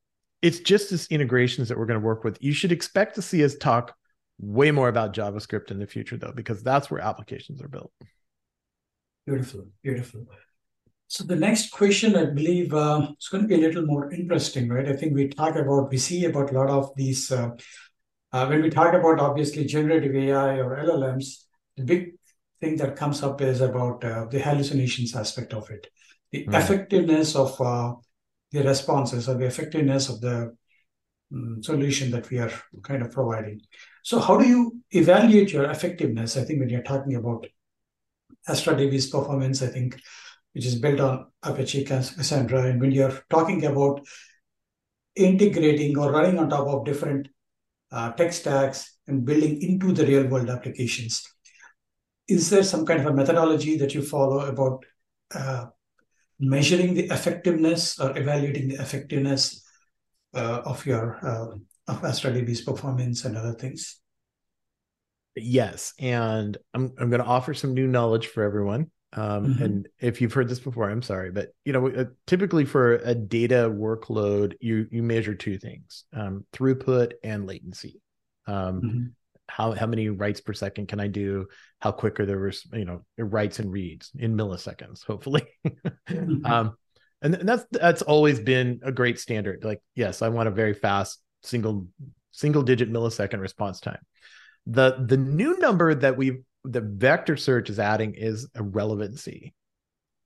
it's 0.45 0.61
just 0.61 0.91
this 0.91 1.07
integrations 1.07 1.71
that 1.71 1.79
we're 1.79 1.87
going 1.87 1.99
to 1.99 2.05
work 2.05 2.23
with. 2.23 2.37
You 2.41 2.53
should 2.53 2.71
expect 2.71 3.15
to 3.15 3.23
see 3.23 3.43
us 3.43 3.57
talk 3.57 3.95
way 4.39 4.71
more 4.71 4.89
about 4.89 5.15
javascript 5.15 5.71
in 5.71 5.79
the 5.79 5.87
future 5.87 6.19
though 6.19 6.33
because 6.35 6.63
that's 6.63 6.91
where 6.91 7.01
applications 7.01 7.63
are 7.63 7.69
built. 7.69 7.91
Beautiful 9.27 9.69
beautiful. 9.83 10.27
So 11.07 11.25
the 11.25 11.37
next 11.37 11.71
question 11.71 12.17
i 12.17 12.27
believe 12.27 12.75
uh, 12.75 13.09
is 13.19 13.29
going 13.29 13.45
to 13.45 13.49
be 13.49 13.55
a 13.55 13.67
little 13.67 13.87
more 13.87 14.13
interesting 14.13 14.69
right? 14.69 14.89
I 14.89 14.95
think 14.95 15.15
we 15.15 15.29
talk 15.29 15.57
about 15.57 15.91
we 15.91 15.99
see 15.99 16.27
about 16.27 16.51
a 16.51 16.59
lot 16.59 16.69
of 16.69 16.91
these 16.95 17.33
uh, 17.33 17.51
uh, 18.33 18.47
when 18.47 18.61
we 18.61 18.69
talk 18.69 18.93
about 18.93 19.21
obviously 19.21 19.65
generative 19.65 20.15
ai 20.15 20.59
or 20.59 20.77
llms 20.77 21.45
the 21.77 21.85
big 21.85 22.15
thing 22.61 22.77
that 22.77 22.97
comes 22.97 23.23
up 23.23 23.41
is 23.41 23.61
about 23.61 24.05
uh, 24.05 24.27
the 24.27 24.41
hallucinations 24.41 25.17
aspect 25.17 25.55
of 25.55 25.71
it, 25.71 25.87
the 26.33 26.45
mm. 26.45 26.55
effectiveness 26.55 27.35
of 27.35 27.61
uh, 27.61 27.95
the 28.55 28.63
responses 28.63 29.29
or 29.29 29.35
the 29.35 29.47
effectiveness 29.47 30.09
of 30.09 30.21
the 30.21 30.55
um, 31.33 31.63
solution 31.63 32.11
that 32.11 32.29
we 32.31 32.39
are 32.39 32.53
kind 32.83 33.03
of 33.03 33.11
providing. 33.11 33.61
So, 34.03 34.19
how 34.19 34.37
do 34.37 34.47
you 34.47 34.81
evaluate 34.91 35.53
your 35.53 35.71
effectiveness? 35.71 36.37
I 36.37 36.45
think 36.45 36.61
when 36.61 36.69
you're 36.69 36.83
talking 36.83 37.17
about 37.17 37.47
AstraDB's 38.49 39.09
performance, 39.09 39.63
I 39.63 39.69
think 39.69 40.01
which 40.53 40.67
is 40.67 40.77
built 40.77 41.01
on 41.01 41.27
Apache 41.43 41.85
Cassandra, 41.85 42.63
and 42.63 42.81
when 42.81 42.93
you're 42.93 43.19
talking 43.29 43.65
about 43.65 44.07
integrating 45.17 45.99
or 45.99 46.13
running 46.13 46.39
on 46.39 46.49
top 46.49 46.67
of 46.69 46.85
different 46.85 47.29
uh, 47.91 48.13
tech 48.13 48.33
stacks 48.33 48.99
and 49.07 49.25
building 49.25 49.61
into 49.63 49.93
the 49.93 50.07
real 50.07 50.27
world 50.27 50.51
applications 50.51 51.25
is 52.29 52.51
there 52.51 52.63
some 52.63 52.87
kind 52.87 53.01
of 53.01 53.07
a 53.07 53.13
methodology 53.13 53.77
that 53.77 53.95
you 53.95 54.03
follow 54.03 54.41
about 54.47 54.85
uh, 55.35 55.67
measuring 56.39 56.95
the 56.95 57.05
effectiveness 57.05 57.99
or 57.99 58.17
evaluating 58.17 58.69
the 58.69 58.77
effectiveness 58.77 59.65
uh, 60.35 60.63
of 60.65 60.85
your 60.87 61.19
uh, 61.23 61.57
of 61.87 62.03
AstraDB's 62.03 62.63
performance 62.63 63.25
and 63.25 63.37
other 63.37 63.53
things? 63.53 64.01
Yes, 65.37 65.95
and 65.99 66.57
I'm 66.73 66.93
I'm 66.99 67.11
going 67.11 67.23
to 67.23 67.27
offer 67.27 67.55
some 67.55 67.75
new 67.75 67.87
knowledge 67.87 68.29
for 68.29 68.43
everyone. 68.43 68.91
Um, 69.13 69.47
mm-hmm. 69.47 69.63
And 69.63 69.89
if 70.01 70.21
you've 70.21 70.33
heard 70.33 70.49
this 70.49 70.59
before, 70.59 70.91
I'm 70.91 71.03
sorry, 71.03 71.31
but 71.31 71.51
you 71.65 71.73
know, 71.73 71.89
uh, 71.89 72.07
typically 72.27 72.65
for 72.65 72.95
a 72.97 73.15
data 73.15 73.71
workload, 73.71 74.55
you 74.61 74.89
you 74.91 75.03
measure 75.03 75.35
two 75.35 75.59
things: 75.59 76.05
um, 76.13 76.45
throughput 76.53 77.13
and 77.23 77.47
latency. 77.47 78.01
Um, 78.47 78.83
mm-hmm 78.83 79.05
how 79.49 79.73
how 79.73 79.87
many 79.87 80.09
writes 80.09 80.41
per 80.41 80.53
second 80.53 80.89
can 80.89 81.01
I 81.01 81.07
do? 81.07 81.47
How 81.81 81.93
quick 81.93 82.19
are 82.21 82.27
the 82.27 82.61
you 82.73 82.85
know 82.85 83.03
writes 83.19 83.59
and 83.59 83.71
reads 83.71 84.11
in 84.19 84.37
milliseconds? 84.37 85.05
Hopefully, 85.05 85.47
mm-hmm. 86.09 86.47
um, 86.47 86.77
and, 87.23 87.35
and 87.35 87.49
that's 87.49 87.65
that's 87.71 88.03
always 88.03 88.41
been 88.41 88.81
a 88.83 88.93
great 88.93 89.19
standard. 89.19 89.65
Like, 89.65 89.83
yes, 89.95 90.23
I 90.23 90.29
want 90.29 90.49
a 90.49 90.53
very 90.53 90.75
fast 90.75 91.21
single 91.43 91.89
single 92.31 92.63
digit 92.63 92.91
millisecond 92.91 93.41
response 93.41 93.81
time. 93.81 94.01
The 94.67 95.05
the 95.07 95.17
new 95.17 95.59
number 95.59 95.95
that 95.95 96.17
we 96.17 96.43
the 96.65 96.81
vector 96.81 97.37
search 97.37 97.71
is 97.71 97.79
adding 97.79 98.15
is 98.15 98.49
a 98.55 98.63
relevancy, 98.63 99.55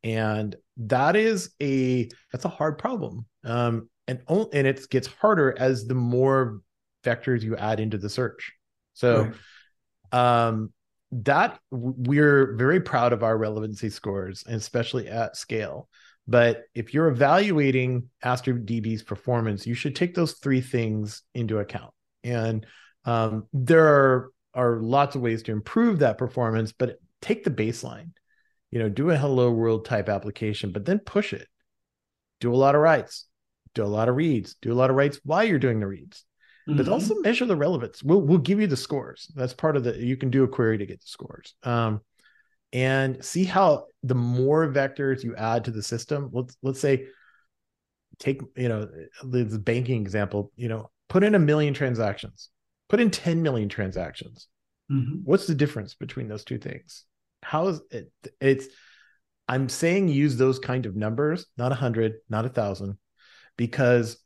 and 0.04 0.54
that 0.76 1.16
is 1.16 1.50
a 1.60 2.08
that's 2.32 2.44
a 2.44 2.50
hard 2.50 2.78
problem. 2.78 3.26
Um, 3.44 3.88
and 4.06 4.20
and 4.28 4.66
it 4.66 4.88
gets 4.90 5.06
harder 5.06 5.54
as 5.58 5.86
the 5.86 5.94
more 5.94 6.60
vectors 7.04 7.42
you 7.42 7.56
add 7.56 7.80
into 7.80 7.98
the 7.98 8.08
search. 8.08 8.52
So, 8.98 9.30
right. 10.12 10.44
um, 10.48 10.72
that 11.12 11.60
we're 11.70 12.56
very 12.56 12.80
proud 12.80 13.12
of 13.12 13.22
our 13.22 13.38
relevancy 13.38 13.90
scores, 13.90 14.42
especially 14.46 15.06
at 15.06 15.36
scale. 15.36 15.88
But 16.26 16.64
if 16.74 16.92
you're 16.92 17.06
evaluating 17.06 18.10
AstraDB's 18.24 19.04
performance, 19.04 19.68
you 19.68 19.74
should 19.74 19.94
take 19.94 20.14
those 20.14 20.32
three 20.34 20.60
things 20.60 21.22
into 21.32 21.60
account. 21.60 21.94
And 22.24 22.66
um, 23.04 23.46
there 23.52 23.86
are, 23.86 24.32
are 24.52 24.76
lots 24.80 25.14
of 25.14 25.22
ways 25.22 25.44
to 25.44 25.52
improve 25.52 26.00
that 26.00 26.18
performance, 26.18 26.72
but 26.72 26.98
take 27.22 27.44
the 27.44 27.50
baseline. 27.50 28.10
You 28.72 28.80
know, 28.80 28.88
do 28.88 29.10
a 29.10 29.16
hello 29.16 29.52
world 29.52 29.84
type 29.84 30.08
application, 30.08 30.72
but 30.72 30.84
then 30.84 30.98
push 30.98 31.32
it. 31.32 31.46
Do 32.40 32.52
a 32.52 32.56
lot 32.56 32.74
of 32.74 32.80
writes, 32.80 33.26
do 33.74 33.84
a 33.84 33.86
lot 33.86 34.08
of 34.08 34.16
reads, 34.16 34.56
do 34.60 34.72
a 34.72 34.74
lot 34.74 34.90
of 34.90 34.96
writes 34.96 35.20
while 35.24 35.44
you're 35.44 35.60
doing 35.60 35.78
the 35.78 35.86
reads 35.86 36.24
mm-hmm. 36.68 36.76
but 36.76 36.88
also 36.88 37.14
measure 37.16 37.46
the 37.46 37.56
relevance. 37.56 38.02
We'll 38.02 38.20
we'll 38.20 38.38
give 38.38 38.60
you 38.60 38.66
the 38.66 38.76
scores. 38.76 39.30
That's 39.34 39.54
part 39.54 39.76
of 39.76 39.84
the 39.84 39.96
you 39.96 40.16
can 40.16 40.30
do 40.30 40.44
a 40.44 40.48
query 40.48 40.78
to 40.78 40.86
get 40.86 41.00
the 41.00 41.06
scores. 41.06 41.54
Um, 41.62 42.00
and 42.72 43.24
see 43.24 43.44
how 43.44 43.86
the 44.02 44.14
more 44.14 44.68
vectors 44.68 45.24
you 45.24 45.34
add 45.36 45.64
to 45.64 45.70
the 45.70 45.82
system. 45.82 46.30
Let's 46.32 46.56
let's 46.62 46.80
say 46.80 47.06
take 48.18 48.42
you 48.56 48.68
know 48.68 48.88
the, 49.22 49.58
banking 49.58 50.02
example. 50.02 50.52
You 50.56 50.68
know, 50.68 50.90
put 51.08 51.24
in 51.24 51.34
a 51.34 51.38
million 51.38 51.74
transactions, 51.74 52.50
put 52.88 53.00
in 53.00 53.10
10 53.10 53.42
million 53.42 53.68
transactions. 53.68 54.48
Mm-hmm. 54.90 55.20
What's 55.24 55.46
the 55.46 55.54
difference 55.54 55.94
between 55.94 56.28
those 56.28 56.44
two 56.44 56.58
things? 56.58 57.04
How 57.42 57.68
is 57.68 57.80
it? 57.90 58.12
It's 58.40 58.66
I'm 59.48 59.68
saying 59.68 60.08
use 60.08 60.36
those 60.36 60.58
kind 60.58 60.84
of 60.84 60.96
numbers, 60.96 61.46
not 61.56 61.72
a 61.72 61.76
hundred, 61.76 62.16
not 62.28 62.44
a 62.44 62.50
thousand, 62.50 62.98
because 63.56 64.18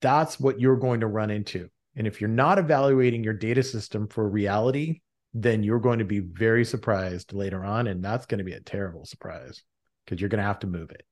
that's 0.00 0.40
what 0.40 0.60
you're 0.60 0.76
going 0.76 1.00
to 1.00 1.06
run 1.06 1.30
into. 1.30 1.68
And 1.96 2.06
if 2.06 2.20
you're 2.20 2.28
not 2.28 2.58
evaluating 2.58 3.24
your 3.24 3.34
data 3.34 3.62
system 3.62 4.08
for 4.08 4.28
reality, 4.28 5.00
then 5.34 5.62
you're 5.62 5.80
going 5.80 5.98
to 5.98 6.04
be 6.04 6.20
very 6.20 6.64
surprised 6.64 7.32
later 7.32 7.64
on. 7.64 7.86
And 7.86 8.02
that's 8.02 8.26
going 8.26 8.38
to 8.38 8.44
be 8.44 8.52
a 8.52 8.60
terrible 8.60 9.04
surprise 9.04 9.62
because 10.04 10.20
you're 10.20 10.30
going 10.30 10.38
to 10.38 10.44
have 10.44 10.60
to 10.60 10.66
move 10.66 10.90
it. 10.90 11.04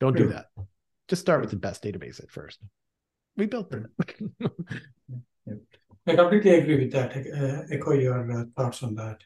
Don't 0.00 0.16
do 0.16 0.28
that. 0.28 0.46
Just 1.08 1.22
start 1.22 1.40
with 1.40 1.50
the 1.50 1.56
best 1.56 1.82
database 1.82 2.22
at 2.22 2.30
first. 2.30 2.58
We 3.36 3.46
built 3.46 3.70
them. 3.70 3.88
I 6.06 6.16
completely 6.16 6.54
agree 6.54 6.78
with 6.78 6.92
that. 6.92 7.16
Uh, 7.16 7.62
echo 7.70 7.92
your 7.92 8.32
uh, 8.32 8.44
thoughts 8.56 8.82
on 8.82 8.94
that. 8.94 9.22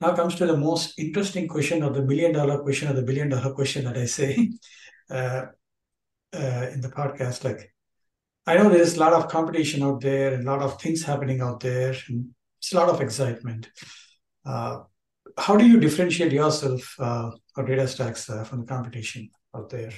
Now 0.00 0.16
comes 0.16 0.34
to 0.36 0.46
the 0.46 0.56
most 0.56 0.98
interesting 0.98 1.46
question 1.46 1.82
or 1.82 1.90
the 1.90 2.02
billion 2.02 2.32
dollar 2.32 2.58
question 2.58 2.88
or 2.88 2.94
the 2.94 3.02
billion 3.02 3.28
dollar 3.28 3.54
question 3.54 3.84
that 3.84 3.96
I 3.96 4.06
say 4.06 4.50
uh, 5.10 5.46
uh 6.34 6.66
in 6.72 6.80
the 6.80 6.88
podcast. 6.88 7.44
Like, 7.44 7.71
I 8.46 8.56
know 8.56 8.68
there's 8.68 8.96
a 8.96 9.00
lot 9.00 9.12
of 9.12 9.28
competition 9.28 9.82
out 9.82 10.00
there 10.00 10.34
and 10.34 10.46
a 10.46 10.50
lot 10.50 10.62
of 10.62 10.80
things 10.80 11.02
happening 11.02 11.40
out 11.40 11.60
there. 11.60 11.94
And 12.08 12.30
it's 12.58 12.72
a 12.72 12.76
lot 12.76 12.88
of 12.88 13.00
excitement. 13.00 13.70
Uh, 14.44 14.80
how 15.38 15.56
do 15.56 15.66
you 15.66 15.78
differentiate 15.78 16.32
yourself 16.32 16.96
uh, 16.98 17.30
or 17.56 17.64
DataStax 17.64 18.28
uh, 18.28 18.44
from 18.44 18.60
the 18.60 18.66
competition 18.66 19.30
out 19.54 19.70
there? 19.70 19.92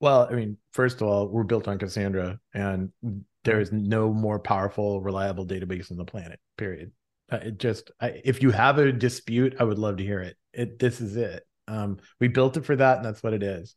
Well, 0.00 0.28
I 0.30 0.34
mean, 0.34 0.58
first 0.72 1.00
of 1.00 1.06
all, 1.06 1.28
we're 1.28 1.44
built 1.44 1.68
on 1.68 1.78
Cassandra, 1.78 2.38
and 2.52 2.90
there 3.44 3.60
is 3.60 3.72
no 3.72 4.12
more 4.12 4.40
powerful, 4.40 5.00
reliable 5.00 5.46
database 5.46 5.90
on 5.90 5.96
the 5.96 6.04
planet. 6.04 6.40
Period. 6.58 6.90
Uh, 7.30 7.36
it 7.36 7.58
just, 7.58 7.90
I, 8.00 8.20
if 8.24 8.42
you 8.42 8.50
have 8.50 8.78
a 8.78 8.92
dispute, 8.92 9.54
I 9.58 9.64
would 9.64 9.78
love 9.78 9.98
to 9.98 10.04
hear 10.04 10.20
it. 10.20 10.36
It 10.52 10.78
this 10.78 11.00
is 11.00 11.16
it. 11.16 11.44
Um, 11.68 11.98
we 12.20 12.28
built 12.28 12.56
it 12.56 12.66
for 12.66 12.76
that, 12.76 12.98
and 12.98 13.06
that's 13.06 13.22
what 13.22 13.32
it 13.32 13.42
is 13.42 13.76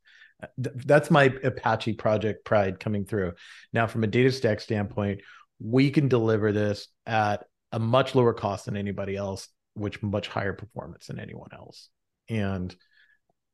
that's 0.57 1.09
my 1.09 1.33
Apache 1.43 1.93
project 1.93 2.45
pride 2.45 2.79
coming 2.79 3.05
through. 3.05 3.33
Now, 3.73 3.87
from 3.87 4.03
a 4.03 4.07
data 4.07 4.31
stack 4.31 4.59
standpoint, 4.59 5.21
we 5.59 5.89
can 5.89 6.07
deliver 6.07 6.51
this 6.51 6.87
at 7.05 7.45
a 7.71 7.79
much 7.79 8.15
lower 8.15 8.33
cost 8.33 8.65
than 8.65 8.77
anybody 8.77 9.15
else, 9.15 9.49
which 9.73 10.01
much 10.03 10.27
higher 10.27 10.53
performance 10.53 11.07
than 11.07 11.19
anyone 11.19 11.49
else. 11.53 11.89
And 12.29 12.75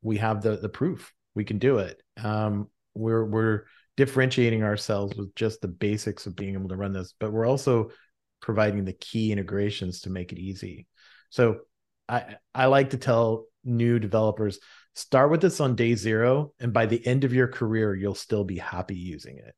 we 0.02 0.18
have 0.18 0.42
the 0.42 0.56
the 0.56 0.68
proof 0.68 1.12
we 1.34 1.44
can 1.44 1.58
do 1.58 1.78
it. 1.78 2.00
Um, 2.22 2.68
we're 2.94 3.24
we're 3.24 3.62
differentiating 3.96 4.62
ourselves 4.62 5.16
with 5.16 5.34
just 5.34 5.60
the 5.60 5.68
basics 5.68 6.26
of 6.26 6.36
being 6.36 6.54
able 6.54 6.68
to 6.68 6.76
run 6.76 6.92
this, 6.92 7.14
but 7.18 7.32
we're 7.32 7.46
also 7.46 7.90
providing 8.40 8.84
the 8.84 8.92
key 8.92 9.32
integrations 9.32 10.02
to 10.02 10.10
make 10.10 10.32
it 10.32 10.38
easy. 10.38 10.86
So 11.30 11.60
I 12.08 12.36
I 12.54 12.66
like 12.66 12.90
to 12.90 12.98
tell 12.98 13.46
new 13.64 13.98
developers 13.98 14.58
start 14.94 15.30
with 15.30 15.40
this 15.40 15.60
on 15.60 15.74
day 15.74 15.94
zero 15.94 16.52
and 16.60 16.72
by 16.72 16.86
the 16.86 17.04
end 17.06 17.24
of 17.24 17.32
your 17.32 17.48
career 17.48 17.94
you'll 17.94 18.14
still 18.14 18.44
be 18.44 18.58
happy 18.58 18.96
using 18.96 19.38
it. 19.38 19.54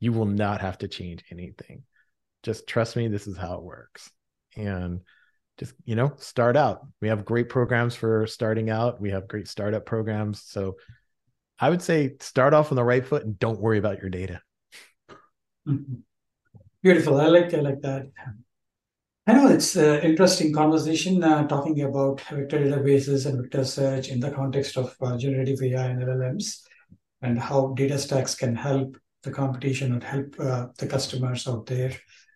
You 0.00 0.12
will 0.12 0.26
not 0.26 0.60
have 0.60 0.78
to 0.78 0.88
change 0.88 1.24
anything. 1.30 1.82
Just 2.42 2.66
trust 2.66 2.96
me 2.96 3.08
this 3.08 3.26
is 3.26 3.36
how 3.36 3.54
it 3.54 3.62
works. 3.62 4.10
And 4.56 5.00
just 5.58 5.74
you 5.84 5.96
know 5.96 6.12
start 6.18 6.56
out. 6.56 6.86
We 7.00 7.08
have 7.08 7.24
great 7.24 7.48
programs 7.48 7.94
for 7.94 8.26
starting 8.26 8.70
out. 8.70 9.00
We 9.00 9.10
have 9.10 9.28
great 9.28 9.48
startup 9.48 9.86
programs. 9.86 10.42
So 10.42 10.76
i 11.58 11.70
would 11.70 11.80
say 11.80 12.14
start 12.20 12.52
off 12.52 12.70
on 12.70 12.76
the 12.76 12.84
right 12.84 13.06
foot 13.06 13.24
and 13.24 13.38
don't 13.38 13.60
worry 13.60 13.78
about 13.78 14.00
your 14.00 14.10
data. 14.10 14.40
Beautiful. 16.82 17.20
I 17.20 17.26
like 17.26 17.52
i 17.54 17.60
like 17.60 17.80
that 17.80 18.06
I 19.28 19.32
know 19.32 19.48
it's 19.48 19.74
an 19.74 20.02
interesting 20.02 20.52
conversation 20.52 21.22
uh, 21.24 21.48
talking 21.48 21.82
about 21.82 22.20
vector 22.20 22.60
databases 22.60 23.26
and 23.26 23.42
vector 23.42 23.64
search 23.64 24.08
in 24.08 24.20
the 24.20 24.30
context 24.30 24.76
of 24.76 24.94
uh, 25.00 25.16
generative 25.16 25.60
AI 25.60 25.86
and 25.86 26.00
LLMs 26.00 26.60
and 27.22 27.36
how 27.36 27.74
DataStax 27.76 28.38
can 28.38 28.54
help 28.54 28.96
the 29.24 29.32
competition 29.32 29.96
or 29.96 30.06
help 30.06 30.38
uh, 30.38 30.66
the 30.78 30.86
customers 30.86 31.48
out 31.48 31.66
there, 31.66 31.92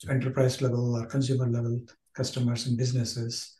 enterprise 0.08 0.60
level 0.60 0.96
or 0.96 1.06
consumer 1.06 1.46
level 1.46 1.80
customers 2.12 2.66
and 2.66 2.76
businesses. 2.76 3.54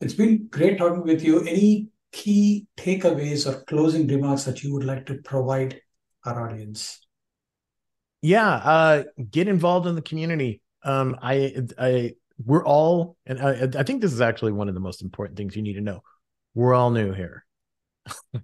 It's 0.00 0.14
been 0.14 0.46
great 0.46 0.78
talking 0.78 1.02
with 1.02 1.24
you. 1.24 1.40
Any 1.40 1.88
key 2.12 2.68
takeaways 2.76 3.50
or 3.50 3.64
closing 3.64 4.06
remarks 4.06 4.44
that 4.44 4.62
you 4.62 4.72
would 4.74 4.84
like 4.84 5.06
to 5.06 5.14
provide 5.24 5.80
our 6.24 6.48
audience? 6.48 7.00
Yeah, 8.22 8.48
uh, 8.48 9.04
get 9.28 9.48
involved 9.48 9.88
in 9.88 9.96
the 9.96 10.02
community. 10.02 10.62
Um, 10.84 11.16
I, 11.20 11.56
I 11.76 12.14
we're 12.38 12.64
all, 12.64 13.16
and 13.26 13.40
I, 13.40 13.80
I 13.80 13.82
think 13.82 14.00
this 14.00 14.12
is 14.12 14.20
actually 14.20 14.52
one 14.52 14.68
of 14.68 14.74
the 14.74 14.80
most 14.80 15.02
important 15.02 15.36
things 15.36 15.54
you 15.54 15.62
need 15.62 15.74
to 15.74 15.80
know. 15.80 16.02
We're 16.54 16.74
all 16.74 16.90
new 16.90 17.12
here. 17.12 17.44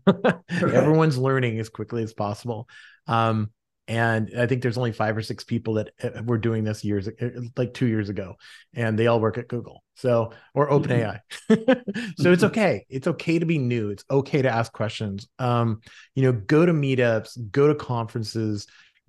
Everyone's 0.48 1.18
learning 1.18 1.58
as 1.58 1.68
quickly 1.68 2.02
as 2.02 2.12
possible. 2.12 2.68
Um, 3.06 3.50
and 3.88 4.30
I 4.38 4.46
think 4.46 4.62
there's 4.62 4.78
only 4.78 4.92
five 4.92 5.16
or 5.16 5.22
six 5.22 5.42
people 5.42 5.74
that 5.74 5.90
uh, 6.00 6.22
were 6.24 6.38
doing 6.38 6.62
this 6.62 6.84
years, 6.84 7.08
uh, 7.08 7.28
like 7.56 7.74
two 7.74 7.86
years 7.86 8.08
ago, 8.08 8.36
and 8.72 8.96
they 8.96 9.08
all 9.08 9.20
work 9.20 9.36
at 9.36 9.48
Google. 9.48 9.82
So, 9.96 10.32
or 10.54 10.70
mm-hmm. 10.70 10.92
OpenAI. 10.92 12.14
so 12.16 12.30
it's 12.30 12.44
okay. 12.44 12.86
It's 12.88 13.08
okay 13.08 13.40
to 13.40 13.46
be 13.46 13.58
new. 13.58 13.90
It's 13.90 14.04
okay 14.08 14.42
to 14.42 14.48
ask 14.48 14.72
questions. 14.72 15.26
Um, 15.40 15.80
you 16.14 16.22
know, 16.22 16.32
go 16.32 16.64
to 16.64 16.72
meetups, 16.72 17.50
go 17.50 17.66
to 17.66 17.74
conferences, 17.74 18.68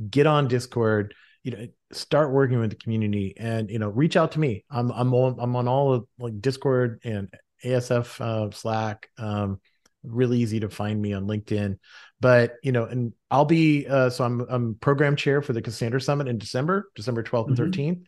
get 0.10 0.26
on 0.26 0.48
Discord 0.48 1.14
you 1.44 1.52
know 1.52 1.68
start 1.92 2.32
working 2.32 2.60
with 2.60 2.70
the 2.70 2.76
community 2.76 3.34
and 3.38 3.70
you 3.70 3.80
know 3.80 3.90
reach 3.90 4.16
out 4.16 4.34
to 4.34 4.40
me. 4.40 4.64
I'm 4.70 4.92
i'm 4.92 5.14
on 5.14 5.38
i'm 5.40 5.56
on 5.56 5.68
all 5.68 5.94
of 5.94 6.06
like 6.20 6.40
discord 6.42 7.02
and 7.04 7.34
asf 7.64 8.20
uh, 8.22 8.52
slack 8.52 9.10
um 9.18 9.60
really 10.04 10.40
easy 10.40 10.60
to 10.60 10.70
find 10.70 11.02
me 11.02 11.14
on 11.14 11.28
linkedin. 11.28 11.78
But 12.20 12.56
you 12.64 12.72
know 12.72 12.86
and 12.86 13.14
i'll 13.30 13.46
be 13.46 13.88
uh 13.88 14.10
so 14.10 14.24
i'm 14.24 14.42
i'm 14.50 14.76
program 14.76 15.16
chair 15.16 15.42
for 15.42 15.54
the 15.54 15.62
cassandra 15.62 16.00
summit 16.00 16.28
in 16.28 16.38
december 16.38 16.90
december 16.96 17.24
12th 17.24 17.48
and 17.48 17.58
mm-hmm. 17.58 17.82
13th 17.82 18.06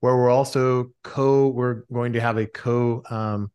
where 0.00 0.16
we're 0.16 0.30
also 0.30 0.92
co 1.02 1.48
we're 1.48 1.82
going 1.92 2.12
to 2.12 2.20
have 2.20 2.36
a 2.36 2.46
co 2.46 3.02
um 3.10 3.50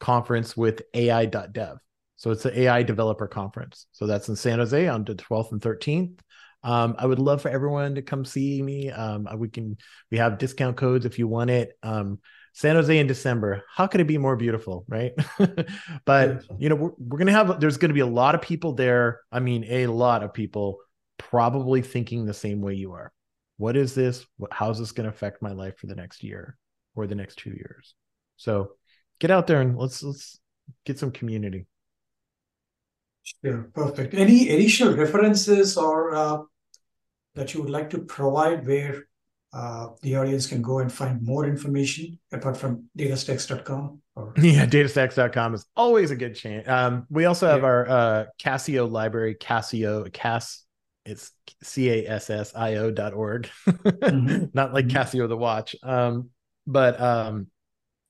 conference 0.00 0.56
with 0.56 0.82
ai.dev 0.94 1.78
so 2.16 2.30
it's 2.30 2.42
the 2.42 2.60
ai 2.62 2.82
developer 2.82 3.28
conference. 3.28 3.86
So 3.92 4.06
that's 4.06 4.28
in 4.28 4.36
san 4.36 4.58
jose 4.58 4.88
on 4.88 5.04
the 5.04 5.14
12th 5.14 5.52
and 5.52 5.60
13th 5.60 6.18
um, 6.66 6.96
I 6.98 7.06
would 7.06 7.20
love 7.20 7.42
for 7.42 7.48
everyone 7.48 7.94
to 7.94 8.02
come 8.02 8.24
see 8.24 8.60
me. 8.60 8.90
Um, 8.90 9.28
we 9.36 9.48
can 9.48 9.76
we 10.10 10.18
have 10.18 10.36
discount 10.36 10.76
codes 10.76 11.06
if 11.06 11.16
you 11.16 11.28
want 11.28 11.48
it. 11.48 11.78
Um, 11.84 12.18
San 12.54 12.74
Jose 12.74 12.98
in 12.98 13.06
December. 13.06 13.62
How 13.72 13.86
could 13.86 14.00
it 14.00 14.08
be 14.08 14.18
more 14.18 14.34
beautiful, 14.34 14.84
right? 14.88 15.12
but 16.04 16.42
you 16.58 16.68
know, 16.68 16.74
we're, 16.74 16.90
we're 16.98 17.18
gonna 17.18 17.30
have 17.30 17.60
there's 17.60 17.76
gonna 17.76 17.94
be 17.94 18.00
a 18.00 18.06
lot 18.06 18.34
of 18.34 18.42
people 18.42 18.72
there. 18.72 19.20
I 19.30 19.38
mean, 19.38 19.62
a 19.62 19.86
lot 19.86 20.24
of 20.24 20.34
people 20.34 20.78
probably 21.18 21.82
thinking 21.82 22.26
the 22.26 22.34
same 22.34 22.60
way 22.60 22.74
you 22.74 22.94
are. 22.94 23.12
What 23.58 23.76
is 23.76 23.94
this? 23.94 24.26
What, 24.36 24.52
how's 24.52 24.80
this 24.80 24.90
gonna 24.90 25.10
affect 25.10 25.42
my 25.42 25.52
life 25.52 25.78
for 25.78 25.86
the 25.86 25.94
next 25.94 26.24
year 26.24 26.58
or 26.96 27.06
the 27.06 27.14
next 27.14 27.36
two 27.36 27.50
years? 27.50 27.94
So 28.38 28.72
get 29.20 29.30
out 29.30 29.46
there 29.46 29.60
and 29.60 29.78
let's 29.78 30.02
let's 30.02 30.40
get 30.84 30.98
some 30.98 31.12
community. 31.12 31.66
Sure, 33.22 33.70
perfect. 33.72 34.14
Any 34.14 34.48
additional 34.48 34.96
references 34.96 35.76
or 35.76 36.12
uh, 36.12 36.38
that 37.36 37.54
you 37.54 37.62
would 37.62 37.70
like 37.70 37.90
to 37.90 37.98
provide 37.98 38.66
where 38.66 39.04
uh, 39.52 39.88
the 40.02 40.16
audience 40.16 40.46
can 40.46 40.60
go 40.60 40.80
and 40.80 40.92
find 40.92 41.22
more 41.22 41.46
information 41.46 42.18
apart 42.32 42.56
from 42.56 42.88
datastax.com? 42.98 44.00
Or... 44.16 44.34
Yeah, 44.38 44.66
datastax.com 44.66 45.54
is 45.54 45.64
always 45.76 46.10
a 46.10 46.16
good 46.16 46.34
chance. 46.34 46.68
Um, 46.68 47.06
we 47.08 47.26
also 47.26 47.46
have 47.46 47.60
yeah. 47.60 47.66
our 47.66 47.88
uh, 47.88 48.24
CassIO 48.42 48.90
library, 48.90 49.36
CassIO, 49.36 50.12
Cass, 50.12 50.64
it's 51.04 51.30
C-A-S-S-I-O 51.62 52.90
dot 52.90 53.14
org. 53.14 53.48
mm-hmm. 53.66 54.46
Not 54.54 54.74
like 54.74 54.86
mm-hmm. 54.86 54.96
Casio 54.96 55.28
the 55.28 55.36
watch. 55.36 55.76
Um, 55.82 56.30
but 56.66 57.00
um, 57.00 57.46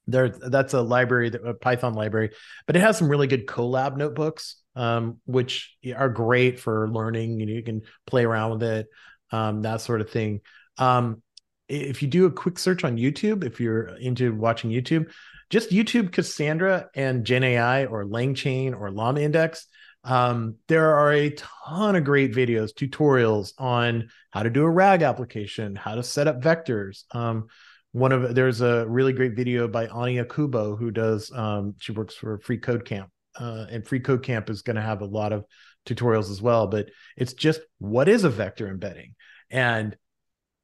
there 0.07 0.29
that's 0.29 0.75
a 0.75 0.81
library 0.81 1.31
that 1.31 1.47
a 1.47 1.55
python 1.55 1.95
library 1.95 2.31
but 2.67 2.77
it 2.77 2.81
has 2.81 2.97
some 2.97 3.09
really 3.09 3.27
good 3.27 3.47
colab 3.47 3.97
notebooks 3.97 4.57
um, 4.77 5.19
which 5.25 5.77
are 5.97 6.09
great 6.09 6.61
for 6.61 6.89
learning 6.89 7.41
you 7.41 7.47
know 7.47 7.53
you 7.53 7.63
can 7.63 7.83
play 8.07 8.25
around 8.25 8.53
with 8.53 8.63
it 8.63 8.87
um, 9.31 9.63
that 9.63 9.81
sort 9.81 10.01
of 10.01 10.11
thing. 10.11 10.41
Um, 10.79 11.23
if 11.69 12.03
you 12.03 12.09
do 12.09 12.27
a 12.27 12.31
quick 12.31 12.59
search 12.59 12.85
on 12.85 12.97
YouTube, 12.97 13.45
if 13.45 13.61
you're 13.61 13.89
into 13.97 14.35
watching 14.35 14.71
YouTube, 14.71 15.11
just 15.51 15.71
YouTube 15.71 16.13
Cassandra 16.13 16.89
and 16.95 17.25
Gen 17.25 17.45
AI 17.45 17.87
or 17.87 18.05
LangChain 18.05 18.79
or 18.79 18.91
Llama 18.91 19.21
Index. 19.21 19.67
Um, 20.05 20.57
there 20.69 20.95
are 20.95 21.13
a 21.13 21.31
ton 21.31 21.97
of 21.97 22.05
great 22.05 22.33
videos, 22.33 22.73
tutorials 22.73 23.53
on 23.59 24.09
how 24.31 24.45
to 24.45 24.51
do 24.51 24.63
a 24.63 24.71
RAG 24.71 25.03
application, 25.03 25.75
how 25.75 25.97
to 25.97 26.03
set 26.03 26.29
up 26.29 26.41
vectors. 26.41 27.03
Um, 27.13 27.49
one 27.93 28.13
of 28.13 28.35
there's 28.35 28.61
a 28.61 28.87
really 28.87 29.13
great 29.13 29.35
video 29.35 29.67
by 29.67 29.87
Ania 29.87 30.25
Kubów 30.25 30.79
who 30.79 30.91
does 30.91 31.33
um, 31.33 31.75
she 31.79 31.93
works 31.93 32.15
for 32.15 32.39
Free 32.39 32.59
Code 32.59 32.85
Camp, 32.85 33.11
uh, 33.41 33.67
and 33.71 33.87
Free 33.87 34.01
Code 34.01 34.23
Camp 34.23 34.51
is 34.51 34.63
going 34.63 34.77
to 34.77 34.83
have 34.83 35.01
a 35.01 35.07
lot 35.07 35.33
of 35.33 35.45
tutorials 35.87 36.31
as 36.31 36.43
well. 36.43 36.67
But 36.67 36.91
it's 37.17 37.33
just 37.33 37.61
what 37.79 38.09
is 38.09 38.25
a 38.25 38.31
vector 38.31 38.69
embedding? 38.69 39.15
And 39.51 39.97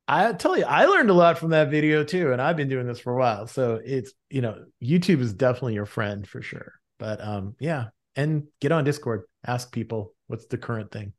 I 0.08 0.32
tell 0.32 0.58
you, 0.58 0.64
I 0.64 0.86
learned 0.86 1.10
a 1.10 1.14
lot 1.14 1.38
from 1.38 1.50
that 1.50 1.70
video 1.70 2.04
too, 2.04 2.32
and 2.32 2.42
I've 2.42 2.56
been 2.56 2.68
doing 2.68 2.86
this 2.86 3.00
for 3.00 3.14
a 3.14 3.18
while. 3.18 3.46
So 3.46 3.80
it's 3.82 4.12
you 4.28 4.42
know, 4.42 4.64
YouTube 4.82 5.20
is 5.20 5.32
definitely 5.32 5.74
your 5.74 5.86
friend 5.86 6.26
for 6.28 6.42
sure. 6.42 6.72
But 6.98 7.20
um, 7.20 7.54
yeah, 7.60 7.86
and 8.16 8.44
get 8.60 8.72
on 8.72 8.84
Discord, 8.84 9.22
ask 9.46 9.72
people 9.72 10.14
what's 10.26 10.46
the 10.46 10.58
current 10.58 10.90
thing. 10.90 11.12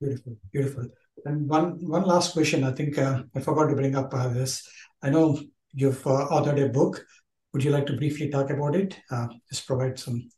Beautiful, 0.00 0.36
beautiful. 0.52 0.88
And 1.24 1.48
one 1.48 1.78
one 1.88 2.04
last 2.04 2.34
question, 2.34 2.62
I 2.62 2.72
think 2.72 2.98
uh, 2.98 3.22
I 3.34 3.40
forgot 3.40 3.68
to 3.68 3.74
bring 3.74 3.96
up 3.96 4.12
uh, 4.14 4.28
this. 4.28 4.62
I 5.02 5.10
know 5.10 5.40
you've 5.72 6.06
uh, 6.06 6.28
authored 6.30 6.64
a 6.64 6.68
book. 6.68 7.04
Would 7.52 7.64
you 7.64 7.70
like 7.70 7.86
to 7.86 7.96
briefly 7.96 8.28
talk 8.28 8.50
about 8.50 8.76
it? 8.76 8.98
Uh, 9.10 9.28
just 9.50 9.66
provide 9.66 9.98
some. 9.98 10.28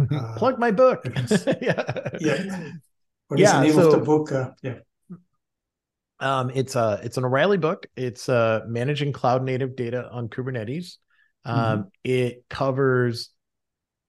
Uh, 0.00 0.34
Plug 0.36 0.58
my 0.58 0.70
book. 0.70 1.04
yeah. 1.60 1.82
Yeah. 2.20 2.70
What 3.28 3.40
is 3.40 3.44
yeah, 3.44 3.60
the 3.60 3.66
name 3.66 3.72
so, 3.74 3.86
of 3.86 3.92
the 3.92 4.04
book? 4.04 4.32
Uh, 4.32 4.50
yeah. 4.62 4.78
Um, 6.18 6.50
it's 6.54 6.76
a 6.76 7.00
it's 7.02 7.16
an 7.16 7.24
O'Reilly 7.24 7.58
book. 7.58 7.86
It's 7.96 8.28
uh, 8.28 8.60
managing 8.66 9.12
cloud 9.12 9.42
native 9.42 9.76
data 9.76 10.08
on 10.10 10.28
Kubernetes. 10.28 10.96
Um, 11.44 11.56
mm-hmm. 11.56 11.88
It 12.04 12.44
covers 12.48 13.30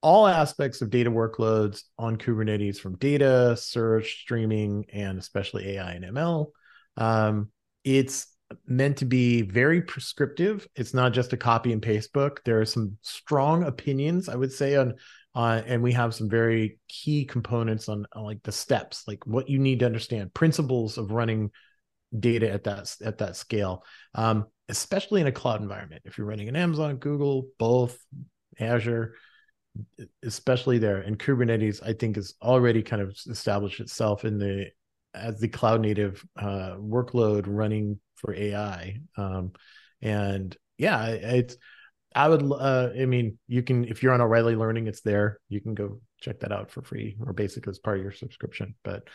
all 0.01 0.28
aspects 0.28 0.82
of 0.82 0.89
data 0.89 1.11
workloads 1.11 1.84
on 1.97 2.17
Kubernetes, 2.17 2.78
from 2.78 2.95
data, 2.97 3.57
search, 3.57 4.21
streaming, 4.21 4.86
and 4.93 5.17
especially 5.17 5.69
AI 5.71 5.91
and 5.93 6.05
ML. 6.05 6.47
Um, 6.95 7.49
it's 7.84 8.28
meant 8.65 8.97
to 8.97 9.05
be 9.05 9.41
very 9.41 9.82
prescriptive. 9.82 10.67
It's 10.75 10.93
not 10.93 11.13
just 11.13 11.34
a 11.34 11.38
copy 11.38 11.73
and 11.73 11.82
paste 11.82 12.13
book. 12.13 12.41
There 12.45 12.61
are 12.61 12.65
some 12.65 12.97
strong 13.01 13.63
opinions, 13.63 14.30
I 14.30 14.36
would 14.36 14.53
say, 14.53 14.75
on 14.75 14.95
uh, 15.38 15.61
and 15.67 15.83
we 15.83 15.91
have 15.91 16.15
some 16.15 16.27
very 16.27 16.79
key 16.88 17.23
components 17.23 17.89
on, 17.89 18.07
on, 18.13 18.23
like 18.23 18.41
the 18.41 18.51
steps, 18.51 19.03
like 19.07 19.23
what 19.27 19.47
you 19.47 19.59
need 19.59 19.77
to 19.79 19.85
understand, 19.85 20.33
principles 20.33 20.97
of 20.97 21.11
running 21.11 21.51
data 22.19 22.51
at 22.51 22.63
that 22.63 22.91
at 23.05 23.19
that 23.19 23.35
scale, 23.35 23.83
um, 24.15 24.47
especially 24.67 25.21
in 25.21 25.27
a 25.27 25.31
cloud 25.31 25.61
environment. 25.61 26.01
If 26.05 26.17
you're 26.17 26.25
running 26.25 26.49
an 26.49 26.55
Amazon, 26.55 26.95
Google, 26.95 27.49
both 27.59 27.99
Azure, 28.59 29.13
especially 30.23 30.79
there, 30.79 31.01
and 31.01 31.19
Kubernetes, 31.19 31.85
I 31.85 31.93
think 31.93 32.17
is 32.17 32.33
already 32.41 32.81
kind 32.81 33.03
of 33.03 33.15
established 33.29 33.79
itself 33.79 34.25
in 34.25 34.39
the 34.39 34.65
as 35.13 35.39
the 35.39 35.49
cloud 35.49 35.81
native 35.81 36.25
uh, 36.35 36.77
workload 36.79 37.43
running 37.45 37.99
for 38.15 38.33
AI. 38.33 39.01
Um, 39.15 39.51
and 40.01 40.57
yeah, 40.79 41.05
it's 41.09 41.57
I 42.15 42.29
would. 42.29 42.41
Uh, 42.41 42.89
I 42.99 43.05
mean, 43.05 43.37
you 43.47 43.63
can 43.63 43.85
if 43.85 44.01
you're 44.01 44.13
on 44.13 44.21
O'Reilly 44.21 44.55
Learning, 44.55 44.87
it's 44.87 45.01
there. 45.01 45.39
You 45.49 45.61
can 45.61 45.73
go 45.73 45.99
check 46.21 46.39
that 46.39 46.51
out 46.51 46.71
for 46.71 46.81
free 46.81 47.17
or 47.25 47.33
basically 47.33 47.71
as 47.71 47.79
part 47.79 47.97
of 47.97 48.03
your 48.03 48.11
subscription. 48.11 48.75
But 48.83 49.07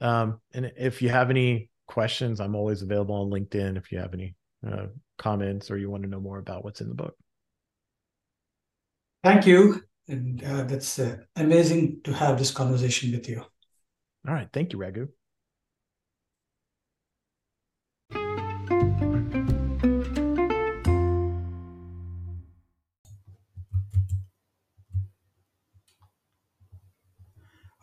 um, 0.00 0.40
and 0.52 0.72
if 0.76 1.02
you 1.02 1.08
have 1.08 1.30
any 1.30 1.70
questions, 1.86 2.40
I'm 2.40 2.54
always 2.54 2.82
available 2.82 3.14
on 3.14 3.30
LinkedIn 3.30 3.76
if 3.76 3.90
you 3.90 3.98
have 3.98 4.14
any 4.14 4.34
uh, 4.66 4.86
comments 5.18 5.70
or 5.70 5.78
you 5.78 5.90
want 5.90 6.02
to 6.02 6.08
know 6.08 6.20
more 6.20 6.38
about 6.38 6.64
what's 6.64 6.80
in 6.80 6.88
the 6.88 6.94
book. 6.94 7.16
Thank 9.24 9.46
you. 9.46 9.82
And 10.08 10.42
uh, 10.44 10.62
that's 10.64 10.98
uh, 10.98 11.16
amazing 11.34 12.00
to 12.04 12.12
have 12.12 12.38
this 12.38 12.52
conversation 12.52 13.10
with 13.10 13.28
you. 13.28 13.40
All 14.28 14.34
right. 14.34 14.48
Thank 14.52 14.72
you, 14.72 14.78
Raghu. 14.78 15.08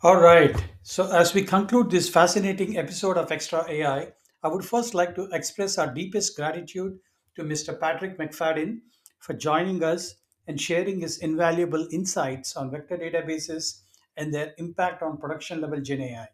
All 0.04 0.20
right. 0.20 0.54
So, 0.82 1.10
as 1.10 1.32
we 1.32 1.44
conclude 1.44 1.90
this 1.90 2.10
fascinating 2.10 2.76
episode 2.76 3.16
of 3.16 3.32
Extra 3.32 3.64
AI, 3.66 4.08
I 4.42 4.48
would 4.48 4.62
first 4.62 4.92
like 4.92 5.14
to 5.14 5.30
express 5.32 5.78
our 5.78 5.94
deepest 5.94 6.36
gratitude 6.36 6.98
to 7.36 7.42
Mr. 7.42 7.80
Patrick 7.80 8.18
McFadin 8.18 8.80
for 9.20 9.32
joining 9.32 9.82
us 9.82 10.16
and 10.46 10.60
sharing 10.60 11.00
his 11.00 11.20
invaluable 11.20 11.88
insights 11.90 12.54
on 12.54 12.70
vector 12.70 12.98
databases 12.98 13.80
and 14.18 14.34
their 14.34 14.52
impact 14.58 15.02
on 15.02 15.16
production 15.16 15.62
level 15.62 15.80
Gen 15.80 16.02
AI. 16.02 16.28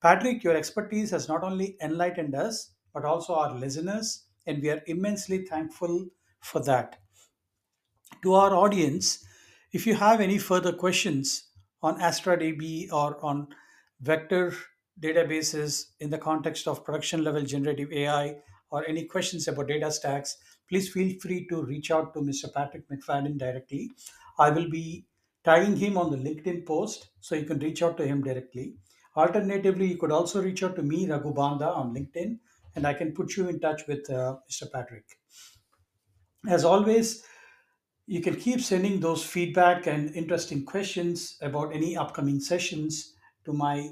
Patrick, 0.00 0.42
your 0.42 0.56
expertise 0.56 1.10
has 1.10 1.28
not 1.28 1.44
only 1.44 1.76
enlightened 1.82 2.34
us, 2.34 2.70
but 2.94 3.04
also 3.04 3.34
our 3.34 3.54
listeners, 3.54 4.24
and 4.46 4.62
we 4.62 4.70
are 4.70 4.80
immensely 4.86 5.44
thankful 5.44 6.06
for 6.40 6.60
that. 6.60 6.96
To 8.22 8.32
our 8.32 8.54
audience, 8.54 9.22
if 9.74 9.86
you 9.86 9.96
have 9.96 10.22
any 10.22 10.38
further 10.38 10.72
questions 10.72 11.45
on 11.86 12.00
AstraDB 12.00 12.92
or 12.92 13.24
on 13.24 13.46
vector 14.00 14.52
databases 15.00 15.92
in 16.00 16.10
the 16.10 16.18
context 16.18 16.66
of 16.66 16.84
production 16.84 17.22
level 17.22 17.42
generative 17.42 17.92
AI 17.92 18.36
or 18.70 18.86
any 18.88 19.04
questions 19.04 19.46
about 19.48 19.68
DataStax, 19.68 20.34
please 20.68 20.92
feel 20.92 21.18
free 21.20 21.46
to 21.48 21.62
reach 21.62 21.90
out 21.90 22.12
to 22.14 22.20
Mr. 22.20 22.52
Patrick 22.52 22.88
McFadin 22.88 23.38
directly. 23.38 23.90
I 24.38 24.50
will 24.50 24.68
be 24.68 25.06
tagging 25.44 25.76
him 25.76 25.96
on 25.96 26.10
the 26.10 26.16
LinkedIn 26.16 26.66
post 26.66 27.10
so 27.20 27.36
you 27.36 27.44
can 27.44 27.60
reach 27.60 27.82
out 27.82 27.96
to 27.98 28.06
him 28.06 28.22
directly. 28.22 28.74
Alternatively, 29.16 29.86
you 29.86 29.96
could 29.96 30.12
also 30.12 30.42
reach 30.42 30.62
out 30.62 30.76
to 30.76 30.82
me, 30.82 31.08
Raghu 31.08 31.32
Banda, 31.32 31.70
on 31.70 31.94
LinkedIn, 31.94 32.38
and 32.74 32.86
I 32.86 32.94
can 32.94 33.12
put 33.12 33.36
you 33.36 33.48
in 33.48 33.60
touch 33.60 33.86
with 33.86 34.10
uh, 34.10 34.36
Mr. 34.50 34.70
Patrick. 34.70 35.04
As 36.48 36.64
always, 36.64 37.24
you 38.06 38.20
can 38.20 38.36
keep 38.36 38.60
sending 38.60 39.00
those 39.00 39.24
feedback 39.24 39.86
and 39.86 40.14
interesting 40.14 40.64
questions 40.64 41.36
about 41.42 41.74
any 41.74 41.96
upcoming 41.96 42.38
sessions 42.38 43.14
to 43.44 43.52
my 43.52 43.90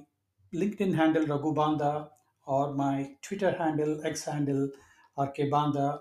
LinkedIn 0.54 0.94
handle 0.94 1.24
Raghubanda 1.26 2.08
or 2.46 2.72
my 2.74 3.10
Twitter 3.22 3.52
handle 3.52 4.00
X 4.04 4.24
handle 4.24 4.70
RK 5.18 5.38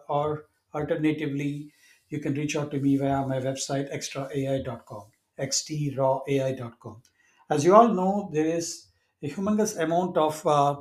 or 0.10 0.46
alternatively 0.74 1.72
you 2.10 2.20
can 2.20 2.36
reach 2.36 2.56
out 2.56 2.70
to 2.72 2.80
me 2.80 2.98
via 2.98 3.26
my 3.26 3.40
website 3.40 3.92
extraai.com 3.92 5.06
xtrawai.com. 5.40 7.02
As 7.50 7.66
you 7.66 7.76
all 7.76 7.88
know, 7.88 8.30
there 8.32 8.46
is 8.46 8.88
a 9.24 9.30
humongous 9.30 9.80
amount 9.80 10.18
of 10.18 10.46
uh, 10.46 10.76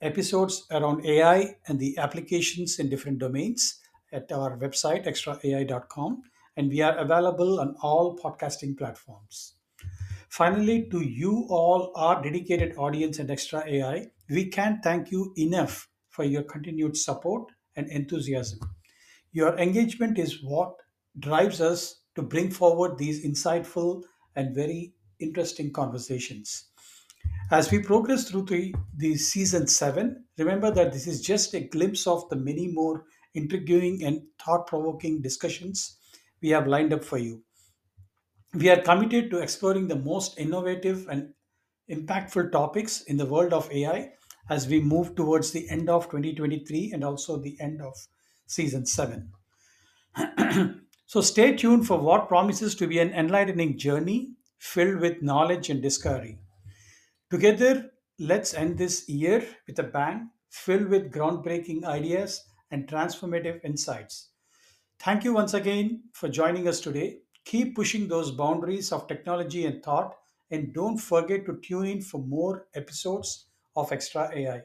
episodes 0.00 0.66
around 0.70 1.04
AI 1.04 1.56
and 1.66 1.78
the 1.78 1.98
applications 1.98 2.78
in 2.78 2.88
different 2.88 3.18
domains 3.18 3.80
at 4.12 4.30
our 4.32 4.56
website 4.56 5.06
extraai.com 5.06 6.22
and 6.58 6.68
we 6.68 6.82
are 6.82 6.98
available 6.98 7.60
on 7.60 7.76
all 7.80 8.18
podcasting 8.18 8.76
platforms. 8.76 9.54
Finally, 10.28 10.88
to 10.90 11.00
you 11.00 11.46
all, 11.48 11.92
our 11.94 12.20
dedicated 12.20 12.76
audience 12.76 13.20
and 13.20 13.30
Extra 13.30 13.64
AI, 13.66 14.08
we 14.28 14.44
can't 14.44 14.82
thank 14.82 15.12
you 15.12 15.32
enough 15.38 15.88
for 16.10 16.24
your 16.24 16.42
continued 16.42 16.96
support 16.96 17.44
and 17.76 17.88
enthusiasm. 17.88 18.58
Your 19.30 19.56
engagement 19.56 20.18
is 20.18 20.42
what 20.42 20.74
drives 21.20 21.60
us 21.60 22.00
to 22.16 22.22
bring 22.22 22.50
forward 22.50 22.98
these 22.98 23.24
insightful 23.24 24.02
and 24.34 24.52
very 24.52 24.94
interesting 25.20 25.72
conversations. 25.72 26.70
As 27.52 27.70
we 27.70 27.78
progress 27.78 28.28
through 28.28 28.46
the, 28.46 28.74
the 28.96 29.14
season 29.14 29.68
7, 29.68 30.24
remember 30.36 30.72
that 30.72 30.92
this 30.92 31.06
is 31.06 31.20
just 31.20 31.54
a 31.54 31.60
glimpse 31.60 32.08
of 32.08 32.28
the 32.30 32.36
many 32.36 32.66
more 32.66 33.04
intriguing 33.34 34.02
and 34.02 34.22
thought 34.44 34.66
provoking 34.66 35.22
discussions 35.22 35.97
we 36.42 36.50
have 36.50 36.66
lined 36.66 36.92
up 36.92 37.04
for 37.04 37.18
you. 37.18 37.42
We 38.54 38.70
are 38.70 38.80
committed 38.80 39.30
to 39.30 39.38
exploring 39.38 39.88
the 39.88 39.96
most 39.96 40.38
innovative 40.38 41.06
and 41.08 41.34
impactful 41.90 42.52
topics 42.52 43.02
in 43.02 43.16
the 43.16 43.26
world 43.26 43.52
of 43.52 43.70
AI 43.70 44.12
as 44.48 44.66
we 44.66 44.80
move 44.80 45.14
towards 45.14 45.50
the 45.50 45.68
end 45.68 45.90
of 45.90 46.06
2023 46.06 46.92
and 46.92 47.04
also 47.04 47.36
the 47.36 47.56
end 47.60 47.82
of 47.82 47.94
season 48.46 48.86
7. 48.86 49.32
So 51.08 51.22
stay 51.22 51.56
tuned 51.56 51.86
for 51.86 51.98
what 51.98 52.28
promises 52.28 52.74
to 52.74 52.86
be 52.86 52.98
an 52.98 53.14
enlightening 53.14 53.78
journey 53.78 54.34
filled 54.58 55.00
with 55.00 55.22
knowledge 55.22 55.70
and 55.70 55.80
discovery. 55.80 56.38
Together, 57.30 57.90
let's 58.18 58.52
end 58.52 58.76
this 58.76 59.08
year 59.08 59.42
with 59.66 59.78
a 59.78 59.84
bang, 59.84 60.28
filled 60.50 60.88
with 60.88 61.10
groundbreaking 61.10 61.84
ideas 61.84 62.44
and 62.70 62.86
transformative 62.86 63.58
insights. 63.64 64.28
Thank 65.00 65.24
you 65.24 65.32
once 65.32 65.54
again 65.54 66.04
for 66.12 66.28
joining 66.28 66.68
us 66.68 66.80
today. 66.80 67.20
Keep 67.44 67.74
pushing 67.74 68.06
those 68.08 68.30
boundaries 68.30 68.92
of 68.92 69.06
technology 69.08 69.64
and 69.66 69.82
thought, 69.82 70.16
and 70.50 70.72
don't 70.72 70.98
forget 70.98 71.46
to 71.46 71.58
tune 71.62 71.86
in 71.86 72.02
for 72.02 72.18
more 72.22 72.66
episodes 72.74 73.46
of 73.76 73.90
Extra 73.92 74.30
AI. 74.34 74.62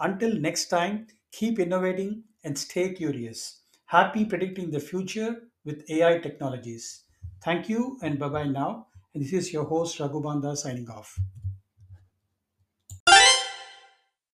Until 0.00 0.34
next 0.38 0.66
time, 0.68 1.06
keep 1.32 1.58
innovating 1.58 2.24
and 2.42 2.58
stay 2.58 2.92
curious. 2.92 3.60
Happy 3.86 4.24
predicting 4.24 4.70
the 4.70 4.80
future 4.80 5.48
with 5.64 5.88
AI 5.90 6.18
technologies. 6.18 7.04
Thank 7.42 7.68
you 7.68 7.98
and 8.02 8.18
bye 8.18 8.28
bye 8.28 8.44
now. 8.44 8.88
And 9.14 9.22
this 9.22 9.32
is 9.32 9.52
your 9.52 9.64
host 9.64 9.98
Raghubanda 9.98 10.56
signing 10.56 10.88
off. 10.90 11.18